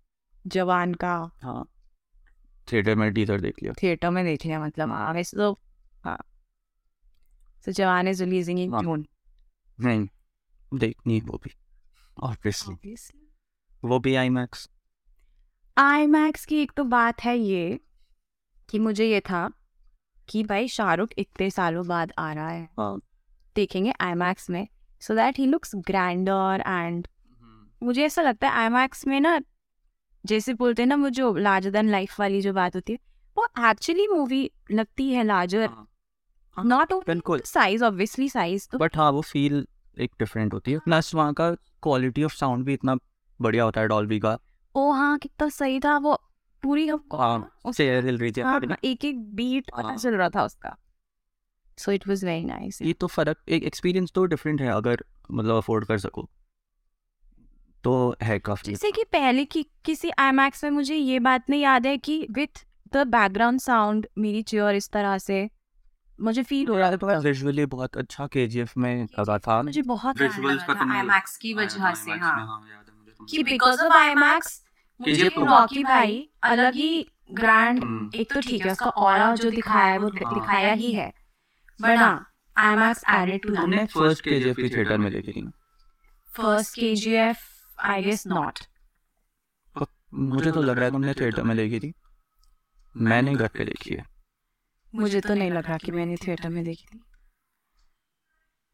जवान 0.48 0.94
का। 0.94 1.32
हाँ। 1.44 1.70
थिएटर 2.72 2.96
में 2.96 3.14
टीजर 3.14 3.42
देख 3.42 3.56
लिया। 3.64 3.74
थिएटर 3.84 4.10
में 4.10 4.26
देख 4.26 4.46
लिया 4.46 4.60
मतलब 4.60 4.92
हाँ 4.92 5.14
वैसे 5.14 5.38
तो 5.38 5.60
जवान 7.68 8.08
इज़ 8.08 8.24
रिलीजिंग 8.24 8.60
इन 8.60 8.74
हाँ। 8.74 8.82
जून 8.82 9.08
नहीं 9.80 10.08
देखनी 10.74 11.20
वो 11.20 11.38
भी 11.38 11.52
ऑब्वियसली 12.24 12.96
वो 13.84 14.00
भी 14.00 14.16
आई 14.16 14.30
मैक्स 14.30 14.70
आई 15.78 16.06
मैक्स 16.06 16.46
की 16.46 16.62
एक 16.62 16.72
तो 16.72 16.84
बात 16.84 17.22
है 17.22 17.38
ये 17.38 17.80
कि 18.70 18.80
मुझे 18.80 19.06
ये 19.06 19.20
था 19.20 19.52
कि 20.30 20.44
भाई 20.44 20.68
शाहरुख 20.68 21.10
इतने 21.18 21.50
सालों 21.50 21.88
बाद 21.88 22.14
आ 22.18 22.34
रहा 22.34 22.50
है। 22.50 22.70
हाँ। 22.80 23.02
देखेंगे 23.56 23.94
आई 24.02 24.14
मैक्स 24.14 24.50
में 24.50 24.68
so 25.02 25.16
that 25.16 25.40
he 25.40 25.46
looks 25.46 25.72
grander 25.76 26.64
and 26.68 27.08
मुझे 27.84 28.06
ऐसा 28.06 28.22
लगता 28.22 28.50
है 28.50 28.70
मैक्स 28.70 29.08
में 29.08 29.20
ना 29.20 29.42
जैसे 30.26 30.54
बोलते 30.54 30.82
हैं 30.82 30.88
ना 30.88 30.96
वो 30.96 31.10
जो 31.10 31.36
लार्जर 31.36 31.72
देन 31.72 31.90
लाइफ 31.90 32.20
वाली 32.20 32.42
जो 32.42 32.54
बात 32.54 32.76
होती 32.76 32.94
है 32.94 33.00
वो 33.38 33.48
एक्चुअली 33.70 34.08
मूवी 34.08 34.52
लगती 34.72 35.12
है 35.14 35.24
लार्जर। 35.24 35.70
नॉट 36.66 36.94
बिल्कुल। 36.94 37.42
साइज़ 37.46 37.84
ऑब्वियसली 37.84 38.30
साइज़ 38.30 38.70
तो। 38.72 38.78
बट 38.78 38.98
हाँ 38.98 39.12
वो 39.12 39.22
फील 39.22 39.68
एक 40.00 40.12
डिफरेंट 40.20 40.54
होती 40.54 40.72
है। 40.72 40.80
प्लस 40.80 41.16
वहाँ 41.16 41.34
का 41.34 41.52
क्वालिटी 41.56 42.24
ऑफ़ 42.24 42.36
साउंड 42.36 42.66
भी 42.66 42.74
इतना 42.74 42.96
बढ़िया 43.42 43.64
होता 43.64 43.82
है 43.82 43.88
डॉल्बी 43.88 44.20
का। 44.20 44.40
ओ 44.76 44.92
हाँ 44.92 45.18
कितना 45.18 45.50
सही 45.50 45.80
था 45.80 45.98
वो। 45.98 46.22
पूरी 46.64 46.88
हाँ 46.88 47.58
उस- 47.66 47.78
चेयर 47.78 48.06
हिल 48.06 48.18
रही 48.18 48.32
थी 48.32 48.42
हाँ, 48.42 48.62
एक 48.84 49.06
एक 49.06 49.36
बीट 49.36 49.72
पता 49.78 49.88
हाँ। 49.88 49.98
चल 49.98 50.16
रहा 50.16 50.30
था 50.30 50.44
उसका। 50.44 50.78
So 51.78 51.92
it 51.92 52.08
was 52.08 52.26
very 52.26 52.46
nice 52.46 52.82
ये 52.82 52.94
तो 52.94 53.08
फ़र्क 53.08 53.38
एक 53.50 53.64
एक्सपीरियंस 53.64 54.12
तो 54.12 54.26
डिफरेंट 54.26 54.62
है 54.62 54.68
अगर 54.68 55.04
मतलब 55.32 55.56
अफोर्ड 55.56 55.86
कर 55.86 55.98
सको। 55.98 56.30
तो 57.84 58.16
है 58.24 58.40
काफ़ी 58.40 58.72
जैसे 58.72 58.92
कि 58.92 59.04
पहले 59.04 59.46
की 59.46 59.64
किसी 59.86 60.12
IMAX 60.20 60.64
में 60.64 60.72
मुझे 60.72 60.96
ये 60.96 61.20
बात 61.20 61.50
नहीं 61.50 61.62
याद 61.62 61.86
है 61.86 61.98
कि 61.98 62.28
विथ 62.32 62.68
द 62.94 62.98
बैकग्राउंड 62.98 63.60
साउंड 63.60 64.08
मेरी 64.18 64.42
चेयर 64.42 64.76
इस 64.76 64.90
तरह 64.90 65.18
से 65.18 65.50
मुझे 66.22 66.44
फील 66.44 66.68
हो 66.68 66.78
रहा 66.78 66.96
था 66.96 67.18
विजुअली 67.18 67.66
बहुत 67.66 67.98
अच्छा 67.98 68.28
केजीएफ 68.28 68.78
में 68.78 69.08
लगा 69.20 69.38
था 69.38 69.62
मुझे 69.62 69.82
बहुत 69.82 70.18
Visuals 70.18 70.64
का 70.64 70.74
लगा 70.74 71.20
तो 71.20 71.38
की 71.42 71.54
वजह 71.54 71.94
से 71.94 72.12
हाँ 72.12 72.38
में, 72.38 72.48
हाँ, 72.48 72.60
मुझे 72.60 73.12
तो। 73.12 73.26
कि 73.26 73.44
बिकॉज़ 73.44 73.82
ऑफ़ 73.82 73.94
IMAX 73.94 74.60
मुझे 75.02 75.30
तो- 75.30 75.48
रॉकी 75.48 75.84
भाई 75.84 76.30
अलग 76.44 76.74
ही 76.74 77.12
ग्रैंड 77.32 77.84
हम्म। 77.84 78.12
एक 78.16 78.34
तो 78.34 78.42
ठीक 78.42 78.66
है 78.66 78.72
उसका 78.72 78.86
ऑरा 78.86 79.36
जो 79.36 79.50
दिखाया 79.52 79.86
है 79.86 79.98
वो 79.98 80.08
हाँ। 80.08 80.34
दिखाया 80.34 80.74
ही 80.74 80.92
है 80.92 81.14
बट 81.82 81.98
हाँ 81.98 82.26
added 83.10 83.50
to 83.50 83.56
तुमने 83.56 83.78
that 83.78 83.92
फ़र्स्ट 83.92 84.24
केजीएफ 84.24 84.56
की 84.56 84.70
थिएटर 84.70 84.98
में 84.98 85.12
देखी 85.12 85.32
थी 85.32 85.42
ना? 85.42 85.52
first 86.42 86.80
KGF 86.80 87.36
I 87.86 88.04
guess 88.04 88.28
मुझे 90.14 90.52
तो 90.52 90.62
लग 90.62 90.76
रहा 90.76 90.86
है 90.86 90.92
तुमने 90.92 91.14
थिएटर 91.14 91.44
में 91.44 91.58
देखी 91.58 91.80
थी 91.80 91.94
मैंने 92.98 93.36
घर 93.36 93.48
पे 93.48 93.66
देखी 93.66 93.96
है 93.96 94.19
मुझे 94.94 95.22
तो 95.22 95.34
नहीं 95.34 95.52
लग 95.52 95.66
रहा 95.68 95.78
कि 95.78 95.92
मैंने 95.92 96.16
थिएटर 96.16 96.50
में 96.50 96.64
देखी 96.64 96.86
थी। 96.86 97.02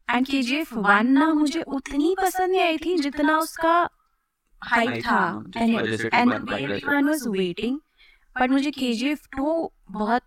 एंड 0.08 0.26
के 0.26 0.42
जी 0.42 0.56
एफ़ 0.56 0.74
वन 0.74 1.06
ना 1.12 1.32
मुझे 1.34 1.62
उतनी 1.62 2.14
पसंद 2.22 2.50
नहीं 2.50 2.60
आई 2.60 2.78
थी 2.78 2.96
जितना 2.98 3.38
उसका 3.38 3.74
हाइट 4.62 5.04
था। 5.06 5.44
And 5.56 6.32
one 6.32 7.08
was 7.08 7.26
waiting 7.28 7.78
but 8.36 8.50
मुझे 8.50 8.70
के 8.70 8.92
जी 8.92 9.08
एफ़ 9.08 9.26
टू 9.36 9.72
बहुत 9.90 10.22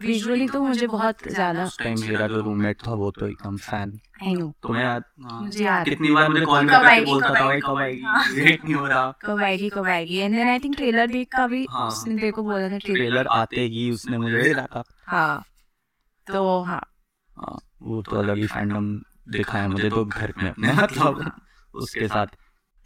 विजुअली 0.00 0.48
तो 0.48 0.62
मुझे 0.62 0.86
बहुत 0.86 1.22
ज़्यादा 1.28 1.64
उस 1.64 1.78
टाइम 1.78 2.00
मेरा 2.00 2.26
जो 2.28 2.40
रूममेट 2.40 2.86
था 2.86 2.92
वो 2.94 3.10
तो 3.10 3.26
एकदम 3.26 3.56
फ़ैन 3.56 3.98
आई 4.22 4.34
नो 4.34 4.52
तुम्हें 4.62 4.82
याद। 4.82 5.04
मुझे 5.20 5.64
याद 5.64 5.84
कितनी 5.84 6.10
बार 6.10 6.28
मुझे 6.28 6.44
कॉल 6.44 6.68
करके 6.68 7.04
बोलता 7.04 7.28
था 7.28 7.44
भाई 7.46 7.60
कब 7.60 7.66
कब 7.66 7.78
आएगी। 7.78 8.40
वेट 8.40 8.64
नहीं 8.64 8.74
हो 8.74 8.86
रहा। 8.86 9.10
कब 9.22 9.42
आएगी 9.42 9.68
कब 9.68 9.86
आएगी 9.86 10.16
and 10.16 10.34
then 10.34 10.48
I 10.48 10.58
think 10.58 10.76
trailer 10.76 11.06
देख 11.06 11.28
का 11.32 11.46
भी 11.46 11.66
हाँ। 11.70 11.88
उसने 11.88 12.14
तेरे 12.16 12.30
को 12.30 12.42
बोला 12.42 12.68
था 12.68 12.78
ट्रेलर 12.78 12.96
ट्रेलर 12.96 13.26
आते 13.32 13.60
ही 13.66 13.90
उसने 13.90 14.18
मुझे 14.18 14.38
बोला 14.38 14.66
था 14.66 14.84
हाँ 15.06 15.44
तो 16.26 16.62
हाँ। 16.62 16.80
हाँ, 17.36 17.58
वो 17.82 18.02
तो 18.02 18.16
अलग 18.16 18.36
ही 18.36 18.46
फैंडम 18.46 19.00
दिखाया 19.30 19.68
मुझे 19.68 19.90
तो 19.90 20.04
घर 20.04 20.32
में 20.38 20.50
अपने 20.50 20.72
मतलब 20.82 21.30
उसके 21.74 22.08
साथ। 22.08 22.26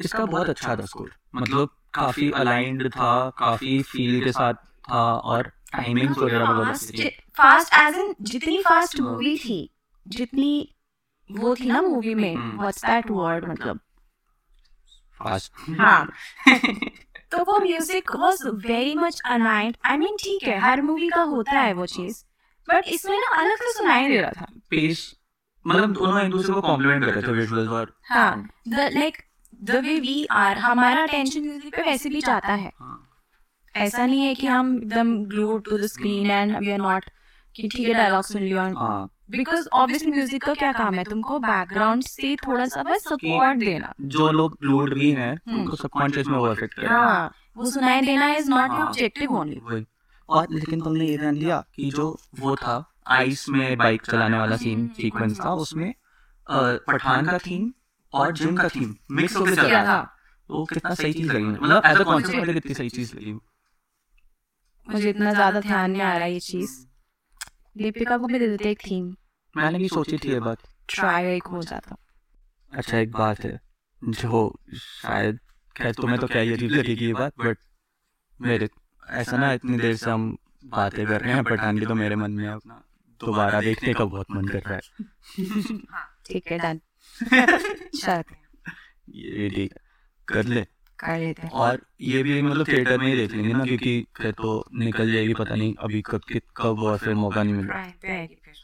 इसका 0.00 0.24
बहुत 0.26 0.48
अच्छा 0.48 0.76
था 0.76 0.84
स्कोर 0.84 1.10
मतलब 1.34 1.68
काफ़ी 1.94 2.30
अलाइंड 2.32 2.88
था 2.90 3.12
काफ़ी 3.38 3.82
फील 3.82 4.22
के 4.24 4.32
साथ 4.32 4.54
था। 4.54 5.02
और 5.14 5.50
टाइमिंग्स 5.72 6.18
वगैरह 6.18 6.44
बहुत 6.46 6.68
अच्छी 6.68 7.08
फास्ट 7.36 7.74
एज 7.74 7.96
इन 7.98 8.14
जितनी 8.22 8.58
फास्ट 8.62 9.00
मूवी 9.00 9.36
थी 9.38 9.58
जितनी 10.06 10.52
वो 11.30 11.54
थी 11.54 11.66
ना 11.66 11.80
मूवी 11.82 12.14
में। 12.14 12.36
व्हाट्स 12.58 12.84
दैट 12.84 13.10
वर्ड 13.10 13.44
मतलब? 13.50 13.80
फास्ट 15.20 15.52
हाँ। 15.80 16.06
तो 17.32 17.44
वो 17.44 17.58
music 17.58 18.10
was 18.16 18.42
very 18.66 18.94
much 18.94 19.20
aligned 19.26 19.76
I 19.86 19.96
mean 19.98 20.16
ठीक 20.16 20.42
है 20.42 20.58
हर 20.60 20.82
मूवी 20.82 21.08
का 21.08 21.22
होता 21.22 21.58
है 21.60 21.72
वो 21.72 21.86
चीज़ 21.86 22.22
बट 22.68 22.88
इसमें 22.88 23.16
ना 23.18 23.36
अलग 23.36 23.56
से 23.56 23.72
सुनाई 23.72 24.08
दे 24.08 24.20
रहा 24.20 24.30
था। 24.30 24.46
पेस 24.70 25.00
मतलब 25.64 25.92
दोनों 25.92 26.20
एक 26.22 26.30
दूसरे 26.30 26.54
को 26.54 26.60
कॉम्प्लीमेंट 26.60 27.04
कर 27.04 27.12
रहे 27.14 27.22
थे 27.22 27.32
विजुअल्स 27.32 27.68
और 27.70 27.92
हाँ 28.08 28.48
the 28.68 28.88
like 28.94 29.16
the 29.62 29.82
way 29.84 29.98
we 30.00 30.24
are 30.32 30.58
हमारा 30.58 31.02
अटेंशन 31.02 31.40
म्यूज़िक 31.40 31.74
पे 31.76 31.82
वैसे 31.82 32.08
भी 32.08 32.20
जाता 32.20 32.52
है। 32.54 32.72
हाँ, 32.80 33.08
ऐसा 33.74 34.06
नहीं 34.06 34.20
है 34.20 34.34
कि 34.34 34.46
हम 34.46 34.76
एकदम 34.76 35.16
glued 35.26 35.64
to 35.64 35.78
the 35.78 35.86
screen 35.86 36.30
and 36.30 36.56
we 36.58 36.70
are 36.70 36.78
not 36.78 37.04
कि 37.54 37.68
ठीक 37.68 37.88
है 37.88 37.94
डायलॉग 37.94 38.22
सुन 38.24 38.42
लिया 38.42 38.62
हाँ। 38.76 39.08
बिकॉज़ 39.30 39.68
ऑब्वियसली 39.72 40.10
म्यूज़िक 40.10 40.42
का 40.44 40.54
क्या 40.54 40.72
काम 40.72 40.94
है? 40.94 41.04
तुमको 41.04 41.38
बैकग्राउंड 41.38 42.02
से 42.04 42.34
थोड़ा 42.36 42.66
सा 42.66 42.82
बस 42.82 43.04
सपोर्ट 43.08 43.58
देना। 43.58 43.92
जो 44.00 44.30
लोग 44.32 44.56
ग्लूड 44.62 44.94
भी 44.94 45.10
हैं 45.12 45.32
हम्म। 45.36 45.60
उनको 45.60 45.76
सबकॉन्शियस 45.76 46.26
में 46.26 46.38
वो 46.38 46.46
अफेक्ट 46.46 46.74
कर 46.74 46.82
रहा 46.82 46.98
हाँ 46.98 47.32
वो 47.56 47.70
सुनाई 47.70 48.00
देना 48.00 48.28
इज़ 48.34 48.50
नॉट 48.50 48.70
हाँ। 48.70 48.86
ऑब्जेक्टिव 48.86 49.32
ओनली 49.38 49.84
और 50.28 50.46
लेकिन 50.50 50.80
तुमने 50.80 51.06
ये 51.06 51.16
ध्यान 51.18 51.38
दिया 51.38 51.62
कि 51.76 51.90
जो 51.90 52.08
वो 52.40 52.56
था 52.56 52.76
आइस 53.10 53.48
में 53.48 53.76
बाइक 53.78 54.02
चलाने 54.02 54.38
वाला 54.38 54.56
सीन 54.56 54.86
सीक्वेंस 54.96 55.40
था 55.40 55.54
उसमें 55.64 55.92
पठान 56.46 57.26
का 57.26 57.38
थीम 57.38 57.70
और 58.12 58.32
जिम 58.32 58.56
का 58.56 58.68
थीम 58.68 58.94
मिक्स 59.10 59.36
होकर 59.36 59.54
चल 59.54 59.66
रहा 59.66 59.84
था 59.84 60.00
वो 60.50 60.64
कितना 60.64 60.94
सही 60.94 61.12
चीज़ 61.12 61.32
लगी। 61.32 61.44
मतलब 61.44 61.82
एज 61.86 61.96
अ 61.96 62.02
कॉन्सेप्ट 62.02 62.38
मुझे 62.38 62.52
कितनी 62.52 62.74
सही 62.74 62.88
चीज़ 62.88 63.14
लगी। 63.16 63.32
मुझे 64.86 65.10
इतना 65.10 65.32
ज़्यादा 65.32 65.60
ध्यान 65.60 65.90
नहीं 65.90 66.02
आ 66.02 66.16
रहा 66.16 66.26
ये 66.26 66.40
चीज़। 66.40 66.70
दीपिका 67.76 68.16
को 68.18 68.26
भी 68.26 68.38
दे 68.38 68.48
देते 68.48 68.70
एक 68.70 68.78
थीम। 68.78 69.14
मैंने 69.54 69.78
भी 69.78 69.88
सोची 69.88 70.18
थी 70.18 70.28
ये 70.28 70.40
बात। 70.40 70.58
ट्राई 70.88 71.26
एक 71.36 71.46
हो 71.46 71.62
जाता। 71.62 71.96
अच्छा 72.72 72.98
एक 72.98 73.12
बात 73.12 73.40
है। 73.40 73.58
जो 74.02 74.58
शायद 74.74 75.38
खैर 75.76 75.92
तुम्हें 75.92 76.18
तो 76.18 76.26
क्या 76.26 76.42
ये 76.42 76.52
अजीब 76.52 76.70
लगेगी 76.70 77.06
ये 77.06 77.12
बात 77.12 77.32
बट 77.38 77.58
मेरे 78.40 78.68
ऐसा 79.10 79.36
ना 79.36 79.52
इतनी 79.52 79.78
देर 79.78 79.96
से 79.96 80.10
हम 80.10 80.36
बातें 80.66 81.06
कर 81.06 81.20
रहे 81.20 81.32
हैं 81.32 81.44
पठान 81.44 81.78
की 81.78 81.86
तो 81.86 81.94
मेरे 81.94 82.16
मन 82.16 82.30
में 82.30 82.48
अपना 82.48 82.82
दोबारा 83.20 83.60
देखने 83.60 83.92
का 83.94 84.04
बहुत 84.04 84.26
मन 84.30 84.48
कर 84.48 84.62
रहा 84.62 84.74
है। 84.74 84.80
ठीक 86.26 86.52
है 86.52 86.58
डन 86.58 86.80
चल। 88.00 88.22
ये 89.14 89.48
ठीक 89.48 89.74
कर 90.28 90.44
ले। 90.44 90.66
कर 91.02 91.18
लेते 91.18 91.42
हैं। 91.42 91.50
और 91.50 91.80
ये 92.00 92.22
भी 92.22 92.42
मतलब 92.42 92.68
थिएटर 92.68 92.98
में 92.98 93.06
ही 93.06 93.16
देख 93.16 93.34
लेंगे 93.34 93.52
ना 93.52 93.64
क्योंकि 93.64 94.06
फिर 94.16 94.32
तो 94.32 94.64
निकल 94.74 95.12
जाएगी 95.12 95.34
पता 95.34 95.54
नहीं 95.54 95.74
अभी 95.78 96.02
कब 96.02 96.20
कब 96.56 96.82
और 96.82 96.98
फिर 96.98 97.14
मौका 97.14 97.42
नहीं 97.42 97.54
मिला 97.54 97.74
Right, 97.74 98.02
पे 98.02 98.12
आएगी 98.12 98.34
फिर। 98.34 98.54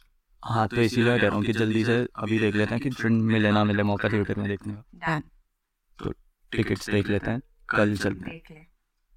हाँ 0.42 0.68
तो 0.68 0.80
इसीलिए 0.82 1.10
मैं 1.10 1.20
कह 1.20 1.26
रहा 1.26 1.36
हूँ 1.36 1.44
कि 1.44 1.52
जल्दी 1.52 1.84
से 1.84 2.06
अभी 2.16 2.38
देख 2.38 2.54
लेते 2.54 2.74
हैं 2.74 2.82
कि 2.82 2.90
फिर 2.90 3.10
मिले 3.10 3.50
ना 3.50 3.64
मिले 3.64 3.82
मौका 3.82 4.08
थिएटर 4.08 4.38
में 4.38 4.48
देखने 4.48 4.74
का। 4.74 4.82
डन 5.04 5.22
टिकट्स 6.52 6.90
देख 6.90 7.08
लेते 7.08 7.30
हैं 7.30 7.40
कल 7.68 7.96
चलते 7.96 8.30
हैं। 8.30 8.66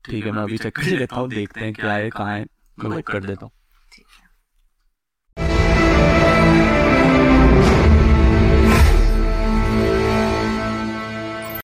ठीक 0.06 0.26
है 0.26 0.32
मैं 0.32 0.44
अभी 0.44 0.58
चेक 0.58 0.76
कर 0.76 0.84
लेता 0.84 1.16
हूँ 1.16 1.30
देखते 1.30 1.60
हैं 1.60 1.74
क्या 1.74 1.94
है 1.94 2.10
कहाँ 2.10 2.38
है 2.38 2.46
मैं 2.78 2.92
बुक 2.92 3.08
कर 3.08 3.24
देता 3.24 3.46
हूँ। 3.46 3.52